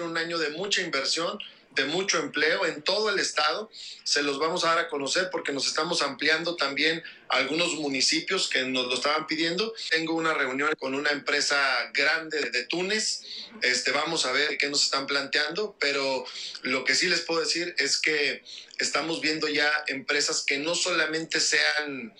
Un 0.03 0.17
año 0.17 0.37
de 0.37 0.51
mucha 0.51 0.81
inversión, 0.81 1.39
de 1.75 1.85
mucho 1.85 2.19
empleo 2.19 2.65
en 2.65 2.81
todo 2.81 3.09
el 3.09 3.19
estado. 3.19 3.69
Se 4.03 4.23
los 4.23 4.39
vamos 4.39 4.63
a 4.63 4.69
dar 4.69 4.79
a 4.79 4.87
conocer 4.87 5.29
porque 5.31 5.51
nos 5.51 5.67
estamos 5.67 6.01
ampliando 6.01 6.55
también 6.55 7.03
a 7.29 7.37
algunos 7.37 7.73
municipios 7.75 8.49
que 8.49 8.63
nos 8.63 8.87
lo 8.87 8.93
estaban 8.95 9.27
pidiendo. 9.27 9.73
Tengo 9.89 10.13
una 10.13 10.33
reunión 10.33 10.73
con 10.79 10.95
una 10.95 11.11
empresa 11.11 11.91
grande 11.93 12.49
de 12.49 12.65
Túnez. 12.65 13.21
Este, 13.61 13.91
vamos 13.91 14.25
a 14.25 14.31
ver 14.31 14.57
qué 14.57 14.69
nos 14.69 14.83
están 14.83 15.05
planteando, 15.05 15.75
pero 15.79 16.25
lo 16.63 16.83
que 16.83 16.95
sí 16.95 17.07
les 17.07 17.21
puedo 17.21 17.41
decir 17.41 17.75
es 17.77 17.99
que 17.99 18.43
estamos 18.79 19.21
viendo 19.21 19.47
ya 19.47 19.71
empresas 19.87 20.43
que 20.43 20.57
no 20.57 20.75
solamente 20.75 21.39
sean 21.39 22.13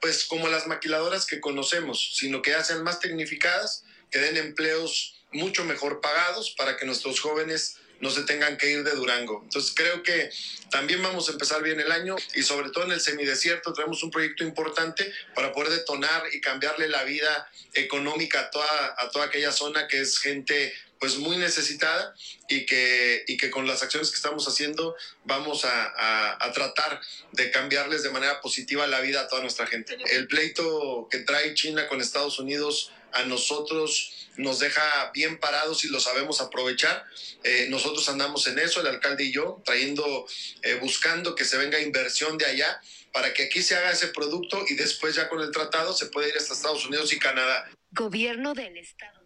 pues 0.00 0.24
como 0.24 0.48
las 0.48 0.66
maquiladoras 0.66 1.26
que 1.26 1.40
conocemos, 1.40 2.12
sino 2.14 2.42
que 2.42 2.50
ya 2.50 2.62
sean 2.62 2.84
más 2.84 3.00
tecnificadas, 3.00 3.84
que 4.10 4.18
den 4.18 4.36
empleos 4.36 5.16
mucho 5.32 5.64
mejor 5.64 6.00
pagados 6.00 6.50
para 6.56 6.76
que 6.76 6.86
nuestros 6.86 7.20
jóvenes 7.20 7.78
no 8.00 8.10
se 8.10 8.22
tengan 8.22 8.56
que 8.56 8.70
ir 8.70 8.84
de 8.84 8.92
Durango. 8.92 9.40
Entonces 9.44 9.72
creo 9.74 10.02
que 10.02 10.30
también 10.70 11.02
vamos 11.02 11.28
a 11.28 11.32
empezar 11.32 11.62
bien 11.62 11.80
el 11.80 11.90
año 11.92 12.16
y 12.34 12.42
sobre 12.42 12.70
todo 12.70 12.84
en 12.84 12.92
el 12.92 13.00
semidesierto 13.00 13.72
tenemos 13.72 14.02
un 14.02 14.10
proyecto 14.10 14.44
importante 14.44 15.12
para 15.34 15.52
poder 15.52 15.70
detonar 15.70 16.22
y 16.32 16.40
cambiarle 16.40 16.88
la 16.88 17.04
vida 17.04 17.50
económica 17.74 18.40
a 18.40 18.50
toda, 18.50 18.94
a 18.98 19.10
toda 19.10 19.26
aquella 19.26 19.52
zona 19.52 19.86
que 19.88 20.00
es 20.00 20.18
gente 20.18 20.72
pues 21.00 21.16
muy 21.16 21.36
necesitada 21.36 22.14
y 22.48 22.66
que, 22.66 23.24
y 23.26 23.36
que 23.36 23.50
con 23.50 23.66
las 23.66 23.82
acciones 23.82 24.10
que 24.10 24.16
estamos 24.16 24.48
haciendo 24.48 24.96
vamos 25.24 25.64
a, 25.64 26.44
a, 26.44 26.52
tratar 26.52 27.00
de 27.32 27.50
cambiarles 27.50 28.02
de 28.02 28.10
manera 28.10 28.40
positiva 28.40 28.86
la 28.86 29.00
vida 29.00 29.22
a 29.22 29.28
toda 29.28 29.42
nuestra 29.42 29.66
gente. 29.66 29.96
El 30.10 30.26
pleito 30.26 31.08
que 31.10 31.18
trae 31.18 31.54
China 31.54 31.88
con 31.88 32.00
Estados 32.00 32.38
Unidos 32.38 32.92
a 33.12 33.24
nosotros 33.24 34.12
nos 34.36 34.58
deja 34.58 35.10
bien 35.14 35.38
parados 35.38 35.84
y 35.84 35.88
lo 35.88 36.00
sabemos 36.00 36.40
aprovechar. 36.40 37.04
Eh, 37.42 37.66
nosotros 37.70 38.08
andamos 38.08 38.46
en 38.46 38.58
eso, 38.58 38.80
el 38.80 38.86
alcalde 38.86 39.24
y 39.24 39.32
yo, 39.32 39.62
trayendo, 39.64 40.26
eh, 40.62 40.74
buscando 40.74 41.34
que 41.34 41.44
se 41.44 41.56
venga 41.56 41.80
inversión 41.80 42.36
de 42.36 42.46
allá 42.46 42.80
para 43.12 43.32
que 43.32 43.44
aquí 43.44 43.62
se 43.62 43.74
haga 43.76 43.92
ese 43.92 44.08
producto 44.08 44.62
y 44.68 44.74
después 44.74 45.14
ya 45.14 45.28
con 45.28 45.40
el 45.40 45.50
tratado 45.50 45.94
se 45.94 46.06
puede 46.06 46.28
ir 46.28 46.36
hasta 46.36 46.52
Estados 46.52 46.84
Unidos 46.86 47.12
y 47.12 47.18
Canadá. 47.18 47.70
Gobierno 47.92 48.52
del 48.52 48.76
Estado. 48.76 49.25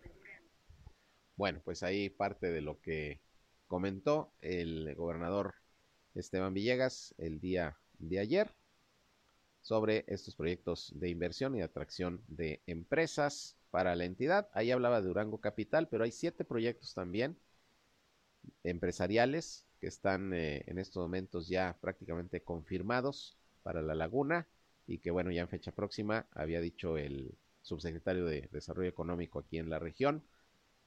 Bueno, 1.40 1.62
pues 1.64 1.82
ahí 1.82 2.10
parte 2.10 2.52
de 2.52 2.60
lo 2.60 2.82
que 2.82 3.18
comentó 3.66 4.30
el 4.42 4.94
gobernador 4.94 5.54
Esteban 6.14 6.52
Villegas 6.52 7.14
el 7.16 7.40
día 7.40 7.78
de 7.98 8.18
ayer 8.18 8.54
sobre 9.62 10.04
estos 10.06 10.36
proyectos 10.36 10.92
de 10.96 11.08
inversión 11.08 11.56
y 11.56 11.62
atracción 11.62 12.22
de 12.28 12.60
empresas 12.66 13.56
para 13.70 13.96
la 13.96 14.04
entidad. 14.04 14.50
Ahí 14.52 14.70
hablaba 14.70 15.00
de 15.00 15.08
Durango 15.08 15.40
Capital, 15.40 15.88
pero 15.88 16.04
hay 16.04 16.12
siete 16.12 16.44
proyectos 16.44 16.92
también 16.92 17.38
empresariales 18.62 19.66
que 19.80 19.86
están 19.86 20.34
eh, 20.34 20.62
en 20.66 20.78
estos 20.78 21.02
momentos 21.02 21.48
ya 21.48 21.74
prácticamente 21.80 22.42
confirmados 22.42 23.38
para 23.62 23.80
la 23.80 23.94
laguna 23.94 24.46
y 24.86 24.98
que 24.98 25.10
bueno, 25.10 25.30
ya 25.30 25.40
en 25.40 25.48
fecha 25.48 25.72
próxima 25.72 26.26
había 26.32 26.60
dicho 26.60 26.98
el 26.98 27.34
subsecretario 27.62 28.26
de 28.26 28.50
Desarrollo 28.52 28.90
Económico 28.90 29.38
aquí 29.38 29.56
en 29.56 29.70
la 29.70 29.78
región 29.78 30.22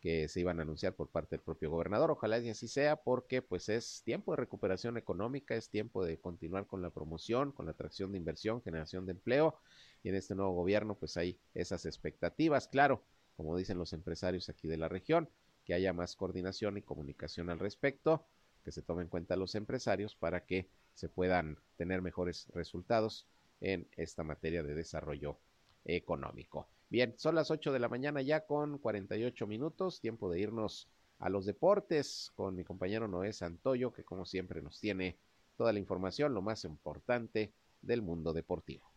que 0.04 0.28
se 0.28 0.42
iban 0.42 0.60
a 0.60 0.64
anunciar 0.64 0.96
por 0.96 1.08
parte 1.08 1.38
del 1.38 1.46
propio 1.46 1.72
gobernador. 1.72 2.12
Ojalá 2.12 2.38
y 2.38 2.50
así 2.50 2.68
sea 2.68 2.98
porque 2.98 3.42
pues 3.42 3.70
es 3.70 4.02
tiempo 4.04 4.34
de 4.34 4.36
recuperación 4.36 4.98
económica, 4.98 5.56
es 5.56 5.70
tiempo 5.70 6.04
de 6.04 6.20
continuar 6.20 6.68
con 6.68 6.82
la 6.82 6.90
promoción, 6.90 7.54
con 7.54 7.68
la 7.68 7.72
atracción 7.72 8.12
de 8.12 8.18
inversión, 8.18 8.62
generación 8.62 9.06
de 9.06 9.14
empleo 9.14 9.58
y 10.04 10.10
en 10.10 10.16
este 10.16 10.36
nuevo 10.36 10.52
gobierno 10.52 10.96
pues 10.96 11.16
hay 11.16 11.40
esas 11.54 11.86
expectativas, 11.86 12.68
claro, 12.68 13.02
como 13.38 13.56
dicen 13.56 13.78
los 13.78 13.94
empresarios 13.94 14.50
aquí 14.50 14.68
de 14.68 14.76
la 14.76 14.90
región, 14.90 15.30
que 15.64 15.74
haya 15.74 15.94
más 15.94 16.18
coordinación 16.18 16.78
y 16.78 16.82
comunicación 16.82 17.50
al 17.50 17.60
respecto, 17.60 18.26
que 18.66 18.74
se 18.74 18.82
tomen 18.82 19.04
en 19.04 19.10
cuenta 19.10 19.38
los 19.38 19.56
empresarios 19.56 20.18
para 20.18 20.46
que 20.46 20.68
se 20.96 21.08
puedan 21.08 21.60
tener 21.78 22.02
mejores 22.02 22.48
resultados 22.54 23.26
en 23.62 23.88
esta 23.96 24.26
materia 24.26 24.64
de 24.64 24.76
desarrollo 24.76 25.40
económico. 25.86 26.68
Bien, 26.94 27.16
son 27.18 27.34
las 27.34 27.50
8 27.50 27.74
de 27.74 27.80
la 27.80 27.90
mañana 27.90 28.22
ya 28.22 28.46
con 28.46 28.78
48 28.78 29.48
minutos, 29.48 30.00
tiempo 30.00 30.30
de 30.30 30.40
irnos 30.40 30.88
a 31.18 31.28
los 31.28 31.48
deportes 31.48 32.32
con 32.36 32.56
mi 32.56 32.64
compañero 32.64 33.08
Noé 33.08 33.34
Santoyo, 33.34 33.92
que 33.92 34.04
como 34.04 34.26
siempre 34.28 34.62
nos 34.62 34.80
tiene 34.80 35.18
toda 35.58 35.74
la 35.74 35.80
información, 35.80 36.36
lo 36.36 36.44
más 36.44 36.66
importante 36.66 37.52
del 37.82 38.04
mundo 38.04 38.32
deportivo. 38.32 38.93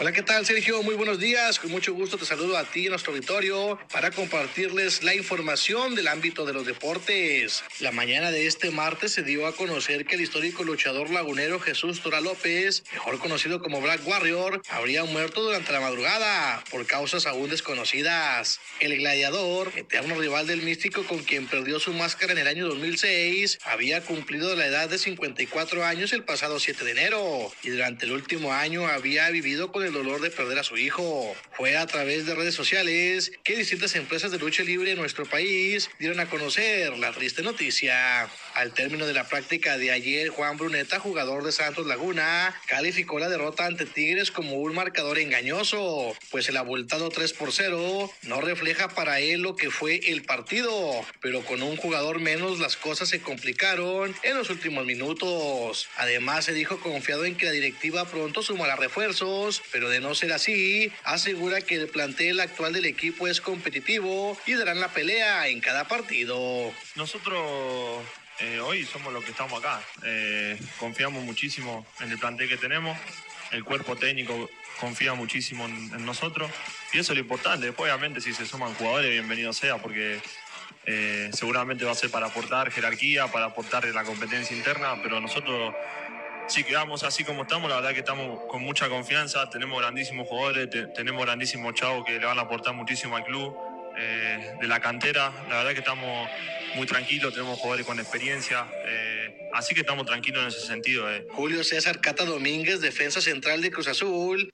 Hola, 0.00 0.12
¿qué 0.12 0.22
tal, 0.22 0.46
Sergio? 0.46 0.80
Muy 0.84 0.94
buenos 0.94 1.18
días. 1.18 1.58
Con 1.58 1.72
mucho 1.72 1.92
gusto 1.92 2.16
te 2.18 2.24
saludo 2.24 2.56
a 2.56 2.62
ti 2.62 2.86
a 2.86 2.90
nuestro 2.90 3.12
auditorio 3.12 3.80
para 3.92 4.12
compartirles 4.12 5.02
la 5.02 5.12
información 5.12 5.96
del 5.96 6.06
ámbito 6.06 6.46
de 6.46 6.52
los 6.52 6.64
deportes. 6.64 7.64
La 7.80 7.90
mañana 7.90 8.30
de 8.30 8.46
este 8.46 8.70
martes 8.70 9.10
se 9.10 9.24
dio 9.24 9.48
a 9.48 9.56
conocer 9.56 10.06
que 10.06 10.14
el 10.14 10.20
histórico 10.20 10.62
luchador 10.62 11.10
lagunero 11.10 11.58
Jesús 11.58 12.00
Tora 12.00 12.20
López, 12.20 12.84
mejor 12.92 13.18
conocido 13.18 13.60
como 13.60 13.80
Black 13.80 14.06
Warrior, 14.06 14.62
habría 14.68 15.02
muerto 15.02 15.42
durante 15.42 15.72
la 15.72 15.80
madrugada 15.80 16.62
por 16.70 16.86
causas 16.86 17.26
aún 17.26 17.50
desconocidas. 17.50 18.60
El 18.78 18.96
gladiador, 18.98 19.72
eterno 19.74 20.14
rival 20.14 20.46
del 20.46 20.62
místico 20.62 21.02
con 21.06 21.24
quien 21.24 21.48
perdió 21.48 21.80
su 21.80 21.92
máscara 21.92 22.30
en 22.30 22.38
el 22.38 22.46
año 22.46 22.68
2006, 22.68 23.58
había 23.64 24.00
cumplido 24.02 24.54
la 24.54 24.66
edad 24.66 24.88
de 24.88 24.98
54 24.98 25.84
años 25.84 26.12
el 26.12 26.22
pasado 26.22 26.60
7 26.60 26.84
de 26.84 26.92
enero 26.92 27.50
y 27.64 27.70
durante 27.70 28.06
el 28.06 28.12
último 28.12 28.52
año 28.52 28.86
había 28.86 29.28
vivido 29.30 29.72
con 29.72 29.82
el 29.82 29.87
dolor 29.92 30.20
de 30.20 30.30
perder 30.30 30.58
a 30.58 30.62
su 30.62 30.76
hijo. 30.76 31.34
Fue 31.56 31.76
a 31.76 31.86
través 31.86 32.26
de 32.26 32.34
redes 32.34 32.54
sociales 32.54 33.32
que 33.44 33.56
distintas 33.56 33.94
empresas 33.94 34.30
de 34.30 34.38
lucha 34.38 34.62
libre 34.62 34.92
en 34.92 34.98
nuestro 34.98 35.26
país 35.26 35.90
dieron 35.98 36.20
a 36.20 36.28
conocer 36.28 36.96
la 36.98 37.12
triste 37.12 37.42
noticia. 37.42 38.28
Al 38.58 38.72
término 38.72 39.06
de 39.06 39.12
la 39.12 39.28
práctica 39.28 39.78
de 39.78 39.92
ayer, 39.92 40.30
Juan 40.30 40.56
Bruneta, 40.56 40.98
jugador 40.98 41.44
de 41.44 41.52
Santos 41.52 41.86
Laguna, 41.86 42.60
calificó 42.66 43.20
la 43.20 43.28
derrota 43.28 43.66
ante 43.66 43.86
Tigres 43.86 44.32
como 44.32 44.56
un 44.56 44.74
marcador 44.74 45.20
engañoso, 45.20 46.16
pues 46.32 46.48
el 46.48 46.56
abultado 46.56 47.08
3 47.08 47.34
por 47.34 47.52
0 47.52 48.10
no 48.22 48.40
refleja 48.40 48.88
para 48.88 49.20
él 49.20 49.42
lo 49.42 49.54
que 49.54 49.70
fue 49.70 50.00
el 50.10 50.24
partido, 50.24 51.06
pero 51.20 51.44
con 51.44 51.62
un 51.62 51.76
jugador 51.76 52.18
menos 52.18 52.58
las 52.58 52.76
cosas 52.76 53.10
se 53.10 53.20
complicaron 53.20 54.12
en 54.24 54.36
los 54.36 54.50
últimos 54.50 54.84
minutos. 54.84 55.86
Además, 55.96 56.46
se 56.46 56.52
dijo 56.52 56.80
confiado 56.80 57.26
en 57.26 57.36
que 57.36 57.46
la 57.46 57.52
directiva 57.52 58.06
pronto 58.06 58.42
sumará 58.42 58.74
refuerzos, 58.74 59.62
pero 59.70 59.88
de 59.88 60.00
no 60.00 60.16
ser 60.16 60.32
así, 60.32 60.90
asegura 61.04 61.60
que 61.60 61.76
el 61.76 61.86
plantel 61.86 62.40
actual 62.40 62.72
del 62.72 62.86
equipo 62.86 63.28
es 63.28 63.40
competitivo 63.40 64.36
y 64.46 64.54
darán 64.54 64.80
la 64.80 64.88
pelea 64.88 65.46
en 65.46 65.60
cada 65.60 65.86
partido. 65.86 66.72
Nosotros 66.96 68.02
eh, 68.40 68.60
hoy 68.60 68.84
somos 68.84 69.12
los 69.12 69.24
que 69.24 69.32
estamos 69.32 69.58
acá. 69.58 69.80
Eh, 70.04 70.58
confiamos 70.78 71.22
muchísimo 71.24 71.86
en 72.00 72.12
el 72.12 72.18
plantel 72.18 72.48
que 72.48 72.56
tenemos. 72.56 72.96
El 73.50 73.64
cuerpo 73.64 73.96
técnico 73.96 74.48
confía 74.78 75.14
muchísimo 75.14 75.64
en, 75.66 76.04
nosotros. 76.04 76.50
Y 76.92 76.98
eso 76.98 77.12
es 77.12 77.18
lo 77.18 77.22
importante. 77.22 77.66
Después, 77.66 77.90
obviamente, 77.90 78.20
si 78.20 78.32
se 78.32 78.46
suman 78.46 78.74
jugadores, 78.74 79.10
bienvenido 79.10 79.52
sea, 79.52 79.78
porque 79.78 80.20
eh, 80.86 81.30
seguramente 81.32 81.84
va 81.84 81.92
a 81.92 81.94
ser 81.94 82.10
para 82.10 82.26
aportar 82.26 82.70
jerarquía, 82.70 83.26
para 83.26 83.46
aportar 83.46 83.84
la 83.86 84.04
competencia 84.04 84.56
interna, 84.56 85.00
pero 85.02 85.20
nosotros 85.20 85.74
si 86.48 86.64
quedamos 86.64 87.04
así 87.04 87.24
como 87.24 87.42
estamos, 87.42 87.68
la 87.68 87.76
verdad 87.76 87.92
que 87.92 88.00
estamos 88.00 88.40
con 88.48 88.62
mucha 88.62 88.88
confianza, 88.88 89.50
tenemos 89.50 89.78
grandísimos 89.80 90.26
jugadores, 90.26 90.68
tenemos 90.94 91.22
grandísimos 91.24 91.74
chavos 91.74 92.06
que 92.06 92.18
le 92.18 92.24
van 92.24 92.38
a 92.38 92.42
aportar 92.42 92.74
muchísimo 92.74 93.16
al 93.16 93.24
club. 93.24 93.54
Eh, 94.00 94.54
de 94.60 94.68
la 94.68 94.78
cantera, 94.78 95.32
la 95.48 95.56
verdad 95.56 95.72
que 95.72 95.80
estamos 95.80 96.28
muy 96.76 96.86
tranquilos, 96.86 97.32
tenemos 97.32 97.58
jugadores 97.58 97.84
con 97.84 97.98
experiencia, 97.98 98.64
eh, 98.86 99.48
así 99.52 99.74
que 99.74 99.80
estamos 99.80 100.06
tranquilos 100.06 100.42
en 100.42 100.48
ese 100.48 100.60
sentido. 100.60 101.12
Eh. 101.12 101.26
Julio 101.30 101.64
César 101.64 102.00
Cata 102.00 102.24
Domínguez, 102.24 102.80
defensa 102.80 103.20
central 103.20 103.60
de 103.60 103.72
Cruz 103.72 103.88
Azul, 103.88 104.50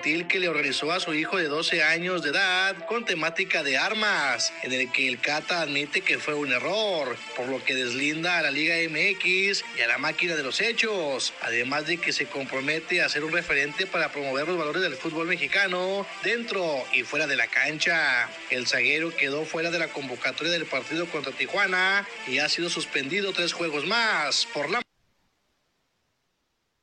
que 0.00 0.40
le 0.40 0.48
organizó 0.48 0.92
a 0.92 0.98
su 0.98 1.12
hijo 1.12 1.36
de 1.36 1.48
12 1.48 1.82
años 1.82 2.22
de 2.22 2.30
edad 2.30 2.74
con 2.86 3.04
temática 3.04 3.62
de 3.62 3.76
armas, 3.76 4.50
en 4.62 4.72
el 4.72 4.90
que 4.90 5.06
el 5.06 5.20
Cata 5.20 5.60
admite 5.60 6.00
que 6.00 6.18
fue 6.18 6.32
un 6.32 6.52
error, 6.52 7.16
por 7.36 7.48
lo 7.48 7.62
que 7.62 7.74
deslinda 7.74 8.38
a 8.38 8.42
la 8.42 8.50
Liga 8.50 8.76
MX 8.76 9.62
y 9.76 9.80
a 9.82 9.86
la 9.86 9.98
máquina 9.98 10.36
de 10.36 10.42
los 10.42 10.62
hechos, 10.62 11.34
además 11.42 11.86
de 11.86 11.98
que 11.98 12.14
se 12.14 12.26
compromete 12.26 13.02
a 13.02 13.10
ser 13.10 13.24
un 13.24 13.32
referente 13.32 13.86
para 13.86 14.10
promover 14.10 14.48
los 14.48 14.56
valores 14.56 14.80
del 14.80 14.94
fútbol 14.94 15.26
mexicano 15.26 16.06
dentro 16.24 16.82
y 16.94 17.02
fuera 17.02 17.26
de 17.26 17.36
la 17.36 17.48
cancha. 17.48 18.26
El 18.48 18.66
zaguero 18.66 19.14
quedó 19.14 19.44
fuera 19.44 19.70
de 19.70 19.78
la 19.78 19.88
convocatoria 19.88 20.52
del 20.52 20.64
partido 20.64 21.06
contra 21.10 21.32
Tijuana 21.32 22.08
y 22.26 22.38
ha 22.38 22.48
sido 22.48 22.70
suspendido 22.70 23.34
tres 23.34 23.52
juegos 23.52 23.84
más 23.84 24.46
por 24.54 24.70
la 24.70 24.80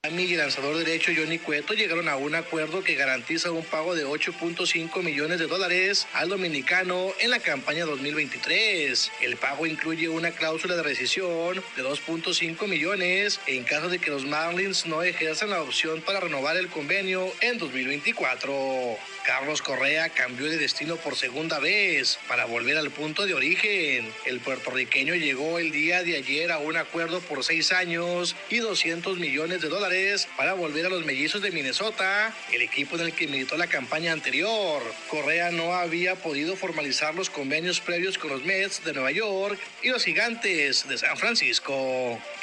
el 0.07 0.37
lanzador 0.37 0.77
derecho 0.77 1.11
Johnny 1.13 1.37
Cueto 1.37 1.73
llegaron 1.73 2.07
a 2.07 2.15
un 2.15 2.33
acuerdo 2.33 2.81
que 2.81 2.95
garantiza 2.95 3.51
un 3.51 3.65
pago 3.65 3.93
de 3.93 4.05
8.5 4.05 5.03
millones 5.03 5.37
de 5.37 5.47
dólares 5.47 6.07
al 6.13 6.29
dominicano 6.29 7.11
en 7.19 7.29
la 7.29 7.39
campaña 7.39 7.85
2023. 7.85 9.11
El 9.21 9.35
pago 9.35 9.65
incluye 9.65 10.07
una 10.07 10.31
cláusula 10.31 10.77
de 10.77 10.83
rescisión 10.83 11.61
de 11.75 11.83
2.5 11.83 12.67
millones 12.67 13.41
en 13.47 13.65
caso 13.65 13.89
de 13.89 13.99
que 13.99 14.09
los 14.09 14.23
Marlins 14.25 14.85
no 14.85 15.03
ejerzan 15.03 15.49
la 15.49 15.61
opción 15.61 16.01
para 16.01 16.21
renovar 16.21 16.55
el 16.55 16.69
convenio 16.69 17.29
en 17.41 17.57
2024. 17.57 18.97
Carlos 19.25 19.61
Correa 19.61 20.07
cambió 20.07 20.49
de 20.49 20.57
destino 20.57 20.95
por 20.95 21.17
segunda 21.17 21.59
vez 21.59 22.17
para 22.29 22.45
volver 22.45 22.77
al 22.77 22.91
punto 22.91 23.25
de 23.25 23.33
origen. 23.33 24.09
El 24.25 24.39
puertorriqueño 24.39 25.15
llegó 25.15 25.59
el 25.59 25.71
día 25.71 26.01
de 26.01 26.15
ayer 26.15 26.49
a 26.53 26.59
un 26.59 26.77
acuerdo 26.77 27.19
por 27.19 27.43
seis 27.43 27.73
años 27.73 28.37
y 28.49 28.59
200 28.59 29.17
millones 29.17 29.61
de 29.61 29.67
dólares 29.67 29.96
para 30.35 30.53
volver 30.53 30.85
a 30.85 30.89
los 30.89 31.05
mellizos 31.05 31.41
de 31.41 31.49
Minnesota, 31.51 32.33
el 32.51 32.61
equipo 32.61 32.95
en 32.95 33.01
el 33.01 33.13
que 33.13 33.27
militó 33.27 33.57
la 33.57 33.65
campaña 33.65 34.11
anterior. 34.11 34.81
Correa 35.09 35.49
no 35.51 35.73
había 35.73 36.15
podido 36.15 36.55
formalizar 36.55 37.15
los 37.15 37.29
convenios 37.29 37.79
previos 37.79 38.17
con 38.17 38.29
los 38.29 38.43
Mets 38.43 38.83
de 38.83 38.93
Nueva 38.93 39.11
York 39.11 39.59
y 39.81 39.89
los 39.89 40.03
Gigantes 40.03 40.87
de 40.87 40.97
San 40.97 41.17
Francisco. 41.17 41.73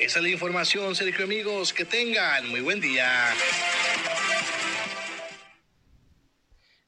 Esa 0.00 0.18
es 0.18 0.22
la 0.22 0.28
información, 0.30 0.96
Sergio 0.96 1.24
amigos. 1.24 1.72
Que 1.72 1.84
tengan 1.84 2.48
muy 2.48 2.61
buen 2.61 2.80
día. 2.80 3.09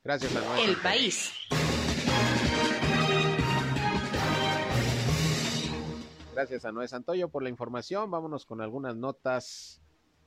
Gracias, 0.03 0.33
Manuel. 0.33 0.71
El 0.71 0.77
país. 0.77 1.33
Gracias 6.35 6.65
a 6.65 6.73
Noé 6.73 6.89
Santoyo 6.89 7.29
por 7.29 7.43
la 7.43 7.51
información. 7.51 8.11
Vámonos 8.11 8.45
con 8.47 8.61
algunas 8.61 8.97
notas 8.97 9.81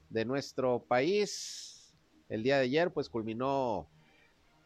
de 0.10 0.26
nuestro 0.26 0.84
país. 0.88 1.94
El 2.28 2.44
día 2.44 2.58
de 2.58 2.64
ayer, 2.64 2.92
pues 2.92 3.10
culminó 3.10 3.88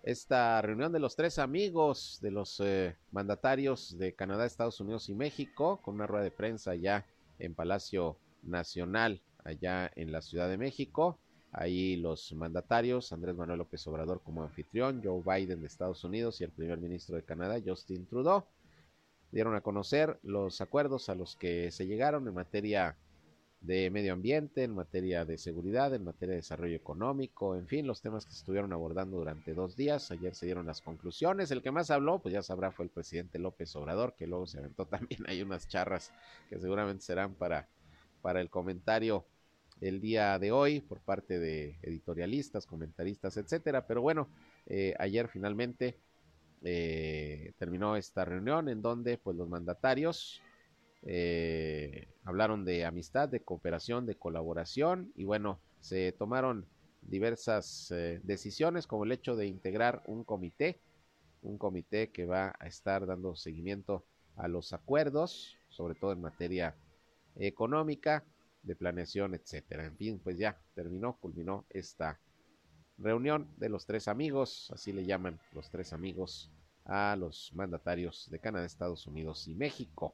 esta 0.04 0.62
reunión 0.62 0.92
de 0.92 1.00
los 1.00 1.16
tres 1.16 1.40
amigos 1.40 2.20
de 2.22 2.32
los 2.32 2.60
eh, 2.60 2.96
mandatarios 3.12 3.98
de 3.98 4.14
Canadá, 4.14 4.46
Estados 4.46 4.82
Unidos 4.82 5.08
y 5.10 5.16
México, 5.16 5.80
con 5.82 5.96
una 5.96 6.08
rueda 6.08 6.24
de 6.24 6.32
prensa 6.32 6.76
ya 6.76 7.06
en 7.40 7.54
Palacio 7.54 8.18
Nacional, 8.42 9.22
allá 9.46 9.92
en 9.96 10.12
la 10.12 10.22
Ciudad 10.22 10.50
de 10.50 10.58
México. 10.58 11.18
Ahí 11.54 11.96
los 11.98 12.34
mandatarios, 12.34 13.14
Andrés 13.14 13.36
Manuel 13.36 13.60
López 13.60 13.86
Obrador 13.88 14.22
como 14.24 14.44
anfitrión, 14.44 15.02
Joe 15.04 15.22
Biden 15.24 15.62
de 15.62 15.68
Estados 15.68 16.04
Unidos 16.04 16.42
y 16.42 16.44
el 16.44 16.52
primer 16.52 16.80
ministro 16.80 17.16
de 17.16 17.24
Canadá, 17.24 17.62
Justin 17.64 18.06
Trudeau, 18.08 18.44
dieron 19.32 19.56
a 19.56 19.62
conocer 19.62 20.20
los 20.24 20.62
acuerdos 20.62 21.10
a 21.10 21.16
los 21.16 21.36
que 21.36 21.72
se 21.72 21.86
llegaron 21.86 22.28
en 22.28 22.34
materia 22.34 22.98
de 23.64 23.90
medio 23.90 24.12
ambiente, 24.12 24.64
en 24.64 24.76
materia 24.76 25.24
de 25.24 25.38
seguridad, 25.38 25.94
en 25.94 26.04
materia 26.04 26.34
de 26.34 26.42
desarrollo 26.42 26.76
económico, 26.76 27.56
en 27.56 27.66
fin, 27.66 27.88
los 27.88 28.02
temas 28.02 28.26
que 28.26 28.34
estuvieron 28.34 28.74
abordando 28.74 29.18
durante 29.18 29.54
dos 29.54 29.78
días. 29.78 30.12
Ayer 30.12 30.36
se 30.36 30.46
dieron 30.46 30.66
las 30.66 30.82
conclusiones. 30.82 31.50
El 31.50 31.62
que 31.62 31.72
más 31.72 31.90
habló, 31.90 32.20
pues 32.20 32.34
ya 32.34 32.44
sabrá, 32.44 32.72
fue 32.72 32.86
el 32.86 32.92
presidente 32.92 33.40
López 33.40 33.74
Obrador, 33.78 34.16
que 34.18 34.28
luego 34.28 34.48
se 34.48 34.60
aventó 34.60 34.86
también 34.88 35.24
hay 35.28 35.42
unas 35.42 35.68
charras 35.70 36.12
que 36.50 36.60
seguramente 36.60 37.06
serán 37.06 37.36
para, 37.36 37.70
para 38.22 38.42
el 38.42 38.50
comentario 38.50 39.26
el 39.80 40.02
día 40.02 40.38
de 40.40 40.52
hoy 40.52 40.82
por 40.82 41.00
parte 41.00 41.40
de 41.40 41.78
editorialistas, 41.84 42.66
comentaristas, 42.66 43.38
etcétera. 43.38 43.88
Pero 43.88 44.02
bueno, 44.02 44.28
eh, 44.68 44.94
ayer 45.00 45.30
finalmente 45.30 45.98
eh, 46.64 47.54
terminó 47.58 47.96
esta 47.96 48.26
reunión 48.26 48.68
en 48.68 48.82
donde 48.82 49.18
pues 49.18 49.38
los 49.38 49.48
mandatarios 49.48 50.42
eh, 51.06 52.08
hablaron 52.24 52.66
de 52.66 52.86
amistad, 52.86 53.30
de 53.30 53.42
cooperación, 53.42 54.06
de 54.06 54.16
colaboración 54.16 55.12
y 55.16 55.24
bueno, 55.24 55.60
se 55.82 56.12
tomaron 56.14 56.66
diversas 57.02 57.94
decisiones 58.24 58.88
como 58.88 59.04
el 59.04 59.12
hecho 59.12 59.36
de 59.36 59.46
integrar 59.46 60.02
un 60.08 60.24
comité, 60.24 60.80
un 61.42 61.58
comité 61.58 62.10
que 62.12 62.26
va 62.26 62.56
a 62.58 62.68
estar 62.68 63.06
dando 63.06 63.36
seguimiento 63.36 64.06
a 64.38 64.48
los 64.48 64.72
acuerdos, 64.72 65.58
sobre 65.70 65.96
todo 65.96 66.14
en 66.14 66.22
materia 66.22 66.76
económica, 67.36 68.24
de 68.64 68.76
planeación, 68.76 69.36
etcétera. 69.36 69.86
En 69.86 69.96
fin, 69.96 70.20
pues 70.24 70.38
ya 70.38 70.58
terminó, 70.74 71.18
culminó 71.18 71.66
esta 71.70 72.20
reunión 72.98 73.48
de 73.58 73.70
los 73.70 73.86
tres 73.86 74.08
amigos, 74.08 74.72
así 74.74 74.94
le 74.94 75.06
llaman 75.06 75.40
los 75.54 75.70
tres 75.70 75.94
amigos 75.94 76.50
a 76.86 77.16
los 77.18 77.52
mandatarios 77.54 78.30
de 78.30 78.40
Canadá, 78.40 78.66
Estados 78.66 79.06
Unidos 79.08 79.48
y 79.48 79.56
México. 79.56 80.14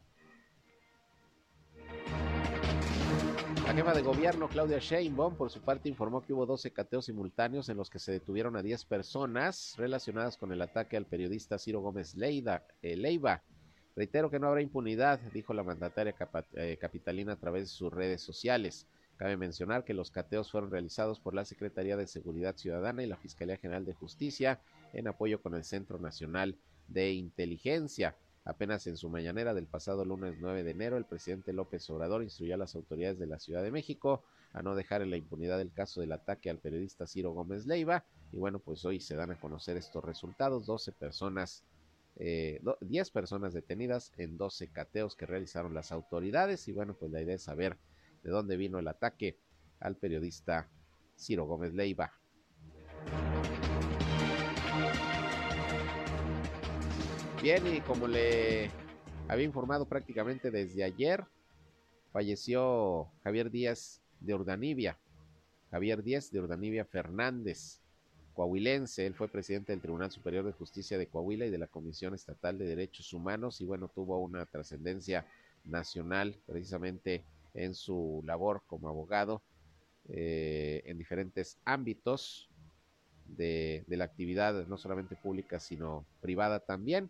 La 3.70 3.76
jefa 3.76 3.94
de 3.94 4.02
gobierno, 4.02 4.50
Claudia 4.50 4.80
Sheinbaum, 4.80 5.36
por 5.36 5.52
su 5.52 5.62
parte 5.62 5.90
informó 5.90 6.26
que 6.26 6.34
hubo 6.34 6.48
12 6.48 6.72
cateos 6.72 7.06
simultáneos 7.06 7.70
en 7.70 7.78
los 7.78 7.92
que 7.92 8.00
se 8.00 8.12
detuvieron 8.12 8.56
a 8.56 8.64
10 8.64 8.84
personas 8.86 9.76
relacionadas 9.78 10.38
con 10.38 10.52
el 10.52 10.64
ataque 10.64 10.98
al 10.98 11.06
periodista 11.06 11.60
Ciro 11.60 11.80
Gómez 11.80 12.16
Leida, 12.16 12.66
eh, 12.82 12.96
Leiva. 12.98 13.44
Reitero 13.96 14.32
que 14.32 14.40
no 14.40 14.48
habrá 14.48 14.64
impunidad, 14.64 15.20
dijo 15.36 15.54
la 15.54 15.62
mandataria 15.62 16.16
eh, 16.54 16.78
capitalina 16.82 17.34
a 17.34 17.36
través 17.36 17.66
de 17.66 17.68
sus 17.68 17.94
redes 17.94 18.24
sociales. 18.24 18.88
Cabe 19.18 19.38
mencionar 19.38 19.84
que 19.84 19.94
los 19.94 20.10
cateos 20.10 20.50
fueron 20.50 20.72
realizados 20.72 21.20
por 21.20 21.36
la 21.36 21.46
Secretaría 21.46 21.96
de 21.96 22.08
Seguridad 22.08 22.58
Ciudadana 22.58 23.04
y 23.04 23.06
la 23.06 23.18
Fiscalía 23.18 23.58
General 23.58 23.86
de 23.86 23.94
Justicia 23.94 24.60
en 24.94 25.08
apoyo 25.08 25.44
con 25.44 25.54
el 25.54 25.64
Centro 25.64 26.00
Nacional 26.00 26.58
de 26.88 27.12
Inteligencia. 27.12 28.16
Apenas 28.50 28.88
en 28.88 28.97
su 28.97 29.10
mañanera 29.10 29.54
del 29.54 29.68
pasado 29.68 30.04
lunes 30.04 30.38
9 30.39 30.64
de 30.64 30.72
enero, 30.72 30.97
el 30.97 31.06
presidente 31.06 31.54
López 31.54 31.88
Obrador 31.91 32.24
instruyó 32.24 32.56
a 32.56 32.58
las 32.58 32.74
autoridades 32.74 33.20
de 33.20 33.28
la 33.28 33.38
Ciudad 33.38 33.62
de 33.62 33.70
México 33.70 34.24
a 34.54 34.64
no 34.64 34.74
dejar 34.74 35.04
en 35.04 35.12
la 35.12 35.18
impunidad 35.18 35.62
el 35.62 35.72
caso 35.72 36.02
del 36.02 36.14
ataque 36.14 36.50
al 36.50 36.58
periodista 36.58 37.06
Ciro 37.06 37.32
Gómez 37.32 37.68
Leiva. 37.68 38.06
Y 38.32 38.38
bueno, 38.38 38.58
pues 38.58 38.84
hoy 38.86 39.02
se 39.02 39.16
dan 39.16 39.30
a 39.30 39.39
conocer 39.39 39.78
estos 39.78 40.04
resultados. 40.04 40.66
12 40.66 40.93
personas, 40.93 41.64
eh, 42.16 42.60
10 42.82 43.12
personas 43.12 43.54
detenidas 43.54 44.14
en 44.18 44.36
12 44.36 44.70
cateos 44.70 45.16
que 45.16 45.28
realizaron 45.28 45.76
las 45.76 45.91
autoridades. 45.91 46.68
Y 46.68 46.72
bueno, 46.72 46.95
pues 46.95 47.12
la 47.12 47.22
idea 47.22 47.36
es 47.36 47.43
saber 47.43 47.78
de 48.24 48.32
dónde 48.32 48.58
vino 48.58 48.80
el 48.80 48.88
ataque 48.88 49.38
al 49.80 49.95
periodista 49.95 50.68
Ciro 51.16 51.45
Gómez 51.45 51.76
Leiva. 51.76 52.12
Bien, 57.42 57.66
y 57.74 57.80
como 57.80 58.06
le 58.06 58.70
había 59.30 59.46
informado 59.46 59.86
prácticamente 59.86 60.52
desde 60.52 60.84
ayer, 60.84 61.24
falleció 62.12 63.08
Javier 63.24 63.50
Díaz 63.50 64.02
de 64.20 64.34
Urdanibia. 64.34 65.00
Javier 65.72 66.04
Díaz 66.04 66.32
de 66.32 66.42
Urdanibia 66.42 66.84
Fernández, 66.84 67.80
coahuilense. 68.34 69.06
Él 69.06 69.14
fue 69.14 69.30
presidente 69.30 69.72
del 69.72 69.80
Tribunal 69.82 70.12
Superior 70.12 70.44
de 70.44 70.52
Justicia 70.52 70.98
de 70.98 71.08
Coahuila 71.08 71.46
y 71.46 71.50
de 71.50 71.58
la 71.58 71.68
Comisión 71.68 72.14
Estatal 72.14 72.58
de 72.58 72.66
Derechos 72.66 73.14
Humanos 73.14 73.62
y 73.62 73.66
bueno, 73.66 73.88
tuvo 73.88 74.20
una 74.20 74.46
trascendencia 74.46 75.26
nacional 75.64 76.36
precisamente 76.46 77.24
en 77.54 77.74
su 77.74 78.22
labor 78.26 78.64
como 78.68 78.90
abogado 78.90 79.42
eh, 80.10 80.82
en 80.84 80.98
diferentes 80.98 81.58
ámbitos 81.64 82.50
de, 83.28 83.86
de 83.88 83.96
la 83.96 84.04
actividad, 84.04 84.68
no 84.68 84.78
solamente 84.78 85.16
pública, 85.16 85.58
sino 85.62 86.06
privada 86.20 86.60
también. 86.60 87.10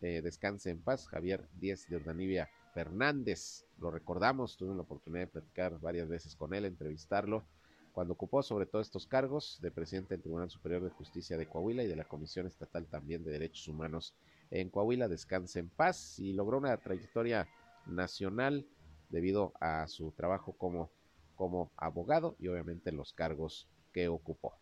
Eh, 0.00 0.22
descanse 0.22 0.70
en 0.70 0.80
paz, 0.80 1.06
Javier 1.06 1.46
Díez 1.60 1.86
de 1.90 1.96
Urdanibia 1.96 2.48
Fernández. 2.72 3.66
Lo 3.78 3.90
recordamos, 3.90 4.56
tuve 4.56 4.74
la 4.74 4.80
oportunidad 4.80 5.24
de 5.24 5.32
platicar 5.32 5.78
varias 5.80 6.08
veces 6.08 6.34
con 6.34 6.54
él, 6.54 6.64
entrevistarlo, 6.64 7.44
cuando 7.92 8.14
ocupó 8.14 8.42
sobre 8.42 8.64
todo 8.64 8.80
estos 8.80 9.06
cargos 9.06 9.58
de 9.60 9.70
presidente 9.70 10.14
del 10.14 10.22
Tribunal 10.22 10.48
Superior 10.48 10.82
de 10.82 10.88
Justicia 10.88 11.36
de 11.36 11.46
Coahuila 11.46 11.82
y 11.82 11.88
de 11.88 11.96
la 11.96 12.04
Comisión 12.04 12.46
Estatal 12.46 12.86
también 12.86 13.22
de 13.22 13.32
Derechos 13.32 13.68
Humanos 13.68 14.14
en 14.50 14.70
Coahuila. 14.70 15.08
Descanse 15.08 15.58
en 15.58 15.68
paz 15.68 16.18
y 16.18 16.32
logró 16.32 16.56
una 16.56 16.74
trayectoria 16.78 17.46
nacional 17.84 18.66
debido 19.10 19.52
a 19.60 19.86
su 19.88 20.10
trabajo 20.12 20.54
como, 20.54 20.90
como 21.36 21.70
abogado 21.76 22.34
y 22.38 22.48
obviamente 22.48 22.92
los 22.92 23.12
cargos 23.12 23.68
que 23.92 24.08
ocupó 24.08 24.54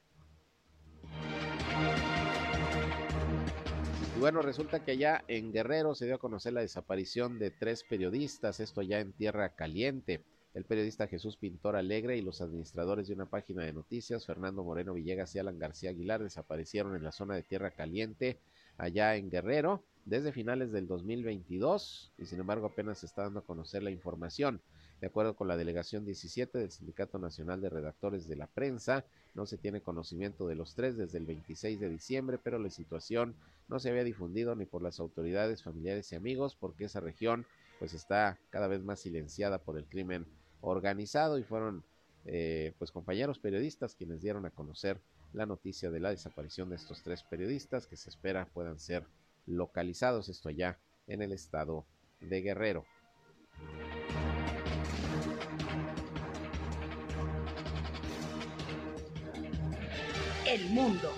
bueno, 4.22 4.40
resulta 4.40 4.84
que 4.84 4.92
allá 4.92 5.24
en 5.26 5.52
Guerrero 5.52 5.96
se 5.96 6.06
dio 6.06 6.14
a 6.14 6.18
conocer 6.18 6.52
la 6.52 6.60
desaparición 6.60 7.40
de 7.40 7.50
tres 7.50 7.82
periodistas, 7.82 8.60
esto 8.60 8.80
ya 8.80 9.00
en 9.00 9.12
Tierra 9.12 9.56
Caliente. 9.56 10.22
El 10.54 10.64
periodista 10.64 11.08
Jesús 11.08 11.36
Pintor 11.36 11.74
Alegre 11.74 12.16
y 12.16 12.22
los 12.22 12.40
administradores 12.40 13.08
de 13.08 13.14
una 13.14 13.26
página 13.26 13.64
de 13.64 13.72
noticias, 13.72 14.24
Fernando 14.24 14.62
Moreno 14.62 14.94
Villegas 14.94 15.34
y 15.34 15.40
Alan 15.40 15.58
García 15.58 15.90
Aguilar, 15.90 16.22
desaparecieron 16.22 16.94
en 16.94 17.02
la 17.02 17.10
zona 17.10 17.34
de 17.34 17.42
Tierra 17.42 17.72
Caliente, 17.72 18.38
allá 18.78 19.16
en 19.16 19.28
Guerrero, 19.28 19.82
desde 20.04 20.30
finales 20.30 20.70
del 20.70 20.86
2022, 20.86 22.12
y 22.16 22.26
sin 22.26 22.38
embargo 22.38 22.66
apenas 22.66 22.98
se 22.98 23.06
está 23.06 23.22
dando 23.22 23.40
a 23.40 23.44
conocer 23.44 23.82
la 23.82 23.90
información. 23.90 24.62
De 25.02 25.08
acuerdo 25.08 25.34
con 25.34 25.48
la 25.48 25.56
delegación 25.56 26.04
17 26.04 26.58
del 26.58 26.70
Sindicato 26.70 27.18
Nacional 27.18 27.60
de 27.60 27.68
Redactores 27.68 28.28
de 28.28 28.36
la 28.36 28.46
Prensa, 28.46 29.04
no 29.34 29.46
se 29.46 29.58
tiene 29.58 29.80
conocimiento 29.80 30.46
de 30.46 30.54
los 30.54 30.76
tres 30.76 30.96
desde 30.96 31.18
el 31.18 31.26
26 31.26 31.80
de 31.80 31.88
diciembre, 31.88 32.38
pero 32.38 32.60
la 32.60 32.70
situación 32.70 33.34
no 33.66 33.80
se 33.80 33.90
había 33.90 34.04
difundido 34.04 34.54
ni 34.54 34.64
por 34.64 34.80
las 34.80 35.00
autoridades, 35.00 35.64
familiares 35.64 36.12
y 36.12 36.14
amigos, 36.14 36.54
porque 36.54 36.84
esa 36.84 37.00
región 37.00 37.46
pues 37.80 37.94
está 37.94 38.38
cada 38.50 38.68
vez 38.68 38.84
más 38.84 39.00
silenciada 39.00 39.58
por 39.58 39.76
el 39.76 39.86
crimen 39.86 40.24
organizado 40.60 41.36
y 41.36 41.42
fueron 41.42 41.82
eh, 42.24 42.72
pues 42.78 42.92
compañeros 42.92 43.40
periodistas 43.40 43.96
quienes 43.96 44.22
dieron 44.22 44.46
a 44.46 44.50
conocer 44.50 45.00
la 45.32 45.46
noticia 45.46 45.90
de 45.90 45.98
la 45.98 46.10
desaparición 46.10 46.70
de 46.70 46.76
estos 46.76 47.02
tres 47.02 47.24
periodistas 47.24 47.88
que 47.88 47.96
se 47.96 48.08
espera 48.08 48.46
puedan 48.54 48.78
ser 48.78 49.04
localizados 49.46 50.28
esto 50.28 50.48
allá 50.48 50.78
en 51.08 51.22
el 51.22 51.32
estado 51.32 51.86
de 52.20 52.40
Guerrero. 52.40 52.84
El 60.52 60.68
mundo. 60.68 61.10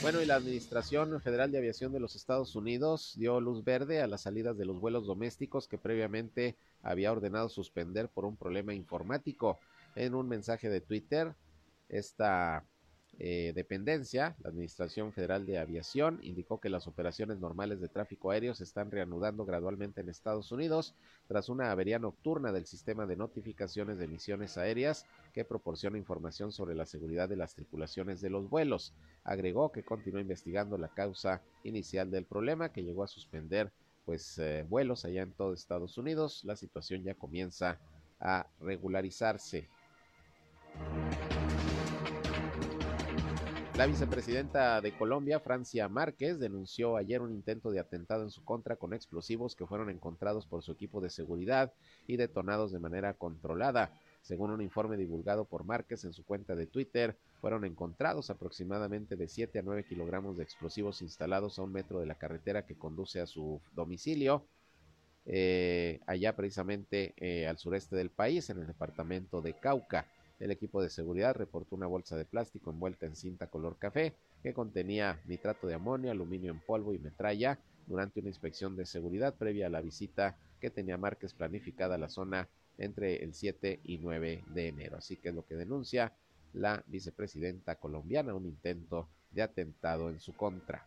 Bueno, 0.00 0.22
y 0.22 0.26
la 0.26 0.36
Administración 0.36 1.20
Federal 1.20 1.50
de 1.50 1.58
Aviación 1.58 1.92
de 1.92 1.98
los 1.98 2.14
Estados 2.14 2.54
Unidos 2.54 3.14
dio 3.16 3.40
luz 3.40 3.64
verde 3.64 4.00
a 4.00 4.06
las 4.06 4.20
salidas 4.20 4.56
de 4.56 4.64
los 4.64 4.78
vuelos 4.78 5.08
domésticos 5.08 5.66
que 5.66 5.76
previamente 5.76 6.56
había 6.84 7.10
ordenado 7.10 7.48
suspender 7.48 8.08
por 8.08 8.24
un 8.24 8.36
problema 8.36 8.72
informático. 8.74 9.58
En 9.96 10.14
un 10.14 10.28
mensaje 10.28 10.68
de 10.68 10.80
Twitter, 10.80 11.34
esta 11.88 12.64
eh, 13.20 13.52
dependencia, 13.52 14.36
la 14.42 14.50
Administración 14.50 15.12
Federal 15.12 15.44
de 15.44 15.58
Aviación, 15.58 16.20
indicó 16.22 16.60
que 16.60 16.68
las 16.68 16.86
operaciones 16.86 17.40
normales 17.40 17.80
de 17.80 17.88
tráfico 17.88 18.30
aéreo 18.30 18.54
se 18.54 18.62
están 18.62 18.92
reanudando 18.92 19.44
gradualmente 19.44 20.00
en 20.00 20.08
Estados 20.08 20.52
Unidos 20.52 20.94
tras 21.26 21.48
una 21.48 21.72
avería 21.72 21.98
nocturna 21.98 22.52
del 22.52 22.66
sistema 22.66 23.06
de 23.06 23.16
notificaciones 23.16 23.98
de 23.98 24.04
emisiones 24.04 24.56
aéreas 24.56 25.04
que 25.32 25.44
proporciona 25.44 25.98
información 25.98 26.52
sobre 26.52 26.76
la 26.76 26.86
seguridad 26.86 27.28
de 27.28 27.36
las 27.36 27.54
tripulaciones 27.54 28.20
de 28.20 28.30
los 28.30 28.48
vuelos. 28.48 28.94
Agregó 29.24 29.72
que 29.72 29.82
continúa 29.82 30.20
investigando 30.20 30.78
la 30.78 30.88
causa 30.88 31.42
inicial 31.64 32.12
del 32.12 32.24
problema 32.24 32.72
que 32.72 32.84
llegó 32.84 33.02
a 33.02 33.08
suspender 33.08 33.72
pues 34.04 34.38
eh, 34.38 34.64
vuelos 34.68 35.04
allá 35.04 35.22
en 35.22 35.32
todo 35.32 35.52
Estados 35.52 35.98
Unidos. 35.98 36.44
La 36.44 36.54
situación 36.54 37.02
ya 37.02 37.14
comienza 37.14 37.80
a 38.20 38.46
regularizarse. 38.60 39.68
La 43.78 43.86
vicepresidenta 43.86 44.80
de 44.80 44.90
Colombia, 44.90 45.38
Francia 45.38 45.88
Márquez, 45.88 46.40
denunció 46.40 46.96
ayer 46.96 47.22
un 47.22 47.30
intento 47.30 47.70
de 47.70 47.78
atentado 47.78 48.24
en 48.24 48.32
su 48.32 48.44
contra 48.44 48.74
con 48.74 48.92
explosivos 48.92 49.54
que 49.54 49.68
fueron 49.68 49.88
encontrados 49.88 50.46
por 50.46 50.64
su 50.64 50.72
equipo 50.72 51.00
de 51.00 51.10
seguridad 51.10 51.72
y 52.08 52.16
detonados 52.16 52.72
de 52.72 52.80
manera 52.80 53.14
controlada. 53.14 53.92
Según 54.20 54.50
un 54.50 54.62
informe 54.62 54.96
divulgado 54.96 55.44
por 55.44 55.62
Márquez 55.62 56.02
en 56.02 56.12
su 56.12 56.24
cuenta 56.24 56.56
de 56.56 56.66
Twitter, 56.66 57.16
fueron 57.40 57.64
encontrados 57.64 58.30
aproximadamente 58.30 59.14
de 59.14 59.28
7 59.28 59.60
a 59.60 59.62
9 59.62 59.84
kilogramos 59.84 60.36
de 60.36 60.42
explosivos 60.42 61.00
instalados 61.00 61.56
a 61.60 61.62
un 61.62 61.70
metro 61.70 62.00
de 62.00 62.06
la 62.06 62.16
carretera 62.16 62.66
que 62.66 62.76
conduce 62.76 63.20
a 63.20 63.26
su 63.26 63.60
domicilio, 63.76 64.44
eh, 65.24 66.00
allá 66.04 66.34
precisamente 66.34 67.14
eh, 67.16 67.46
al 67.46 67.58
sureste 67.58 67.94
del 67.94 68.10
país, 68.10 68.50
en 68.50 68.58
el 68.58 68.66
departamento 68.66 69.40
de 69.40 69.52
Cauca. 69.52 70.04
El 70.38 70.50
equipo 70.52 70.80
de 70.80 70.90
seguridad 70.90 71.34
reportó 71.34 71.74
una 71.74 71.86
bolsa 71.86 72.16
de 72.16 72.24
plástico 72.24 72.70
envuelta 72.70 73.06
en 73.06 73.16
cinta 73.16 73.48
color 73.48 73.76
café 73.76 74.14
que 74.42 74.54
contenía 74.54 75.20
nitrato 75.26 75.66
de 75.66 75.74
amonio, 75.74 76.12
aluminio 76.12 76.52
en 76.52 76.60
polvo 76.60 76.94
y 76.94 76.98
metralla 76.98 77.58
durante 77.86 78.20
una 78.20 78.28
inspección 78.28 78.76
de 78.76 78.86
seguridad 78.86 79.34
previa 79.34 79.66
a 79.66 79.70
la 79.70 79.80
visita 79.80 80.36
que 80.60 80.70
tenía 80.70 80.96
Márquez 80.96 81.34
planificada 81.34 81.96
a 81.96 81.98
la 81.98 82.08
zona 82.08 82.48
entre 82.76 83.24
el 83.24 83.34
7 83.34 83.80
y 83.82 83.98
9 83.98 84.44
de 84.54 84.68
enero. 84.68 84.96
Así 84.96 85.16
que 85.16 85.30
es 85.30 85.34
lo 85.34 85.44
que 85.44 85.56
denuncia 85.56 86.12
la 86.52 86.84
vicepresidenta 86.86 87.76
colombiana, 87.76 88.34
un 88.34 88.46
intento 88.46 89.08
de 89.32 89.42
atentado 89.42 90.08
en 90.08 90.20
su 90.20 90.34
contra. 90.34 90.86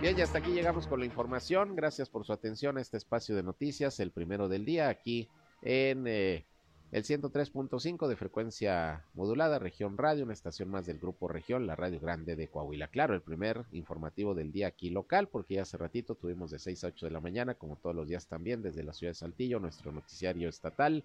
Bien, 0.00 0.18
y 0.18 0.20
hasta 0.20 0.38
aquí 0.38 0.50
llegamos 0.50 0.86
con 0.86 1.00
la 1.00 1.06
información. 1.06 1.74
Gracias 1.74 2.08
por 2.08 2.24
su 2.24 2.32
atención 2.32 2.76
a 2.78 2.80
este 2.80 2.96
espacio 2.96 3.34
de 3.36 3.42
noticias, 3.42 3.98
el 4.00 4.10
primero 4.10 4.48
del 4.48 4.64
día, 4.64 4.88
aquí 4.88 5.28
en 5.62 6.06
eh, 6.06 6.44
el 6.92 7.04
103.5 7.04 8.06
de 8.06 8.16
frecuencia 8.16 9.04
modulada, 9.14 9.58
región 9.58 9.98
radio, 9.98 10.24
una 10.24 10.32
estación 10.32 10.70
más 10.70 10.86
del 10.86 10.98
grupo 10.98 11.28
región, 11.28 11.66
la 11.66 11.76
radio 11.76 11.98
grande 12.00 12.36
de 12.36 12.48
Coahuila. 12.48 12.88
Claro, 12.88 13.14
el 13.14 13.22
primer 13.22 13.64
informativo 13.72 14.34
del 14.34 14.52
día 14.52 14.68
aquí 14.68 14.90
local, 14.90 15.28
porque 15.28 15.54
ya 15.54 15.62
hace 15.62 15.76
ratito 15.76 16.14
tuvimos 16.14 16.50
de 16.50 16.58
6 16.58 16.84
a 16.84 16.86
8 16.88 17.06
de 17.06 17.12
la 17.12 17.20
mañana, 17.20 17.54
como 17.54 17.76
todos 17.76 17.96
los 17.96 18.08
días 18.08 18.28
también, 18.28 18.62
desde 18.62 18.84
la 18.84 18.92
ciudad 18.92 19.10
de 19.10 19.16
Saltillo, 19.16 19.58
nuestro 19.58 19.90
noticiario 19.92 20.48
estatal, 20.48 21.04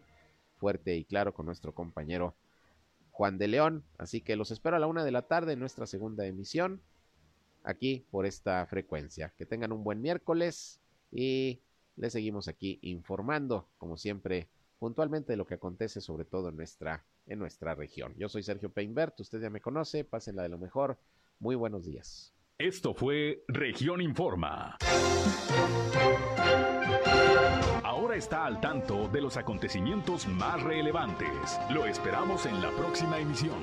fuerte 0.58 0.96
y 0.96 1.04
claro 1.04 1.34
con 1.34 1.48
nuestro 1.48 1.74
compañero 1.74 2.36
Juan 3.12 3.38
de 3.38 3.48
León. 3.48 3.84
Así 3.98 4.22
que 4.22 4.36
los 4.36 4.52
espero 4.52 4.76
a 4.76 4.80
la 4.80 4.88
una 4.88 5.04
de 5.04 5.12
la 5.12 5.24
tarde 5.24 5.54
en 5.54 5.60
nuestra 5.60 5.88
segunda 5.88 6.26
emisión 6.26 6.80
aquí 7.64 8.06
por 8.12 8.26
esta 8.26 8.66
frecuencia. 8.68 9.34
Que 9.38 9.46
tengan 9.46 9.72
un 9.72 9.84
buen 9.84 10.02
miércoles 10.02 10.80
y 11.12 11.60
les 12.02 12.14
seguimos 12.14 12.48
aquí 12.48 12.80
informando, 12.82 13.70
como 13.78 13.96
siempre, 13.96 14.50
puntualmente 14.80 15.34
de 15.34 15.38
lo 15.38 15.46
que 15.46 15.54
acontece, 15.54 16.02
sobre 16.02 16.26
todo 16.26 16.50
en 16.50 16.58
nuestra, 16.58 17.06
en 17.28 17.38
nuestra 17.38 17.76
región. 17.76 18.16
Yo 18.18 18.28
soy 18.28 18.42
Sergio 18.42 18.72
Peinbert, 18.72 19.20
usted 19.20 19.40
ya 19.40 19.52
me 19.52 19.62
conoce, 19.62 20.04
pásenla 20.04 20.42
de 20.42 20.50
lo 20.50 20.58
mejor. 20.58 20.98
Muy 21.38 21.56
buenos 21.56 21.86
días. 21.86 22.34
Esto 22.58 22.96
fue 22.96 23.44
Región 23.48 24.02
Informa. 24.02 24.78
Ahora 27.84 28.16
está 28.16 28.48
al 28.48 28.60
tanto 28.60 29.08
de 29.08 29.22
los 29.22 29.38
acontecimientos 29.38 30.28
más 30.28 30.62
relevantes. 30.64 31.60
Lo 31.70 31.86
esperamos 31.86 32.48
en 32.48 32.64
la 32.64 32.72
próxima 32.72 33.20
emisión. 33.20 33.60